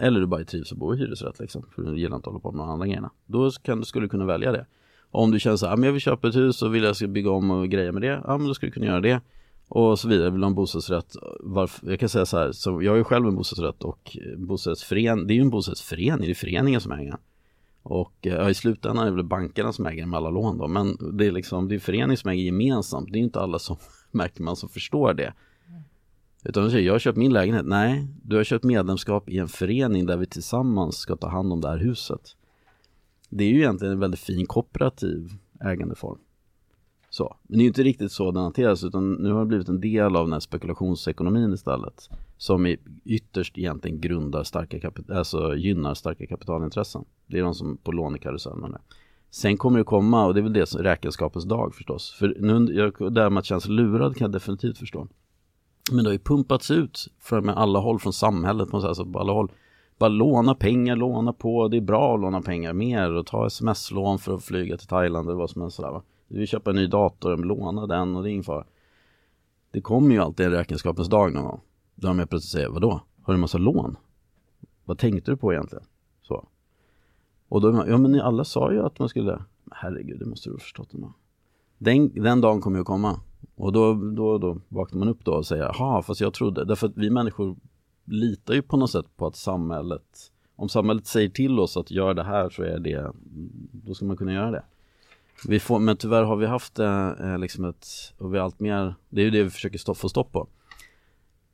Eller 0.00 0.20
du 0.20 0.26
bara 0.26 0.44
trivs 0.44 0.72
att 0.72 0.78
bo 0.78 0.94
i 0.94 0.98
hyresrätt 0.98 1.38
liksom. 1.40 1.64
För 1.74 1.82
du 1.82 2.00
gillar 2.00 2.16
inte 2.16 2.28
att 2.28 2.32
hålla 2.32 2.40
på 2.40 2.52
med 2.52 2.60
de 2.60 2.70
andra 2.70 2.86
grejerna. 2.86 3.10
Då 3.26 3.50
kan, 3.50 3.84
skulle 3.84 4.04
du 4.04 4.08
kunna 4.10 4.26
välja 4.26 4.52
det. 4.52 4.66
Om 5.10 5.30
du 5.30 5.40
känner 5.40 5.56
så 5.56 5.66
här, 5.66 5.72
ah, 5.72 5.76
men 5.76 5.84
jag 5.84 5.92
vill 5.92 6.00
köpa 6.00 6.28
ett 6.28 6.36
hus 6.36 6.62
och 6.62 6.74
vill 6.74 6.82
jag 6.82 6.96
ska 6.96 7.06
bygga 7.06 7.30
om 7.30 7.50
och 7.50 7.68
greja 7.68 7.92
med 7.92 8.02
det. 8.02 8.22
Ja 8.24 8.38
men 8.38 8.46
då 8.46 8.54
skulle 8.54 8.68
du 8.68 8.74
kunna 8.74 8.86
göra 8.86 9.00
det. 9.00 9.20
Och 9.68 9.98
så 9.98 10.08
vidare, 10.08 10.30
vill 10.30 10.40
du 10.40 10.44
ha 10.44 10.48
en 10.48 10.54
bostadsrätt? 10.54 11.16
Varför, 11.40 11.90
jag 11.90 12.00
kan 12.00 12.08
säga 12.08 12.26
så 12.26 12.38
här, 12.38 12.52
så 12.52 12.82
jag 12.82 12.92
är 12.94 12.98
ju 12.98 13.04
själv 13.04 13.26
en 13.26 13.34
bostadsrätt 13.34 13.82
och 13.82 14.16
eh, 14.20 14.38
bostadsförening, 14.38 15.26
det 15.26 15.32
är 15.32 15.36
ju 15.36 15.40
en 15.40 15.50
bostadsförening, 15.50 16.26
det 16.26 16.32
är 16.32 16.34
föreningen 16.34 16.80
som 16.80 16.92
äger 16.92 17.16
och 17.82 18.14
ja, 18.20 18.50
i 18.50 18.54
slutändan 18.54 19.06
är 19.06 19.10
det 19.10 19.16
väl 19.16 19.24
bankerna 19.24 19.72
som 19.72 19.86
äger 19.86 20.06
med 20.06 20.16
alla 20.16 20.30
lån 20.30 20.58
då. 20.58 20.68
Men 20.68 20.96
det 21.12 21.26
är 21.26 21.32
liksom, 21.32 21.68
det 21.68 21.74
är 21.74 21.78
föreningen 21.78 22.16
som 22.16 22.30
äger 22.30 22.42
gemensamt. 22.42 23.12
Det 23.12 23.18
är 23.18 23.20
inte 23.20 23.40
alla 23.40 23.58
som, 23.58 23.76
märker 24.10 24.42
man, 24.42 24.56
som 24.56 24.68
förstår 24.68 25.14
det. 25.14 25.32
Utan 26.44 26.64
du 26.64 26.70
säger, 26.70 26.86
jag 26.86 26.94
har 26.94 26.98
köpt 26.98 27.18
min 27.18 27.32
lägenhet. 27.32 27.66
Nej, 27.66 28.06
du 28.22 28.36
har 28.36 28.44
köpt 28.44 28.64
medlemskap 28.64 29.28
i 29.28 29.38
en 29.38 29.48
förening 29.48 30.06
där 30.06 30.16
vi 30.16 30.26
tillsammans 30.26 30.96
ska 30.96 31.16
ta 31.16 31.28
hand 31.28 31.52
om 31.52 31.60
det 31.60 31.68
här 31.68 31.78
huset. 31.78 32.36
Det 33.28 33.44
är 33.44 33.48
ju 33.48 33.58
egentligen 33.58 33.92
en 33.92 34.00
väldigt 34.00 34.20
fin 34.20 34.46
kooperativ 34.46 35.32
ägandeform. 35.60 36.18
Så. 37.10 37.36
Men 37.42 37.58
det 37.58 37.62
är 37.62 37.64
ju 37.64 37.68
inte 37.68 37.82
riktigt 37.82 38.12
så 38.12 38.30
den 38.30 38.42
hanteras 38.42 38.84
utan 38.84 39.12
nu 39.12 39.32
har 39.32 39.40
det 39.40 39.46
blivit 39.46 39.68
en 39.68 39.80
del 39.80 40.16
av 40.16 40.26
den 40.26 40.32
här 40.32 40.40
spekulationsekonomin 40.40 41.52
istället. 41.52 42.08
Som 42.38 42.76
ytterst 43.04 43.58
egentligen 43.58 44.00
grundar 44.00 44.42
starka 44.42 44.80
kapital, 44.80 45.16
alltså 45.16 45.56
gynnar 45.56 45.94
starka 45.94 46.26
kapitalintressen. 46.26 47.04
Det 47.26 47.38
är 47.38 47.42
de 47.42 47.54
som 47.54 47.76
på 47.76 47.92
lånekarusellen. 47.92 48.76
Sen 49.30 49.56
kommer 49.56 49.78
det 49.78 49.84
komma, 49.84 50.26
och 50.26 50.34
det 50.34 50.40
är 50.40 50.42
väl 50.42 50.52
det 50.52 50.66
som 50.66 50.82
räkenskapens 50.82 51.44
dag 51.44 51.74
förstås. 51.74 52.10
För 52.18 52.36
nu, 52.38 52.74
jag, 52.74 53.12
det 53.14 53.22
här 53.22 53.30
med 53.30 53.40
att 53.40 53.44
känna 53.46 53.60
sig 53.60 53.70
lurad 53.72 54.16
kan 54.16 54.24
jag 54.24 54.32
definitivt 54.32 54.78
förstå. 54.78 55.08
Men 55.92 56.04
det 56.04 56.10
har 56.10 56.12
ju 56.12 56.18
pumpats 56.18 56.70
ut 56.70 57.08
från 57.20 57.48
alla 57.48 57.78
håll 57.78 57.98
från 57.98 58.12
samhället, 58.12 58.70
på, 58.70 58.76
alltså 58.76 59.06
på 59.06 59.18
alla 59.18 59.32
håll. 59.32 59.52
Bara 59.98 60.08
låna 60.08 60.54
pengar, 60.54 60.96
låna 60.96 61.32
på, 61.32 61.68
det 61.68 61.76
är 61.76 61.80
bra 61.80 62.14
att 62.14 62.20
låna 62.20 62.40
pengar 62.40 62.72
mer 62.72 63.14
och 63.14 63.26
ta 63.26 63.46
sms-lån 63.46 64.18
för 64.18 64.34
att 64.34 64.44
flyga 64.44 64.76
till 64.76 64.88
Thailand 64.88 65.28
eller 65.28 65.38
vad 65.38 65.50
som 65.50 65.62
helst 65.62 65.76
sådär 65.76 65.90
va. 65.90 66.02
Du 66.28 66.38
vill 66.38 66.48
köpa 66.48 66.70
en 66.70 66.76
ny 66.76 66.86
dator, 66.86 67.36
låna 67.36 67.86
den 67.86 68.16
och 68.16 68.22
det 68.22 68.30
är 68.30 68.32
ingen 68.32 68.44
fara. 68.44 68.64
Det 69.70 69.80
kommer 69.80 70.14
ju 70.14 70.20
alltid 70.20 70.46
en 70.46 70.52
räkenskapens 70.52 71.08
dag 71.08 71.32
någon 71.32 71.44
gång. 71.44 71.60
Då 72.00 72.08
de 72.08 72.16
plötsligt 72.16 72.52
säger, 72.52 72.68
vadå? 72.68 73.00
Har 73.22 73.32
du 73.32 73.34
en 73.34 73.40
massa 73.40 73.58
lån? 73.58 73.96
Vad 74.84 74.98
tänkte 74.98 75.30
du 75.30 75.36
på 75.36 75.52
egentligen? 75.52 75.84
Så. 76.22 76.48
Och 77.48 77.60
då, 77.60 77.84
ja 77.88 77.98
men 77.98 78.12
ni 78.12 78.20
alla 78.20 78.44
sa 78.44 78.72
ju 78.72 78.82
att 78.82 78.98
man 78.98 79.08
skulle, 79.08 79.42
herregud 79.70 80.18
det 80.18 80.26
måste 80.26 80.48
du 80.48 80.54
ha 80.54 80.58
förstått 80.58 80.94
ändå. 80.94 81.12
Den, 81.78 82.08
den 82.22 82.40
dagen 82.40 82.60
kommer 82.60 82.76
ju 82.76 82.80
att 82.80 82.86
komma. 82.86 83.20
Och 83.54 83.72
då, 83.72 83.94
då, 83.94 84.38
då 84.38 84.60
vaknar 84.68 84.98
man 84.98 85.08
upp 85.08 85.24
då 85.24 85.32
och 85.32 85.46
säger, 85.46 85.62
jaha 85.62 86.02
fast 86.02 86.20
jag 86.20 86.34
trodde, 86.34 86.64
därför 86.64 86.86
att 86.86 86.96
vi 86.96 87.10
människor 87.10 87.56
litar 88.04 88.54
ju 88.54 88.62
på 88.62 88.76
något 88.76 88.90
sätt 88.90 89.16
på 89.16 89.26
att 89.26 89.36
samhället, 89.36 90.32
om 90.56 90.68
samhället 90.68 91.06
säger 91.06 91.28
till 91.28 91.58
oss 91.58 91.76
att 91.76 91.90
gör 91.90 92.14
det 92.14 92.24
här 92.24 92.50
så 92.50 92.62
är 92.62 92.78
det, 92.78 93.12
då 93.72 93.94
ska 93.94 94.04
man 94.04 94.16
kunna 94.16 94.32
göra 94.32 94.50
det. 94.50 94.64
Vi 95.48 95.60
får, 95.60 95.78
men 95.78 95.96
tyvärr 95.96 96.22
har 96.22 96.36
vi 96.36 96.46
haft 96.46 96.78
eh, 96.78 97.08
eh 97.08 97.38
liksom 97.38 97.64
ett, 97.64 97.86
och 98.18 98.34
vi 98.34 98.38
allt 98.38 98.60
mer, 98.60 98.94
det 99.08 99.20
är 99.20 99.24
ju 99.24 99.30
det 99.30 99.42
vi 99.42 99.50
försöker 99.50 99.78
stopp, 99.78 99.96
få 99.96 100.08
stopp 100.08 100.32
på. 100.32 100.48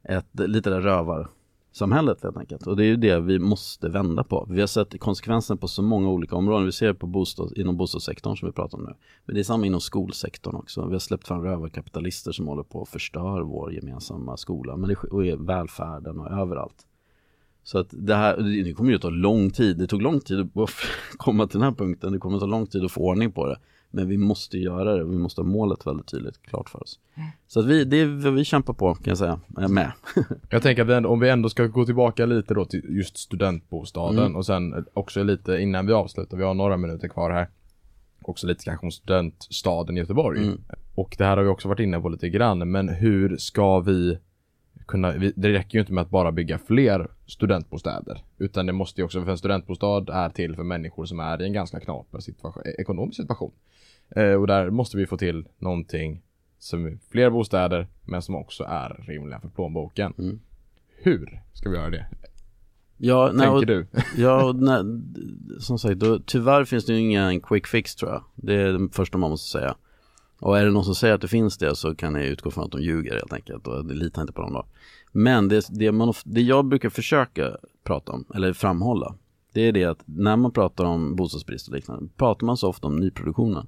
Ett 0.04 0.40
lite 0.40 0.70
där 0.70 0.80
rövarsamhället 0.80 2.22
helt 2.22 2.36
enkelt. 2.36 2.66
Och 2.66 2.76
det 2.76 2.84
är 2.84 2.86
ju 2.86 2.96
det 2.96 3.20
vi 3.20 3.38
måste 3.38 3.88
vända 3.88 4.24
på. 4.24 4.46
Vi 4.50 4.60
har 4.60 4.66
sett 4.66 5.00
konsekvensen 5.00 5.58
på 5.58 5.68
så 5.68 5.82
många 5.82 6.08
olika 6.08 6.36
områden. 6.36 6.66
Vi 6.66 6.72
ser 6.72 6.86
det 6.86 6.94
på 6.94 7.06
bostad, 7.06 7.52
inom 7.56 7.76
bostadssektorn 7.76 8.36
som 8.36 8.48
vi 8.48 8.52
pratar 8.52 8.78
om 8.78 8.84
nu. 8.84 8.94
Men 9.24 9.34
det 9.34 9.40
är 9.40 9.44
samma 9.44 9.66
inom 9.66 9.80
skolsektorn 9.80 10.54
också. 10.54 10.86
Vi 10.86 10.92
har 10.92 10.98
släppt 10.98 11.26
fram 11.26 11.42
rövarkapitalister 11.42 12.32
som 12.32 12.48
håller 12.48 12.62
på 12.62 12.82
att 12.82 12.88
förstör 12.88 13.40
vår 13.40 13.72
gemensamma 13.72 14.36
skola. 14.36 14.76
Men 14.76 14.88
det, 14.88 14.96
och 14.96 15.48
välfärden 15.48 16.20
och 16.20 16.30
överallt. 16.30 16.86
Så 17.62 17.78
att 17.78 17.88
det 17.90 18.14
här, 18.14 18.36
det 18.64 18.72
kommer 18.72 18.90
ju 18.90 18.96
att 18.96 19.02
ta 19.02 19.10
lång 19.10 19.50
tid. 19.50 19.78
Det 19.78 19.86
tog 19.86 20.02
lång 20.02 20.20
tid 20.20 20.40
att 20.40 20.70
komma 21.16 21.46
till 21.46 21.60
den 21.60 21.68
här 21.68 21.76
punkten. 21.76 22.12
Det 22.12 22.18
kommer 22.18 22.36
att 22.36 22.40
ta 22.40 22.46
lång 22.46 22.66
tid 22.66 22.84
att 22.84 22.92
få 22.92 23.00
ordning 23.00 23.32
på 23.32 23.46
det. 23.46 23.58
Men 23.94 24.09
vi 24.09 24.16
måste 24.16 24.59
göra 24.59 24.96
det 24.96 25.04
vi 25.04 25.18
måste 25.18 25.40
ha 25.40 25.46
målet 25.46 25.87
väldigt 25.87 26.07
tydligt 26.07 26.42
klart 26.42 26.70
för 26.70 26.83
oss. 26.83 26.98
Mm. 27.14 27.28
Så 27.46 27.61
att 27.61 27.66
vi, 27.66 27.85
det 27.85 27.96
är 27.96 28.07
vad 28.07 28.35
vi 28.35 28.44
kämpar 28.44 28.74
på 28.74 28.94
kan 28.94 29.11
jag 29.11 29.18
säga, 29.18 29.40
med. 29.68 29.92
jag 30.50 30.62
tänker 30.62 30.90
att 30.90 31.07
om 31.07 31.20
vi 31.20 31.28
ändå 31.28 31.48
ska 31.48 31.66
gå 31.66 31.85
tillbaka 31.85 32.26
lite 32.26 32.54
då 32.54 32.64
till 32.64 32.85
just 32.88 33.18
studentbostaden 33.18 34.18
mm. 34.18 34.37
och 34.37 34.46
sen 34.46 34.87
också 34.94 35.22
lite 35.22 35.57
innan 35.57 35.87
vi 35.87 35.92
avslutar, 35.92 36.37
vi 36.37 36.44
har 36.44 36.54
några 36.54 36.76
minuter 36.76 37.09
kvar 37.09 37.30
här. 37.30 37.48
Också 38.22 38.46
lite 38.46 38.64
kanske 38.64 38.87
om 38.87 38.90
studentstaden 38.90 39.96
Göteborg. 39.96 40.42
Mm. 40.42 40.61
Och 40.94 41.14
det 41.18 41.24
här 41.24 41.37
har 41.37 41.44
vi 41.44 41.50
också 41.50 41.68
varit 41.68 41.80
inne 41.80 42.00
på 42.00 42.09
lite 42.09 42.28
grann, 42.28 42.70
men 42.70 42.88
hur 42.88 43.37
ska 43.37 43.80
vi 43.80 44.18
kunna, 44.87 45.12
det 45.12 45.52
räcker 45.52 45.78
ju 45.78 45.80
inte 45.80 45.92
med 45.92 46.02
att 46.02 46.11
bara 46.11 46.33
bygga 46.33 46.59
fler 46.59 47.09
studentbostäder. 47.26 48.22
Utan 48.38 48.66
det 48.66 48.72
måste 48.72 49.00
ju 49.00 49.04
också, 49.04 49.24
för 49.24 49.30
en 49.30 49.38
studentbostad 49.38 50.09
är 50.12 50.28
till 50.28 50.57
för 50.57 50.62
människor 50.62 51.04
som 51.04 51.20
är 51.20 51.42
i 51.42 51.44
en 51.44 51.52
ganska 51.52 51.80
knaper 51.80 52.20
situation, 52.20 52.62
ekonomisk 52.78 53.16
situation. 53.16 53.52
Eh, 54.10 54.32
och 54.32 54.46
där 54.46 54.70
måste 54.70 54.96
vi 54.96 55.06
få 55.06 55.16
till 55.16 55.48
någonting 55.58 56.22
som 56.58 56.86
är 56.86 56.98
fler 57.10 57.30
bostäder 57.30 57.88
men 58.04 58.22
som 58.22 58.34
också 58.34 58.64
är 58.64 59.04
rimliga 59.06 59.40
för 59.40 59.48
plånboken. 59.48 60.14
Mm. 60.18 60.40
Hur 60.96 61.42
ska 61.52 61.70
vi 61.70 61.76
göra 61.76 61.90
det? 61.90 62.06
Ja, 62.96 63.28
Tänker 63.28 63.52
nej, 63.52 63.66
du? 63.66 63.86
ja, 64.22 64.52
nej, 64.56 64.82
som 65.60 65.78
sagt, 65.78 65.98
då, 65.98 66.18
tyvärr 66.18 66.64
finns 66.64 66.86
det 66.86 66.92
ju 66.92 67.00
ingen 67.00 67.40
quick 67.40 67.66
fix 67.66 67.94
tror 67.94 68.10
jag. 68.10 68.24
Det 68.34 68.54
är 68.54 68.72
det 68.72 68.88
första 68.92 69.18
man 69.18 69.30
måste 69.30 69.50
säga. 69.50 69.76
Och 70.38 70.58
är 70.58 70.64
det 70.64 70.70
någon 70.70 70.84
som 70.84 70.94
säger 70.94 71.14
att 71.14 71.20
det 71.20 71.28
finns 71.28 71.58
det 71.58 71.76
så 71.76 71.94
kan 71.94 72.14
jag 72.14 72.24
utgå 72.24 72.50
från 72.50 72.64
att 72.64 72.72
de 72.72 72.82
ljuger 72.82 73.12
helt 73.12 73.32
enkelt 73.32 73.66
och 73.66 73.84
litar 73.84 74.22
inte 74.22 74.32
på 74.32 74.42
dem 74.42 74.52
då. 74.52 74.66
Men 75.12 75.48
det, 75.48 75.66
det, 75.70 75.92
man, 75.92 76.14
det 76.24 76.40
jag 76.40 76.64
brukar 76.64 76.90
försöka 76.90 77.56
prata 77.84 78.12
om, 78.12 78.24
eller 78.34 78.52
framhålla, 78.52 79.14
det 79.52 79.60
är 79.60 79.72
det 79.72 79.84
att 79.84 80.02
när 80.04 80.36
man 80.36 80.52
pratar 80.52 80.84
om 80.84 81.16
bostadsbrist 81.16 81.68
och 81.68 81.74
liknande, 81.74 82.08
pratar 82.16 82.46
man 82.46 82.56
så 82.56 82.68
ofta 82.68 82.86
om 82.86 82.96
nyproduktionen 82.96 83.66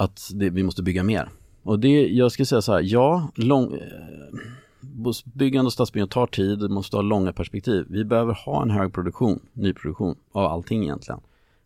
att 0.00 0.30
det, 0.34 0.50
vi 0.50 0.62
måste 0.62 0.82
bygga 0.82 1.02
mer. 1.02 1.30
Och 1.62 1.78
det, 1.78 2.08
jag 2.08 2.32
ska 2.32 2.44
säga 2.44 2.62
så 2.62 2.72
här, 2.72 2.82
ja, 2.84 3.28
lång, 3.34 3.74
eh, 3.74 5.20
byggande 5.24 5.66
och 5.66 5.72
stadsbyggande 5.72 6.12
tar 6.12 6.26
tid, 6.26 6.58
det 6.58 6.68
måste 6.68 6.96
ha 6.96 7.02
långa 7.02 7.32
perspektiv. 7.32 7.86
Vi 7.88 8.04
behöver 8.04 8.34
ha 8.34 8.62
en 8.62 8.70
hög 8.70 8.92
produktion, 8.92 9.40
nyproduktion 9.52 10.16
av 10.32 10.44
allting 10.44 10.82
egentligen. 10.82 11.20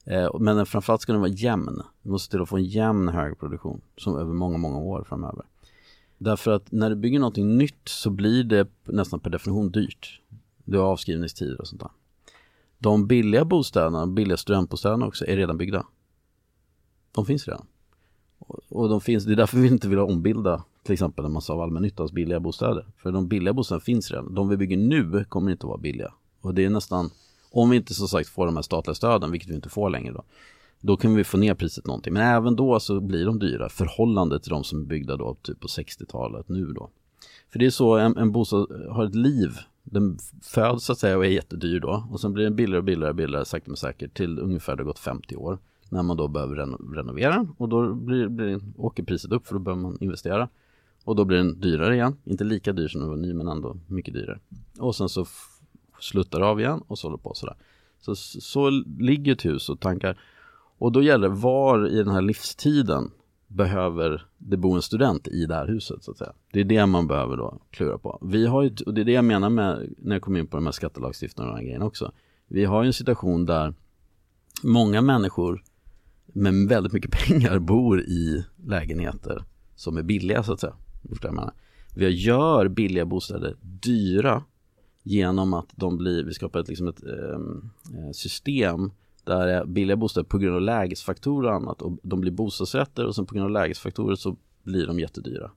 Eh, 0.04 0.38
men 0.40 0.66
framförallt 0.66 1.02
ska 1.02 1.12
den 1.12 1.20
vara 1.20 1.30
jämn. 1.30 1.82
Vi 2.02 2.10
måste 2.10 2.30
till 2.30 2.42
att 2.42 2.48
få 2.48 2.56
en 2.56 2.64
jämn 2.64 3.08
hög 3.08 3.38
produktion 3.38 3.80
som 3.96 4.16
över 4.16 4.32
många, 4.32 4.58
många 4.58 4.78
år 4.78 5.04
framöver. 5.08 5.44
Därför 6.18 6.50
att 6.50 6.72
när 6.72 6.90
du 6.90 6.96
bygger 6.96 7.18
någonting 7.18 7.56
nytt 7.56 7.88
så 7.88 8.10
blir 8.10 8.44
det 8.44 8.68
nästan 8.84 9.20
per 9.20 9.30
definition 9.30 9.70
dyrt. 9.70 10.20
Du 10.64 10.78
har 10.78 10.86
avskrivningstider 10.86 11.60
och 11.60 11.68
sånt 11.68 11.80
där. 11.80 11.90
De 12.78 13.06
billiga 13.06 13.44
bostäderna, 13.44 14.06
billiga 14.06 14.36
studentbostäderna 14.36 15.06
också, 15.06 15.26
är 15.26 15.36
redan 15.36 15.58
byggda. 15.58 15.86
De 17.12 17.26
finns 17.26 17.48
redan. 17.48 17.66
Och 18.68 18.88
de 18.88 19.00
finns, 19.00 19.24
det 19.24 19.32
är 19.32 19.36
därför 19.36 19.58
vi 19.58 19.68
inte 19.68 19.88
vill 19.88 19.98
ombilda 19.98 20.64
till 20.82 20.92
exempel 20.92 21.24
en 21.24 21.32
massa 21.32 21.52
av 21.52 21.60
allmännyttans 21.60 22.12
billiga 22.12 22.40
bostäder. 22.40 22.86
För 22.96 23.12
de 23.12 23.28
billiga 23.28 23.52
bostäderna 23.52 23.80
finns 23.80 24.10
redan. 24.10 24.34
De 24.34 24.48
vi 24.48 24.56
bygger 24.56 24.76
nu 24.76 25.24
kommer 25.24 25.50
inte 25.50 25.66
att 25.66 25.68
vara 25.68 25.78
billiga. 25.78 26.12
Och 26.40 26.54
det 26.54 26.64
är 26.64 26.70
nästan, 26.70 27.10
om 27.50 27.70
vi 27.70 27.76
inte 27.76 27.94
som 27.94 28.08
sagt 28.08 28.28
får 28.28 28.46
de 28.46 28.56
här 28.56 28.62
statliga 28.62 28.94
stöden, 28.94 29.30
vilket 29.30 29.50
vi 29.50 29.54
inte 29.54 29.68
får 29.68 29.90
längre 29.90 30.12
då, 30.12 30.22
då 30.80 30.96
kan 30.96 31.14
vi 31.14 31.24
få 31.24 31.36
ner 31.36 31.54
priset 31.54 31.86
någonting. 31.86 32.12
Men 32.12 32.22
även 32.22 32.56
då 32.56 32.80
så 32.80 33.00
blir 33.00 33.26
de 33.26 33.38
dyra 33.38 33.68
förhållande 33.68 34.40
till 34.40 34.50
de 34.50 34.64
som 34.64 34.80
är 34.80 34.84
byggda 34.84 35.16
då 35.16 35.36
typ 35.42 35.60
på 35.60 35.68
60-talet 35.68 36.48
nu 36.48 36.66
då. 36.66 36.90
För 37.52 37.58
det 37.58 37.66
är 37.66 37.70
så, 37.70 37.96
en, 37.96 38.16
en 38.16 38.32
bostad 38.32 38.66
har 38.90 39.04
ett 39.04 39.14
liv. 39.14 39.50
Den 39.82 40.18
föds 40.42 40.84
så 40.84 40.92
att 40.92 40.98
säga 40.98 41.18
och 41.18 41.26
är 41.26 41.30
jättedyr 41.30 41.80
då. 41.80 42.06
Och 42.10 42.20
sen 42.20 42.32
blir 42.32 42.44
den 42.44 42.56
billigare 42.56 42.78
och 42.78 42.84
billigare 42.84 43.10
och 43.10 43.16
billigare 43.16 43.44
sakta 43.44 43.70
men 43.70 43.76
säkert 43.76 44.16
till 44.16 44.38
ungefär 44.38 44.76
det 44.76 44.82
har 44.82 44.86
gått 44.86 44.98
50 44.98 45.36
år 45.36 45.58
när 45.94 46.02
man 46.02 46.16
då 46.16 46.28
behöver 46.28 46.56
reno 46.56 46.76
renovera 46.76 47.46
och 47.56 47.68
då 47.68 47.94
blir, 47.94 48.28
blir, 48.28 48.60
åker 48.76 49.02
priset 49.02 49.32
upp 49.32 49.46
för 49.46 49.54
då 49.54 49.60
behöver 49.60 49.82
man 49.82 49.98
investera. 50.00 50.48
Och 51.04 51.16
då 51.16 51.24
blir 51.24 51.36
den 51.36 51.60
dyrare 51.60 51.94
igen, 51.94 52.16
inte 52.24 52.44
lika 52.44 52.72
dyr 52.72 52.88
som 52.88 53.00
den 53.00 53.10
var 53.10 53.16
ny 53.16 53.34
men 53.34 53.48
ändå 53.48 53.76
mycket 53.86 54.14
dyrare. 54.14 54.38
Och 54.78 54.96
sen 54.96 55.08
så 55.08 55.26
sluttar 56.00 56.40
det 56.40 56.46
av 56.46 56.60
igen 56.60 56.82
och 56.86 56.98
så 56.98 57.06
håller 57.06 57.18
på 57.18 57.34
sådär. 57.34 57.56
Så, 58.00 58.14
så 58.16 58.70
ligger 58.98 59.32
ett 59.32 59.44
hus 59.44 59.68
och 59.68 59.80
tankar. 59.80 60.18
Och 60.78 60.92
då 60.92 61.02
gäller 61.02 61.28
det 61.28 61.34
var 61.34 61.88
i 61.88 61.96
den 61.96 62.14
här 62.14 62.22
livstiden 62.22 63.10
behöver 63.46 64.26
det 64.38 64.56
bo 64.56 64.72
en 64.72 64.82
student 64.82 65.28
i 65.28 65.46
det 65.46 65.54
här 65.54 65.66
huset 65.66 66.04
så 66.04 66.10
att 66.10 66.18
säga. 66.18 66.32
Det 66.52 66.60
är 66.60 66.64
det 66.64 66.86
man 66.86 67.06
behöver 67.06 67.36
då 67.36 67.58
klura 67.70 67.98
på. 67.98 68.18
Vi 68.22 68.46
har 68.46 68.62
ju, 68.62 68.70
och 68.86 68.94
det 68.94 69.00
är 69.00 69.04
det 69.04 69.12
jag 69.12 69.24
menar 69.24 69.50
med 69.50 69.94
när 69.98 70.14
jag 70.14 70.22
kommer 70.22 70.40
in 70.40 70.46
på 70.46 70.56
de 70.56 70.64
här 70.66 70.72
skattelagstiftningarna 70.72 71.52
och 71.52 71.56
den 71.56 71.64
här 71.64 71.68
grejen 71.68 71.82
också. 71.82 72.12
Vi 72.48 72.64
har 72.64 72.82
ju 72.82 72.86
en 72.86 72.92
situation 72.92 73.46
där 73.46 73.74
många 74.62 75.02
människor 75.02 75.62
med 76.26 76.68
väldigt 76.68 76.92
mycket 76.92 77.10
pengar 77.26 77.58
bor 77.58 78.00
i 78.00 78.44
lägenheter 78.66 79.44
som 79.74 79.96
är 79.96 80.02
billiga 80.02 80.42
så 80.42 80.52
att 80.52 80.60
säga. 80.60 80.74
Vi 81.94 82.08
gör 82.08 82.68
billiga 82.68 83.04
bostäder 83.04 83.56
dyra 83.60 84.42
genom 85.02 85.54
att 85.54 85.68
de 85.74 85.98
blir, 85.98 86.24
vi 86.24 86.34
skapar 86.34 86.60
ett, 86.60 86.68
liksom 86.68 86.88
ett 86.88 87.02
ehm, 87.02 87.70
eh, 87.94 88.10
system 88.12 88.90
där 89.24 89.64
billiga 89.64 89.96
bostäder 89.96 90.24
på 90.24 90.38
grund 90.38 90.56
av 90.56 90.62
lägesfaktorer 90.62 91.48
och 91.48 91.54
annat 91.54 91.82
och 91.82 91.98
de 92.02 92.20
blir 92.20 92.32
bostadsrätter 92.32 93.04
och 93.04 93.14
sen 93.14 93.26
på 93.26 93.34
grund 93.34 93.44
av 93.44 93.50
lägesfaktorer 93.50 94.16
så 94.16 94.36
blir 94.62 94.86
de 94.86 95.00
jättedyra. 95.00 95.50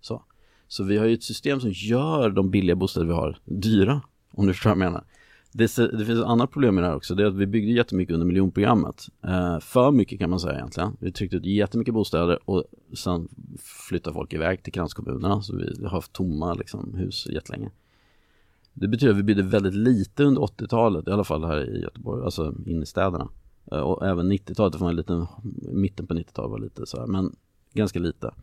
Så, 0.00 0.22
så 0.68 0.84
vi 0.84 0.96
har 0.98 1.06
ju 1.06 1.14
ett 1.14 1.22
system 1.22 1.60
som 1.60 1.70
gör 1.70 2.30
de 2.30 2.50
billiga 2.50 2.76
bostäder 2.76 3.06
vi 3.06 3.12
har 3.12 3.38
dyra, 3.44 4.00
om 4.30 4.46
du 4.46 4.52
förstår 4.52 4.70
vad 4.70 4.78
jag 4.78 4.92
menar. 4.92 5.04
Det, 5.56 5.76
det 5.76 6.04
finns 6.04 6.18
ett 6.18 6.26
annat 6.26 6.50
problem 6.50 6.74
med 6.74 6.84
det 6.84 6.88
här 6.88 6.96
också, 6.96 7.14
det 7.14 7.22
är 7.22 7.26
att 7.26 7.34
vi 7.34 7.46
byggde 7.46 7.72
jättemycket 7.72 8.14
under 8.14 8.26
miljonprogrammet. 8.26 9.08
Eh, 9.22 9.58
för 9.58 9.90
mycket 9.90 10.18
kan 10.18 10.30
man 10.30 10.40
säga 10.40 10.54
egentligen. 10.54 10.96
Vi 11.00 11.12
tryckte 11.12 11.36
ut 11.36 11.46
jättemycket 11.46 11.94
bostäder 11.94 12.38
och 12.44 12.64
sen 12.94 13.28
flyttade 13.88 14.14
folk 14.14 14.32
iväg 14.32 14.62
till 14.62 14.72
kranskommunerna 14.72 15.42
så 15.42 15.56
vi 15.56 15.84
har 15.84 15.90
haft 15.90 16.12
tomma 16.12 16.54
liksom, 16.54 16.94
hus 16.94 17.26
jättelänge. 17.26 17.70
Det 18.72 18.88
betyder 18.88 19.12
att 19.12 19.18
vi 19.18 19.22
byggde 19.22 19.42
väldigt 19.42 19.74
lite 19.74 20.24
under 20.24 20.40
80-talet, 20.40 21.08
i 21.08 21.10
alla 21.10 21.24
fall 21.24 21.44
här 21.44 21.76
i 21.76 21.82
Göteborg, 21.82 22.24
alltså 22.24 22.54
in 22.66 22.82
i 22.82 22.86
städerna. 22.86 23.28
Eh, 23.72 23.80
och 23.80 24.06
även 24.06 24.32
90-talet, 24.32 24.72
det 24.72 24.78
var 24.78 24.90
en 24.90 24.96
liten, 24.96 25.26
mitten 25.72 26.06
på 26.06 26.14
90-talet 26.14 26.50
var 26.50 26.58
lite 26.58 26.86
så 26.86 27.00
här, 27.00 27.06
men 27.06 27.36
ganska 27.72 27.98
lite. 27.98 28.34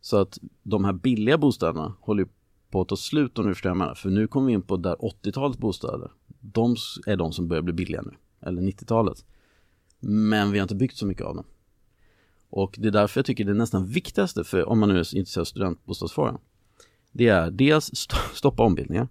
Så 0.00 0.16
att 0.16 0.38
de 0.62 0.84
här 0.84 0.92
billiga 0.92 1.38
bostäderna 1.38 1.94
håller 2.00 2.22
ju 2.22 2.28
på 2.70 2.80
att 2.80 2.88
ta 2.88 2.96
slut 2.96 3.38
om 3.38 3.46
du 3.46 3.54
förstår 3.54 3.70
vad 3.70 3.76
jag 3.76 3.78
menar. 3.78 3.94
För 3.94 4.10
nu 4.10 4.26
kommer 4.26 4.46
vi 4.46 4.52
in 4.52 4.62
på 4.62 4.76
där 4.76 4.94
80-talets 4.94 5.58
bostäder. 5.58 6.10
De 6.40 6.76
är 7.06 7.16
de 7.16 7.32
som 7.32 7.48
börjar 7.48 7.62
bli 7.62 7.72
billiga 7.72 8.02
nu. 8.02 8.14
Eller 8.40 8.62
90-talet. 8.62 9.24
Men 10.00 10.50
vi 10.50 10.58
har 10.58 10.64
inte 10.64 10.74
byggt 10.74 10.96
så 10.96 11.06
mycket 11.06 11.26
av 11.26 11.36
dem. 11.36 11.44
Och 12.50 12.74
det 12.78 12.88
är 12.88 12.92
därför 12.92 13.18
jag 13.18 13.26
tycker 13.26 13.44
det 13.44 13.50
är 13.50 13.54
nästan 13.54 13.86
viktigaste 13.86 14.44
för 14.44 14.68
om 14.68 14.78
man 14.78 14.88
nu 14.88 14.94
är 14.94 15.16
intresserad 15.16 15.42
av 15.42 15.44
studentbostadsfrågan. 15.44 16.38
Det 17.12 17.28
är 17.28 17.50
dels 17.50 17.90
stoppa 18.34 18.62
ombildningar. 18.62 19.08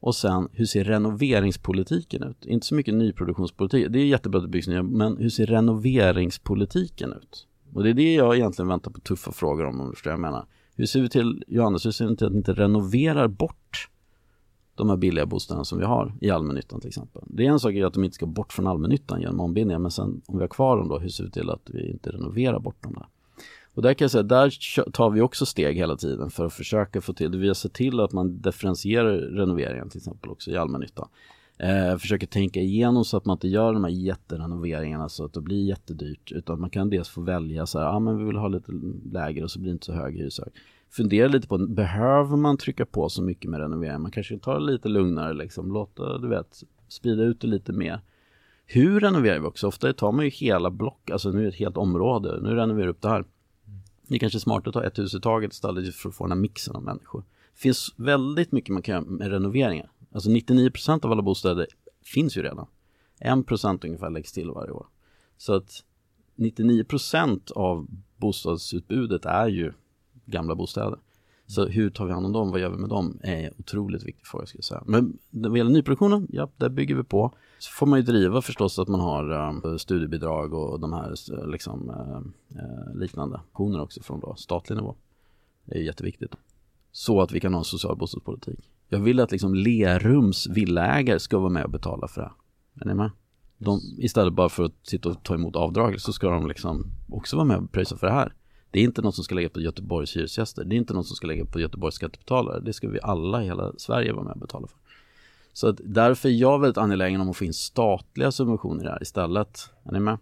Och 0.00 0.14
sen, 0.14 0.48
hur 0.52 0.66
ser 0.66 0.84
renoveringspolitiken 0.84 2.22
ut? 2.22 2.46
Inte 2.46 2.66
så 2.66 2.74
mycket 2.74 2.94
nyproduktionspolitik, 2.94 3.86
det 3.90 3.98
är 3.98 4.04
jättebra 4.04 4.38
att 4.38 4.44
det 4.44 4.48
byggs 4.48 4.68
nya, 4.68 4.82
men 4.82 5.16
hur 5.16 5.28
ser 5.28 5.46
renoveringspolitiken 5.46 7.12
ut? 7.12 7.46
Och 7.72 7.82
det 7.82 7.90
är 7.90 7.94
det 7.94 8.14
jag 8.14 8.36
egentligen 8.36 8.68
väntar 8.68 8.90
på 8.90 9.00
tuffa 9.00 9.32
frågor 9.32 9.66
om, 9.66 9.80
om 9.80 9.86
du 9.86 9.92
förstår 9.92 10.10
vad 10.10 10.14
jag 10.14 10.20
menar. 10.20 10.46
Hur 10.74 10.86
ser 10.86 11.00
vi 11.00 11.08
till, 11.08 11.44
Johannes, 11.46 11.86
hur 11.86 11.90
ser 11.90 12.06
vi 12.06 12.16
till 12.16 12.26
att 12.26 12.32
ni 12.32 12.38
inte 12.38 12.52
renoverar 12.52 13.28
bort 13.28 13.88
de 14.74 14.90
här 14.90 14.96
billiga 14.96 15.26
bostäderna 15.26 15.64
som 15.64 15.78
vi 15.78 15.84
har 15.84 16.14
i 16.20 16.30
allmännyttan 16.30 16.80
till 16.80 16.88
exempel. 16.88 17.22
Det 17.26 17.46
är 17.46 17.50
en 17.50 17.60
sak 17.60 17.76
att 17.76 17.94
de 17.94 18.04
inte 18.04 18.14
ska 18.14 18.26
bort 18.26 18.52
från 18.52 18.66
allmännyttan 18.66 19.20
genom 19.20 19.40
ombildningar, 19.40 19.78
men 19.78 19.90
sen 19.90 20.22
om 20.26 20.38
vi 20.38 20.42
har 20.42 20.48
kvar 20.48 20.76
dem 20.76 20.88
då, 20.88 20.98
hur 20.98 21.08
ser 21.08 21.24
vi 21.24 21.30
till 21.30 21.50
att 21.50 21.70
vi 21.72 21.90
inte 21.90 22.10
renoverar 22.10 22.58
bort 22.58 22.82
dem 22.82 22.92
där? 22.92 23.06
Och 23.74 23.82
där 23.82 23.94
kan 23.94 24.04
jag 24.04 24.10
säga, 24.10 24.22
där 24.22 24.90
tar 24.90 25.10
vi 25.10 25.20
också 25.20 25.46
steg 25.46 25.76
hela 25.76 25.96
tiden 25.96 26.30
för 26.30 26.46
att 26.46 26.52
försöka 26.52 27.00
få 27.00 27.12
till 27.12 27.30
det. 27.30 27.38
Vi 27.38 27.46
har 27.46 27.54
sett 27.54 27.72
till 27.72 28.00
att 28.00 28.12
man 28.12 28.40
differentierar 28.40 29.18
renoveringen 29.18 29.88
till 29.88 29.98
exempel 29.98 30.30
också 30.30 30.50
i 30.50 30.56
allmännyttan. 30.56 31.08
Eh, 31.58 31.96
försöker 31.98 32.26
tänka 32.26 32.60
igenom 32.60 33.04
så 33.04 33.16
att 33.16 33.24
man 33.24 33.36
inte 33.36 33.48
gör 33.48 33.72
de 33.72 33.84
här 33.84 33.90
jätterenoveringarna 33.90 35.08
så 35.08 35.24
att 35.24 35.32
det 35.32 35.40
blir 35.40 35.64
jättedyrt. 35.64 36.32
Utan 36.32 36.60
man 36.60 36.70
kan 36.70 36.90
dels 36.90 37.08
få 37.08 37.20
välja 37.20 37.66
så 37.66 37.78
här, 37.78 37.86
ja 37.86 37.92
ah, 37.92 38.00
men 38.00 38.18
vi 38.18 38.24
vill 38.24 38.36
ha 38.36 38.48
lite 38.48 38.72
lägre 39.12 39.44
och 39.44 39.50
så 39.50 39.58
blir 39.58 39.70
det 39.70 39.72
inte 39.72 39.86
så 39.86 39.92
hög 39.92 40.16
hyreshöjning. 40.16 40.54
Fundera 40.92 41.28
lite 41.28 41.48
på, 41.48 41.58
behöver 41.58 42.36
man 42.36 42.56
trycka 42.56 42.86
på 42.86 43.08
så 43.08 43.22
mycket 43.22 43.50
med 43.50 43.60
renovering? 43.60 44.00
Man 44.00 44.10
kanske 44.10 44.38
tar 44.38 44.54
det 44.54 44.66
lite 44.66 44.88
lugnare 44.88 45.32
liksom, 45.32 45.72
låta, 45.72 46.18
du 46.18 46.28
vet, 46.28 46.62
sprida 46.88 47.22
ut 47.22 47.40
det 47.40 47.46
lite 47.46 47.72
mer. 47.72 48.00
Hur 48.66 49.00
renoverar 49.00 49.38
vi 49.38 49.46
också? 49.46 49.66
Ofta 49.66 49.92
tar 49.92 50.12
man 50.12 50.24
ju 50.24 50.30
hela 50.30 50.70
block, 50.70 51.10
alltså 51.10 51.30
nu 51.30 51.38
är 51.38 51.42
det 51.42 51.48
ett 51.48 51.54
helt 51.54 51.76
område, 51.76 52.40
nu 52.42 52.54
renoverar 52.54 52.86
vi 52.86 52.92
upp 52.92 53.00
det 53.00 53.08
här. 53.08 53.24
Det 54.02 54.14
är 54.14 54.18
kanske 54.18 54.40
smart 54.40 54.66
att 54.66 54.74
ta 54.74 54.84
ett 54.84 54.98
hus 54.98 55.14
i 55.14 55.20
taget 55.20 55.52
istället 55.52 55.94
för 55.94 56.08
att 56.08 56.14
få 56.14 56.24
den 56.24 56.32
här 56.32 56.42
mixen 56.42 56.76
av 56.76 56.82
människor. 56.82 57.24
Det 57.54 57.60
finns 57.60 57.94
väldigt 57.96 58.52
mycket 58.52 58.72
man 58.72 58.82
kan 58.82 58.92
göra 58.92 59.04
med 59.04 59.30
renoveringar. 59.30 59.90
Alltså 60.12 60.30
99% 60.30 61.04
av 61.04 61.12
alla 61.12 61.22
bostäder 61.22 61.66
finns 62.04 62.36
ju 62.36 62.42
redan. 62.42 62.66
1% 63.20 63.86
ungefär 63.86 64.10
läggs 64.10 64.32
till 64.32 64.50
varje 64.50 64.70
år. 64.70 64.86
Så 65.36 65.54
att 65.54 65.84
99% 66.36 67.52
av 67.52 67.86
bostadsutbudet 68.16 69.24
är 69.24 69.48
ju 69.48 69.72
gamla 70.26 70.54
bostäder. 70.54 70.98
Så 71.46 71.66
hur 71.66 71.90
tar 71.90 72.06
vi 72.06 72.12
hand 72.12 72.26
om 72.26 72.32
dem, 72.32 72.50
vad 72.50 72.60
gör 72.60 72.70
vi 72.70 72.76
med 72.76 72.88
dem, 72.88 73.18
är 73.22 73.46
en 73.46 73.54
otroligt 73.58 74.02
viktig 74.02 74.26
fråga 74.26 74.46
ska 74.46 74.58
jag 74.58 74.64
säga. 74.64 74.82
Men 74.86 75.18
vad 75.30 75.58
gäller 75.58 75.70
nyproduktionen, 75.70 76.26
ja, 76.30 76.48
där 76.56 76.68
bygger 76.68 76.94
vi 76.94 77.04
på. 77.04 77.32
Så 77.58 77.70
får 77.70 77.86
man 77.86 77.98
ju 77.98 78.02
driva 78.02 78.42
förstås 78.42 78.78
att 78.78 78.88
man 78.88 79.00
har 79.00 79.32
uh, 79.66 79.76
studiebidrag 79.76 80.54
och 80.54 80.80
de 80.80 80.92
här 80.92 81.14
liksom, 81.46 81.90
uh, 81.90 83.00
liknande 83.00 83.36
aktioner 83.36 83.80
också 83.80 84.02
från 84.02 84.20
då, 84.20 84.34
statlig 84.34 84.76
nivå. 84.76 84.94
Det 85.64 85.78
är 85.78 85.82
jätteviktigt. 85.82 86.34
Så 86.92 87.20
att 87.20 87.32
vi 87.32 87.40
kan 87.40 87.54
ha 87.54 87.58
en 87.58 87.64
social 87.64 87.96
bostadspolitik. 87.96 88.70
Jag 88.88 88.98
vill 88.98 89.20
att 89.20 89.32
liksom 89.32 89.54
Lerums 89.54 90.46
villaägare 90.46 91.18
ska 91.18 91.38
vara 91.38 91.50
med 91.50 91.64
och 91.64 91.70
betala 91.70 92.08
för 92.08 92.20
det. 92.20 92.30
Är 92.80 92.86
ni 92.86 92.94
med? 92.94 93.10
De, 93.58 93.80
istället 93.98 94.32
bara 94.34 94.48
för 94.48 94.64
att 94.64 94.74
sitta 94.82 95.08
och 95.08 95.22
ta 95.22 95.34
emot 95.34 95.56
avdrag 95.56 96.00
så 96.00 96.12
ska 96.12 96.30
de 96.30 96.48
liksom 96.48 96.86
också 97.08 97.36
vara 97.36 97.46
med 97.46 97.56
och 97.56 97.72
pröjsa 97.72 97.96
för 97.96 98.06
det 98.06 98.12
här. 98.12 98.34
Det 98.72 98.80
är 98.80 98.84
inte 98.84 99.02
något 99.02 99.14
som 99.14 99.24
ska 99.24 99.34
lägga 99.34 99.48
på 99.48 99.60
Göteborgs 99.60 100.16
hyresgäster. 100.16 100.64
Det 100.64 100.74
är 100.74 100.76
inte 100.76 100.94
något 100.94 101.06
som 101.06 101.16
ska 101.16 101.26
lägga 101.26 101.44
på 101.44 101.60
Göteborgs 101.60 101.94
skattebetalare. 101.94 102.60
Det 102.60 102.72
ska 102.72 102.88
vi 102.88 103.00
alla 103.02 103.42
i 103.42 103.46
hela 103.46 103.72
Sverige 103.76 104.12
vara 104.12 104.24
med 104.24 104.32
och 104.32 104.40
betala 104.40 104.66
för. 104.66 104.78
Så 105.52 105.68
att 105.68 105.80
därför 105.84 106.28
är 106.28 106.32
jag 106.32 106.60
väldigt 106.60 106.78
angelägen 106.78 107.20
om 107.20 107.30
att 107.30 107.36
få 107.36 107.44
in 107.44 107.54
statliga 107.54 108.32
subventioner 108.32 108.84
här 108.84 109.02
istället. 109.02 109.70
Är 109.84 109.92
ni 109.92 110.00
med? 110.00 110.18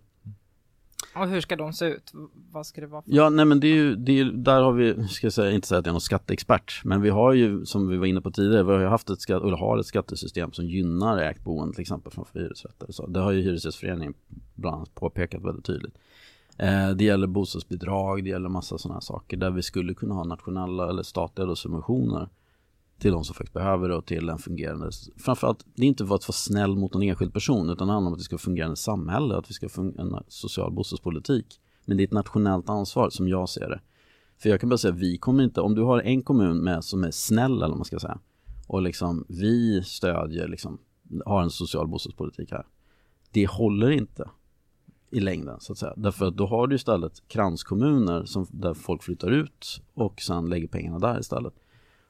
Och 1.15 1.29
hur 1.29 1.41
ska 1.41 1.57
de 1.57 1.73
se 1.73 1.85
ut? 1.85 2.13
Vad 2.53 2.67
ska 2.67 2.81
det 2.81 2.87
vara? 2.87 3.03
För? 3.03 3.13
Ja, 3.13 3.31
nej 3.31 3.45
men 3.45 3.61
det 3.61 3.67
är 3.67 3.75
ju, 3.75 3.97
det 3.97 4.21
är, 4.21 4.25
där 4.25 4.63
har 4.63 4.73
vi, 4.73 5.09
ska 5.09 5.27
jag 5.27 5.33
säga, 5.33 5.51
inte 5.51 5.69
säga 5.69 5.79
att 5.79 5.87
jag 5.87 5.91
är 5.91 5.95
någon 5.95 6.01
skatteexpert, 6.01 6.85
men 6.85 7.03
vi 7.03 7.11
har 7.11 7.33
ju, 7.33 7.67
som 7.67 7.89
vi 7.89 7.97
var 7.97 8.07
inne 8.07 8.21
på 8.21 8.31
tidigare, 8.31 8.63
vi 8.63 8.73
har 8.73 8.81
ju 8.81 8.87
haft 8.87 9.11
ett, 9.11 9.21
skatt, 9.21 9.43
eller 9.43 9.57
har 9.57 9.79
ett 9.79 9.87
skattesystem 9.87 10.53
som 10.53 10.67
gynnar 10.67 11.19
ägt 11.19 11.45
boende 11.45 11.75
till 11.75 11.83
exempel 11.83 12.13
från 12.13 12.25
hyresrätter. 12.33 12.93
Så 12.93 13.07
det 13.07 13.21
har 13.21 13.33
ju 13.33 13.43
Hyresgästföreningen 13.43 14.15
bland 14.55 14.77
annat 14.77 14.95
påpekat 14.95 15.43
väldigt 15.43 15.65
tydligt. 15.65 15.95
Eh, 16.57 16.91
det 16.91 17.05
gäller 17.05 17.27
bostadsbidrag, 17.27 18.25
det 18.25 18.31
gäller 18.31 18.49
massa 18.49 18.79
sådana 18.79 18.95
här 18.95 19.01
saker 19.01 19.37
där 19.37 19.51
vi 19.51 19.63
skulle 19.63 19.95
kunna 19.95 20.15
ha 20.15 20.25
nationella 20.25 20.89
eller 20.91 21.03
statliga 21.03 21.57
subventioner 21.57 22.29
till 22.99 23.13
de 23.13 23.25
som 23.25 23.35
faktiskt 23.35 23.55
behöver 23.55 23.89
det 23.89 23.95
och 23.95 24.07
till 24.07 24.29
en 24.29 24.39
fungerande, 24.39 24.91
framförallt, 25.17 25.65
det 25.75 25.83
är 25.83 25.87
inte 25.87 26.07
för 26.07 26.15
att 26.15 26.29
vara 26.29 26.33
snäll 26.33 26.77
mot 26.77 26.95
en 26.95 27.03
enskild 27.03 27.33
person 27.33 27.71
utan 27.71 27.87
det 27.87 27.93
handlar 27.93 28.09
om 28.09 28.13
att 28.13 28.19
det 28.19 28.25
ska 28.25 28.39
fungera 28.39 28.73
i 28.73 28.77
samhälle, 28.77 29.37
att 29.37 29.51
vi 29.51 29.55
ska 29.55 29.69
få 29.69 29.83
en 29.83 30.17
social 30.29 30.73
bostadspolitik. 30.73 31.61
Men 31.85 31.97
det 31.97 32.03
är 32.03 32.05
ett 32.05 32.13
nationellt 32.13 32.69
ansvar 32.69 33.11
som 33.11 33.29
jag 33.29 33.49
ser 33.49 33.69
det. 33.69 33.81
För 34.39 34.49
jag 34.49 34.61
kan 34.61 34.69
bara 34.69 34.79
säga, 34.79 34.95
vi 34.95 35.19
kommer 35.19 35.45
inte, 35.45 35.61
om 35.61 35.75
du 35.75 35.83
har 35.83 36.01
en 36.01 36.23
kommun 36.23 36.65
med 36.65 36.85
som 36.85 37.05
är 37.05 37.11
snäll 37.11 37.57
eller 37.57 37.69
vad 37.69 37.77
man 37.77 37.85
ska 37.85 37.99
säga 37.99 38.19
och 38.71 38.83
liksom 38.83 39.25
vi 39.29 39.83
stödjer 39.83 40.49
liksom, 40.49 40.79
har 41.27 41.43
en 41.43 41.51
social 41.51 41.89
bostadspolitik 41.89 42.51
här. 42.51 42.67
Det 43.31 43.47
håller 43.47 43.91
inte 43.91 44.31
i 45.11 45.21
längden 45.21 45.61
så 45.61 45.73
att 45.73 45.79
säga. 45.79 45.95
Därför 45.97 46.27
att 46.27 46.37
då 46.37 46.47
har 46.47 46.67
du 46.67 46.77
istället 46.77 47.29
kranskommuner 47.29 48.25
som, 48.25 48.47
där 48.51 48.75
folk 48.75 49.03
flyttar 49.03 49.31
ut 49.31 49.83
och 49.95 50.21
sen 50.21 50.49
lägger 50.49 50.69
pengarna 50.69 50.99
där 50.99 51.21
istället. 51.21 51.55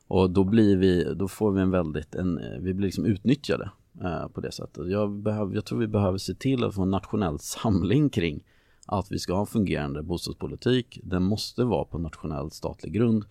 Och 0.07 0.31
då 0.31 0.45
blir 0.45 0.77
vi, 0.77 1.15
då 1.15 1.29
får 1.29 1.53
vi 1.53 1.61
en 1.61 1.71
väldigt, 1.71 2.15
en, 2.15 2.41
vi 2.61 2.75
blir 2.75 2.87
liksom 2.87 3.05
utnyttjade 3.05 3.71
eh, 4.03 4.29
på 4.29 4.41
det 4.41 4.53
sättet. 4.53 4.91
Jag, 4.91 5.13
behöv, 5.13 5.55
jag 5.55 5.65
tror 5.65 5.79
vi 5.79 5.87
behöver 5.87 6.19
se 6.19 6.35
till 6.35 6.65
att 6.65 6.75
få 6.75 6.83
en 6.83 6.91
nationell 6.91 7.39
samling 7.39 8.11
kring 8.11 8.45
att 8.87 9.13
vi 9.13 9.19
ska 9.19 9.33
ha 9.33 9.41
en 9.41 9.47
fungerande 9.47 10.03
bostadspolitik. 10.03 11.01
Den 11.03 11.23
måste 11.23 11.65
vara 11.65 11.85
på 11.85 11.99
nationell 11.99 12.51
statlig 12.51 12.93
grund 12.93 13.25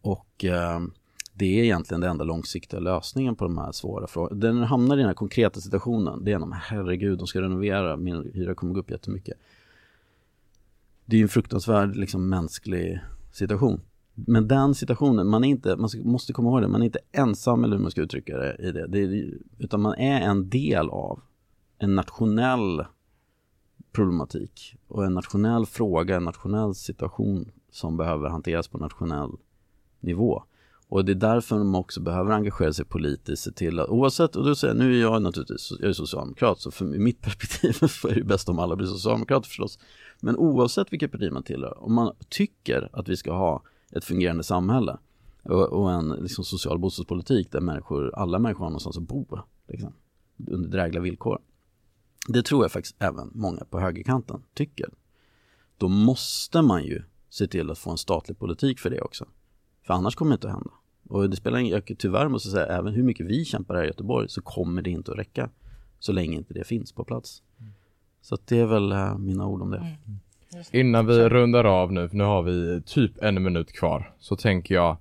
och 0.00 0.44
eh, 0.44 0.80
det 1.38 1.60
är 1.60 1.64
egentligen 1.64 2.00
den 2.00 2.10
enda 2.10 2.24
långsiktiga 2.24 2.80
lösningen 2.80 3.36
på 3.36 3.44
de 3.44 3.58
här 3.58 3.72
svåra 3.72 4.06
frågorna. 4.06 4.40
Den 4.40 4.62
hamnar 4.62 4.96
i 4.96 4.98
den 4.98 5.06
här 5.06 5.14
konkreta 5.14 5.60
situationen, 5.60 6.24
det 6.24 6.32
är 6.32 6.38
när 6.38 6.52
herregud, 6.52 7.18
de 7.18 7.26
ska 7.26 7.40
renovera, 7.40 7.96
min 7.96 8.30
hyra 8.34 8.54
kommer 8.54 8.74
gå 8.74 8.80
upp 8.80 8.90
jättemycket. 8.90 9.38
Det 11.04 11.16
är 11.16 11.18
ju 11.18 11.22
en 11.22 11.28
fruktansvärd 11.28 11.96
liksom, 11.96 12.28
mänsklig 12.28 13.00
situation. 13.32 13.80
Men 14.14 14.48
den 14.48 14.74
situationen, 14.74 15.26
man, 15.28 15.44
är 15.44 15.48
inte, 15.48 15.76
man 15.76 15.90
måste 16.04 16.32
komma 16.32 16.48
ihåg 16.48 16.62
det, 16.62 16.68
man 16.68 16.82
är 16.82 16.86
inte 16.86 17.00
ensam 17.12 17.64
eller 17.64 17.76
hur 17.76 17.82
man 17.82 17.90
ska 17.90 18.00
uttrycka 18.00 18.36
det 18.36 18.56
i 18.58 18.72
det, 18.72 18.86
det 18.86 18.98
är, 18.98 19.38
utan 19.58 19.80
man 19.80 19.94
är 19.94 20.20
en 20.20 20.48
del 20.48 20.88
av 20.90 21.20
en 21.78 21.94
nationell 21.94 22.84
problematik 23.92 24.76
och 24.88 25.04
en 25.04 25.14
nationell 25.14 25.66
fråga, 25.66 26.16
en 26.16 26.24
nationell 26.24 26.74
situation 26.74 27.50
som 27.70 27.96
behöver 27.96 28.28
hanteras 28.28 28.68
på 28.68 28.78
nationell 28.78 29.30
nivå. 30.00 30.42
Och 30.88 31.04
det 31.04 31.12
är 31.12 31.14
därför 31.14 31.58
de 31.58 31.74
också 31.74 32.00
behöver 32.00 32.30
engagera 32.32 32.72
sig 32.72 32.84
politiskt, 32.84 33.42
se 33.42 33.52
till 33.52 33.80
att 33.80 33.88
oavsett, 33.88 34.36
och 34.36 34.44
då 34.44 34.54
säger 34.54 34.74
jag, 34.74 34.84
nu 34.84 34.96
är 34.96 35.00
jag 35.00 35.22
naturligtvis, 35.22 35.72
jag 35.80 35.88
är 35.88 35.92
socialdemokrat, 35.92 36.60
så 36.60 36.70
för 36.70 36.84
mitt 36.84 37.22
perspektiv 37.22 37.72
så 37.72 38.08
är 38.08 38.14
det 38.14 38.24
bäst 38.24 38.48
om 38.48 38.58
alla 38.58 38.76
blir 38.76 38.86
socialdemokrater 38.86 39.48
förstås. 39.48 39.78
Men 40.20 40.36
oavsett 40.36 40.92
vilket 40.92 41.12
parti 41.12 41.32
man 41.32 41.42
tillhör, 41.42 41.84
om 41.84 41.94
man 41.94 42.14
tycker 42.28 42.88
att 42.92 43.08
vi 43.08 43.16
ska 43.16 43.32
ha 43.32 43.62
ett 43.90 44.04
fungerande 44.04 44.42
samhälle 44.42 44.98
och, 45.42 45.66
och 45.66 45.92
en 45.92 46.08
liksom, 46.08 46.44
social 46.44 46.78
bostadspolitik 46.78 47.52
där 47.52 47.60
människor, 47.60 48.14
alla 48.14 48.38
människor 48.38 48.64
har 48.64 48.70
någonstans 48.70 48.96
att 48.96 49.02
bo 49.02 49.38
liksom, 49.68 49.92
under 50.46 50.68
drägliga 50.68 51.02
villkor. 51.02 51.38
Det 52.28 52.42
tror 52.42 52.64
jag 52.64 52.72
faktiskt 52.72 52.96
även 52.98 53.30
många 53.34 53.64
på 53.64 53.80
högerkanten 53.80 54.42
tycker. 54.54 54.88
Då 55.76 55.88
måste 55.88 56.62
man 56.62 56.84
ju 56.84 57.02
se 57.30 57.46
till 57.46 57.70
att 57.70 57.78
få 57.78 57.90
en 57.90 57.98
statlig 57.98 58.38
politik 58.38 58.78
för 58.78 58.90
det 58.90 59.00
också. 59.00 59.26
För 59.88 59.94
annars 59.94 60.14
kommer 60.14 60.30
det 60.30 60.34
inte 60.34 60.46
att 60.46 60.52
hända. 60.52 60.70
Och 61.08 61.30
det 61.30 61.36
spelar 61.36 61.58
ingen, 61.58 61.82
tyvärr 61.98 62.28
måste 62.28 62.48
jag 62.48 62.52
säga, 62.52 62.78
även 62.78 62.94
hur 62.94 63.02
mycket 63.02 63.26
vi 63.26 63.44
kämpar 63.44 63.74
här 63.74 63.84
i 63.84 63.86
Göteborg 63.86 64.28
så 64.28 64.42
kommer 64.42 64.82
det 64.82 64.90
inte 64.90 65.12
att 65.12 65.18
räcka. 65.18 65.50
Så 65.98 66.12
länge 66.12 66.36
inte 66.36 66.54
det 66.54 66.64
finns 66.64 66.92
på 66.92 67.04
plats. 67.04 67.42
Så 68.22 68.38
det 68.44 68.58
är 68.58 68.66
väl 68.66 68.92
äh, 68.92 69.18
mina 69.18 69.46
ord 69.46 69.62
om 69.62 69.70
det. 69.70 69.76
Mm. 69.76 70.18
Innan 70.72 71.06
vi 71.06 71.28
rundar 71.28 71.64
av 71.64 71.92
nu, 71.92 72.08
för 72.08 72.16
nu 72.16 72.24
har 72.24 72.42
vi 72.42 72.82
typ 72.82 73.22
en 73.22 73.42
minut 73.42 73.72
kvar, 73.72 74.14
så 74.18 74.36
tänker 74.36 74.74
jag 74.74 74.96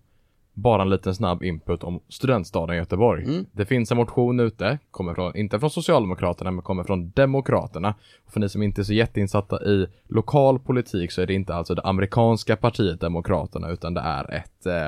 bara 0.58 0.82
en 0.82 0.89
liten 0.89 1.16
snabb 1.16 1.43
input 1.43 1.84
om 1.84 1.99
studentstaden 2.10 2.78
Göteborg. 2.78 3.24
Mm. 3.24 3.45
Det 3.51 3.66
finns 3.66 3.91
en 3.91 3.97
motion 3.97 4.39
ute, 4.39 4.80
kommer 4.91 5.14
från, 5.14 5.38
inte 5.38 5.60
från 5.60 5.70
Socialdemokraterna, 5.70 6.51
men 6.51 6.62
kommer 6.62 6.84
från 6.84 7.10
Demokraterna. 7.10 7.95
Och 8.26 8.34
för 8.34 8.39
ni 8.39 8.49
som 8.49 8.64
inte 8.64 8.82
är 8.82 8.84
så 8.84 8.93
jätteinsatta 8.93 9.64
i 9.64 9.88
lokal 10.08 10.60
politik 10.60 11.12
så 11.12 11.22
är 11.22 11.26
det 11.26 11.34
inte 11.34 11.55
alltså 11.55 11.76
det 11.76 11.82
amerikanska 11.82 12.55
partiet 12.55 13.01
Demokraterna, 13.01 13.70
utan 13.70 13.93
det 13.93 14.01
är 14.01 14.34
ett, 14.34 14.66
eh, 14.66 14.88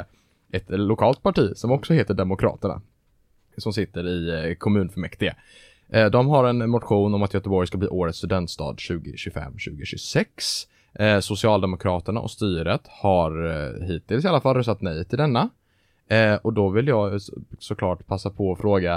ett 0.52 0.70
lokalt 0.70 1.24
parti 1.24 1.52
som 1.56 1.72
också 1.72 1.94
heter 1.94 2.14
Demokraterna. 2.14 2.82
Som 3.58 3.74
sitter 3.74 4.08
i 4.08 4.50
eh, 4.50 4.56
kommunfullmäktige. 4.56 5.36
Eh, 5.90 6.06
de 6.06 6.28
har 6.28 6.44
en 6.44 6.70
motion 6.70 7.14
om 7.14 7.24
att 7.24 7.34
Göteborg 7.34 7.68
ska 7.68 7.78
bli 7.78 7.88
årets 7.88 8.18
studentstad 8.18 8.74
2025-2026. 8.74 10.66
Socialdemokraterna 11.22 12.20
och 12.20 12.32
styret 12.32 12.82
har 12.88 13.32
hittills 13.86 14.26
i 14.26 14.28
alla 14.28 14.42
fall 14.42 14.56
röstat 14.56 14.82
nej 14.82 15.06
till 15.06 15.18
denna. 15.18 15.50
Eh, 16.10 16.36
och 16.36 16.54
då 16.54 16.70
vill 16.70 16.88
jag 16.88 17.22
såklart 17.60 18.08
passa 18.08 18.30
på 18.30 18.52
att 18.52 18.60
fråga 18.60 18.96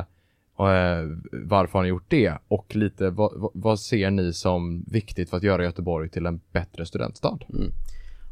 eh, 0.59 1.09
varför 1.33 1.73
har 1.73 1.83
ni 1.83 1.89
gjort 1.89 2.11
det? 2.11 2.39
Och 2.49 2.77
lite 2.77 3.11
vad, 3.11 3.51
vad, 3.55 3.81
ser 3.81 4.11
ni 4.11 4.33
som 4.33 4.85
viktigt 4.87 5.31
för 5.31 5.37
att 5.37 5.43
göra 5.43 5.65
Göteborg 5.65 6.09
till 6.09 6.27
en 6.27 6.41
bättre 6.53 6.87
studentstad? 6.87 7.39
Mm. 7.49 7.73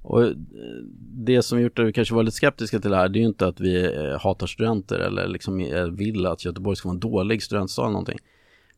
Och 0.02 0.22
eh, 0.22 0.32
det 1.00 1.42
som 1.42 1.60
gjort 1.60 1.78
att 1.78 1.86
vi 1.86 1.92
kanske 1.92 2.14
var 2.14 2.22
lite 2.22 2.36
skeptiska 2.36 2.80
till 2.80 2.90
det 2.90 2.96
här, 2.96 3.08
det 3.08 3.18
är 3.18 3.20
ju 3.20 3.26
inte 3.26 3.46
att 3.46 3.60
vi 3.60 3.96
eh, 3.96 4.20
hatar 4.20 4.46
studenter 4.46 4.98
eller 4.98 5.28
liksom 5.28 5.56
vill 5.96 6.26
att 6.26 6.44
Göteborg 6.44 6.76
ska 6.76 6.88
vara 6.88 6.94
en 6.94 7.00
dålig 7.00 7.42
studentstad 7.42 7.82
eller 7.82 7.92
någonting. 7.92 8.18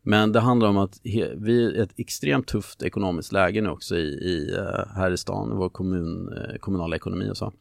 Men 0.05 0.32
det 0.32 0.40
handlar 0.40 0.68
om 0.68 0.78
att 0.78 1.00
vi 1.36 1.64
är 1.64 1.82
ett 1.82 1.92
extremt 1.96 2.46
tufft 2.46 2.82
ekonomiskt 2.82 3.32
läge 3.32 3.61
nu 3.61 3.68
också 3.68 3.96
i, 3.96 4.09
i 4.09 4.55
eh, 4.59 4.94
här 4.96 5.11
i 5.11 5.16
stan, 5.16 5.57
vår 5.57 5.68
kommun, 5.68 6.34
kommunala 6.61 6.96
ekonomi 6.96 7.30
och 7.30 7.36
så. 7.36 7.53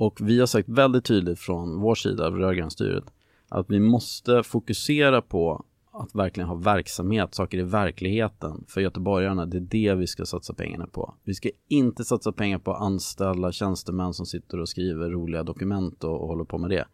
Och 0.00 0.18
vi 0.20 0.40
har 0.40 0.46
sagt 0.46 0.68
väldigt 0.68 1.04
tydligt 1.04 1.38
från 1.38 1.80
vår 1.80 1.94
sida 1.94 2.26
av 2.26 2.36
rödgrönstyret 2.36 3.04
att 3.48 3.70
vi 3.70 3.80
måste 3.80 4.42
fokusera 4.42 5.22
på 5.22 5.64
att 5.92 6.14
verkligen 6.14 6.48
ha 6.48 6.56
verksamhet, 6.56 7.34
saker 7.34 7.58
i 7.58 7.62
verkligheten 7.62 8.64
för 8.68 8.80
göteborgarna. 8.80 9.46
Det 9.46 9.56
är 9.56 9.60
det 9.60 9.94
vi 9.94 10.06
ska 10.06 10.24
satsa 10.24 10.54
pengarna 10.54 10.86
på. 10.86 11.14
Vi 11.24 11.34
ska 11.34 11.50
inte 11.68 12.04
satsa 12.04 12.32
pengar 12.32 12.58
på 12.58 12.72
att 12.72 12.82
anställa 12.82 13.52
tjänstemän 13.52 14.14
som 14.14 14.26
sitter 14.26 14.60
och 14.60 14.68
skriver 14.68 15.10
roliga 15.10 15.42
dokument 15.42 16.04
och, 16.04 16.20
och 16.20 16.28
håller 16.28 16.44
på 16.44 16.58
med 16.58 16.70
det. 16.70 16.84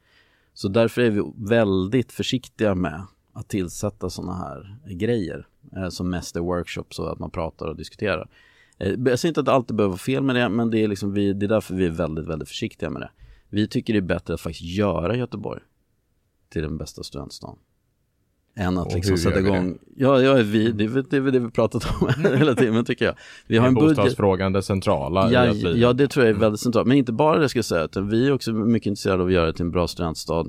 Så 0.55 0.69
därför 0.69 1.03
är 1.03 1.11
vi 1.11 1.23
väldigt 1.37 2.13
försiktiga 2.13 2.75
med 2.75 3.07
att 3.33 3.49
tillsätta 3.49 4.11
sådana 4.11 4.35
här 4.35 4.79
grejer 4.95 5.47
eh, 5.77 5.89
som 5.89 6.11
mest 6.11 6.37
är 6.37 6.41
workshops 6.41 6.99
och 6.99 7.13
att 7.13 7.19
man 7.19 7.31
pratar 7.31 7.67
och 7.67 7.77
diskuterar. 7.77 8.29
Eh, 8.79 8.93
jag 9.07 9.18
säger 9.18 9.31
inte 9.31 9.41
att 9.41 9.47
det 9.47 9.53
alltid 9.53 9.77
behöver 9.77 9.91
vara 9.91 9.99
fel 9.99 10.22
med 10.22 10.37
det, 10.37 10.49
men 10.49 10.70
det 10.70 10.85
är, 10.85 10.89
liksom 10.89 11.12
vi, 11.12 11.33
det 11.33 11.47
är 11.47 11.49
därför 11.49 11.74
vi 11.74 11.87
är 11.87 11.91
väldigt, 11.91 12.27
väldigt 12.27 12.49
försiktiga 12.49 12.91
med 12.91 13.03
det. 13.03 13.11
Vi 13.49 13.68
tycker 13.68 13.93
det 13.93 13.99
är 13.99 14.01
bättre 14.01 14.35
att 14.35 14.41
faktiskt 14.41 14.77
göra 14.77 15.16
Göteborg 15.16 15.61
till 16.49 16.62
den 16.62 16.79
bästa 16.79 17.03
studentstaden. 17.03 17.59
Än 18.59 18.79
att 18.79 18.95
liksom 18.95 19.18
sätta 19.18 19.39
igång, 19.39 19.79
ja, 19.97 20.22
ja 20.22 20.35
vi, 20.35 20.72
det, 20.72 20.85
är, 20.85 21.11
det 21.11 21.16
är 21.16 21.20
det 21.20 21.39
vi 21.39 21.51
pratat 21.51 21.87
om 22.01 22.09
hela 22.39 22.55
tiden 22.55 22.85
tycker 22.85 23.05
jag. 23.05 23.14
Vi 23.47 23.59
har 23.59 23.68
en 23.68 23.74
budget. 23.74 23.97
Bostadsfrågan 23.97 24.53
det 24.53 24.62
centrala. 24.62 25.33
Ja, 25.33 25.47
ja, 25.55 25.93
det 25.93 26.09
tror 26.09 26.27
jag 26.27 26.35
är 26.37 26.41
väldigt 26.41 26.61
centralt. 26.61 26.87
Men 26.87 26.97
inte 26.97 27.12
bara 27.12 27.39
det 27.39 27.49
ska 27.49 27.59
jag 27.59 27.64
säga, 27.64 27.85
utan 27.85 28.09
vi 28.09 28.27
är 28.27 28.33
också 28.33 28.53
mycket 28.53 28.87
intresserade 28.87 29.22
av 29.22 29.27
att 29.27 29.33
göra 29.33 29.47
det 29.47 29.53
till 29.53 29.64
en 29.64 29.70
bra 29.70 29.89
studentstad. 29.89 30.47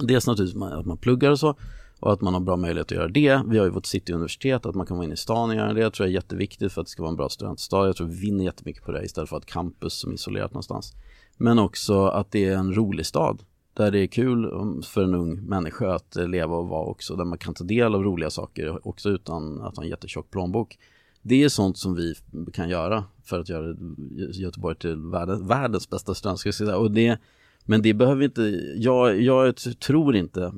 Dels 0.00 0.26
naturligtvis 0.26 0.62
att 0.62 0.86
man 0.86 0.98
pluggar 0.98 1.30
och 1.30 1.38
så, 1.38 1.56
och 2.00 2.12
att 2.12 2.20
man 2.20 2.34
har 2.34 2.40
bra 2.40 2.56
möjlighet 2.56 2.86
att 2.86 2.96
göra 2.96 3.08
det. 3.08 3.42
Vi 3.46 3.58
har 3.58 3.64
ju 3.64 3.70
vårt 3.70 3.86
cityuniversitet, 3.86 4.66
att 4.66 4.74
man 4.74 4.86
kan 4.86 4.96
vara 4.96 5.04
inne 5.04 5.14
i 5.14 5.16
stan 5.16 5.50
och 5.50 5.56
göra 5.56 5.72
det. 5.72 5.80
Jag 5.80 5.92
tror 5.92 6.06
jag 6.06 6.10
är 6.10 6.14
jätteviktigt 6.14 6.72
för 6.72 6.80
att 6.80 6.86
det 6.86 6.90
ska 6.90 7.02
vara 7.02 7.10
en 7.10 7.16
bra 7.16 7.28
studentstad. 7.28 7.86
Jag 7.86 7.96
tror 7.96 8.06
vi 8.06 8.20
vinner 8.20 8.44
jättemycket 8.44 8.84
på 8.84 8.92
det 8.92 9.04
istället 9.04 9.30
för 9.30 9.36
att 9.36 9.46
campus 9.46 9.92
som 9.92 10.10
är 10.10 10.14
isolerat 10.14 10.52
någonstans. 10.52 10.92
Men 11.36 11.58
också 11.58 12.06
att 12.06 12.30
det 12.30 12.44
är 12.44 12.56
en 12.56 12.74
rolig 12.74 13.06
stad 13.06 13.42
där 13.74 13.90
det 13.90 13.98
är 13.98 14.06
kul 14.06 14.44
um, 14.44 14.82
för 14.82 15.02
en 15.02 15.14
ung 15.14 15.40
människa 15.42 15.94
att 15.94 16.16
eh, 16.16 16.28
leva 16.28 16.56
och 16.56 16.68
vara 16.68 16.86
också, 16.86 17.16
där 17.16 17.24
man 17.24 17.38
kan 17.38 17.54
ta 17.54 17.64
del 17.64 17.94
av 17.94 18.02
roliga 18.02 18.30
saker 18.30 18.88
också 18.88 19.08
utan 19.08 19.60
att 19.60 19.76
ha 19.76 19.82
en 19.82 19.88
jättetjock 19.88 20.30
plånbok. 20.30 20.78
Det 21.22 21.44
är 21.44 21.48
sånt 21.48 21.78
som 21.78 21.94
vi 21.94 22.14
kan 22.52 22.68
göra 22.68 23.04
för 23.24 23.40
att 23.40 23.48
göra 23.48 23.70
eh, 23.70 24.40
Göteborg 24.40 24.76
till 24.76 24.96
världens, 24.96 25.50
världens 25.50 25.90
bästa 25.90 26.14
studentstad. 26.14 26.76
Och 26.76 26.90
det 26.90 27.18
men 27.64 27.82
det 27.82 27.94
behöver 27.94 28.24
inte, 28.24 28.42
jag, 28.76 29.20
jag 29.20 29.56
tror 29.56 30.16
inte 30.16 30.52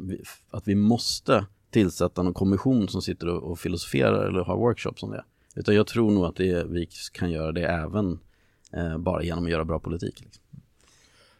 att 0.50 0.68
vi 0.68 0.74
måste 0.74 1.46
tillsätta 1.70 2.22
någon 2.22 2.34
kommission 2.34 2.88
som 2.88 3.02
sitter 3.02 3.28
och, 3.28 3.50
och 3.50 3.58
filosoferar 3.58 4.24
eller 4.24 4.40
har 4.40 4.56
workshops 4.56 5.02
om 5.02 5.10
det. 5.10 5.24
Utan 5.56 5.74
jag 5.74 5.86
tror 5.86 6.10
nog 6.10 6.24
att 6.24 6.36
det, 6.36 6.66
vi 6.68 6.88
kan 7.12 7.30
göra 7.30 7.52
det 7.52 7.66
även 7.66 8.18
eh, 8.72 8.98
bara 8.98 9.22
genom 9.22 9.44
att 9.44 9.50
göra 9.50 9.64
bra 9.64 9.78
politik. 9.78 10.20
Liksom. 10.20 10.42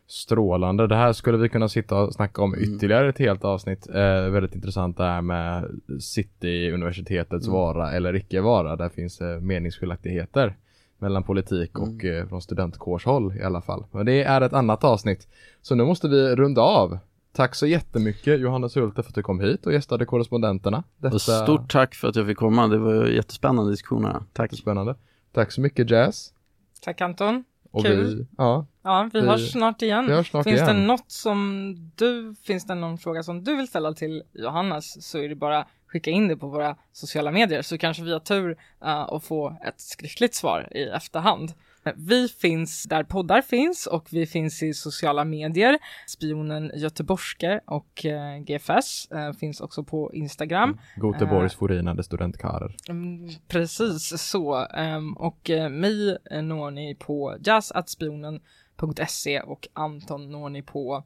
Strålande. 0.07 0.87
Det 0.87 0.97
här 0.97 1.12
skulle 1.12 1.39
vi 1.39 1.49
kunna 1.49 1.69
sitta 1.69 1.97
och 1.97 2.14
snacka 2.14 2.43
om 2.43 2.55
mm. 2.55 2.75
ytterligare 2.75 3.09
ett 3.09 3.19
helt 3.19 3.45
avsnitt. 3.45 3.89
Eh, 3.89 4.29
väldigt 4.31 4.55
intressant 4.55 4.97
det 4.97 5.05
här 5.05 5.23
med 5.23 5.81
City-universitetets 6.01 7.47
mm. 7.47 7.59
vara 7.59 7.93
eller 7.93 8.17
icke 8.17 8.41
vara. 8.41 8.77
Där 8.77 8.89
finns 8.89 9.21
eh, 9.21 9.41
meningsskiljaktigheter 9.41 10.57
mellan 10.99 11.22
politik 11.22 11.78
och 11.78 12.05
mm. 12.05 12.22
eh, 12.22 12.28
från 12.28 12.42
studentkårshåll 12.42 13.36
i 13.36 13.42
alla 13.42 13.62
fall. 13.62 13.84
Men 13.90 14.07
det 14.07 14.22
är 14.22 14.40
ett 14.40 14.53
annat 14.53 14.84
avsnitt. 14.84 15.28
Så 15.62 15.74
nu 15.74 15.84
måste 15.84 16.09
vi 16.09 16.36
runda 16.36 16.61
av. 16.61 16.99
Tack 17.32 17.55
så 17.55 17.66
jättemycket 17.66 18.40
Johannes 18.40 18.76
Hulte 18.76 19.03
för 19.03 19.11
att 19.11 19.14
du 19.14 19.22
kom 19.22 19.40
hit 19.40 19.66
och 19.66 19.72
gästade 19.72 20.05
korrespondenterna. 20.05 20.84
Detta... 20.97 21.18
Stort 21.18 21.72
tack 21.72 21.94
för 21.94 22.09
att 22.09 22.16
jag 22.16 22.26
fick 22.26 22.38
komma. 22.38 22.66
Det 22.66 22.78
var 22.78 23.07
jättespännande 23.07 23.70
diskussioner. 23.70 24.22
Tack. 24.32 24.55
Spännande. 24.55 24.94
Tack 25.32 25.53
så 25.53 25.61
mycket 25.61 25.90
Jazz. 25.90 26.32
Tack 26.80 27.01
Anton. 27.01 27.44
Och 27.70 27.84
Kul. 27.84 28.16
Vi, 28.16 28.26
ja, 28.38 28.66
ja, 28.82 29.11
vi, 29.12 29.20
vi 29.20 29.26
hörs 29.26 29.53
snart 29.53 29.82
igen. 29.82 30.09
Hörs 30.09 30.30
snart 30.30 30.44
finns 30.44 30.61
igen. 30.61 30.76
det 30.76 30.82
något 30.86 31.11
som 31.11 31.74
du, 31.94 32.34
finns 32.42 32.66
det 32.66 32.74
någon 32.74 32.99
fråga 32.99 33.22
som 33.22 33.44
du 33.44 33.57
vill 33.57 33.68
ställa 33.68 33.92
till 33.92 34.22
Johannes 34.32 35.09
så 35.11 35.18
är 35.18 35.28
det 35.28 35.34
bara 35.34 35.66
skicka 35.87 36.11
in 36.11 36.28
det 36.28 36.37
på 36.37 36.49
våra 36.49 36.76
sociala 36.93 37.30
medier 37.30 37.62
så 37.62 37.78
kanske 37.78 38.03
vi 38.03 38.12
har 38.12 38.20
tur 38.20 38.51
uh, 38.51 38.57
att 38.80 39.24
få 39.24 39.57
ett 39.64 39.80
skriftligt 39.80 40.34
svar 40.34 40.68
i 40.70 40.82
efterhand. 40.82 41.53
Vi 41.97 42.28
finns 42.28 42.84
där 42.84 43.05
poddar 43.05 43.43
finns 43.43 43.87
och 43.87 44.09
vi 44.11 44.26
finns 44.26 44.62
i 44.62 44.74
sociala 44.74 45.24
medier. 45.24 45.78
Spionen 46.07 46.72
Göteborgske 46.74 47.61
och 47.64 48.05
uh, 48.05 48.39
GFS 48.45 49.09
finns 49.41 49.61
också 49.61 49.84
på 49.84 50.14
Instagram. 50.14 50.78
Mm. 50.97 51.12
Göteborgs 51.12 51.55
förenade 51.55 52.03
studentkörer. 52.03 52.76
Um, 52.91 53.30
precis 53.49 54.22
så. 54.22 54.66
Um, 54.66 55.16
och 55.16 55.51
mig 55.70 56.18
når 56.43 56.70
ni 56.70 56.95
på 56.95 57.37
jazzatspionen.se 57.45 59.41
och 59.41 59.68
Anton 59.72 60.30
når 60.30 60.49
ni 60.49 60.62
på 60.62 61.05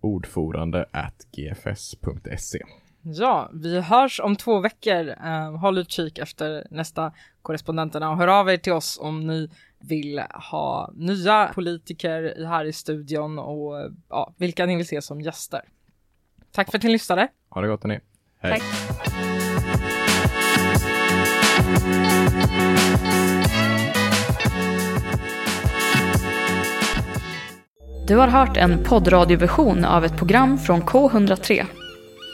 ordförande 0.00 0.86
at 0.92 1.26
gfs.se. 1.32 2.58
Ja, 3.08 3.50
vi 3.52 3.80
hörs 3.80 4.20
om 4.20 4.36
två 4.36 4.60
veckor. 4.60 5.08
Uh, 5.08 5.56
håll 5.56 5.78
utkik 5.78 6.18
efter 6.18 6.66
nästa 6.70 7.12
korrespondenterna 7.42 8.10
och 8.10 8.16
hör 8.16 8.28
av 8.28 8.50
er 8.50 8.56
till 8.56 8.72
oss 8.72 8.98
om 9.02 9.26
ni 9.26 9.50
vill 9.78 10.22
ha 10.50 10.90
nya 10.94 11.50
politiker 11.54 12.44
här 12.46 12.64
i 12.64 12.72
studion 12.72 13.38
och 13.38 13.90
ja, 14.08 14.34
vilka 14.36 14.66
ni 14.66 14.76
vill 14.76 14.86
se 14.86 15.02
som 15.02 15.20
gäster. 15.20 15.60
Tack 16.52 16.70
för 16.70 16.78
att 16.78 16.84
ni 16.84 16.92
lyssnade. 16.92 17.28
Ha 17.50 17.60
det 17.60 17.68
gott 17.68 17.82
hörni. 17.82 18.00
Hej. 18.38 18.60
Tack. 18.60 18.62
Du 28.06 28.16
har 28.16 28.28
hört 28.28 28.56
en 28.56 28.84
poddradioversion 28.84 29.84
av 29.84 30.04
ett 30.04 30.16
program 30.16 30.58
från 30.58 30.82
K103. 30.82 31.66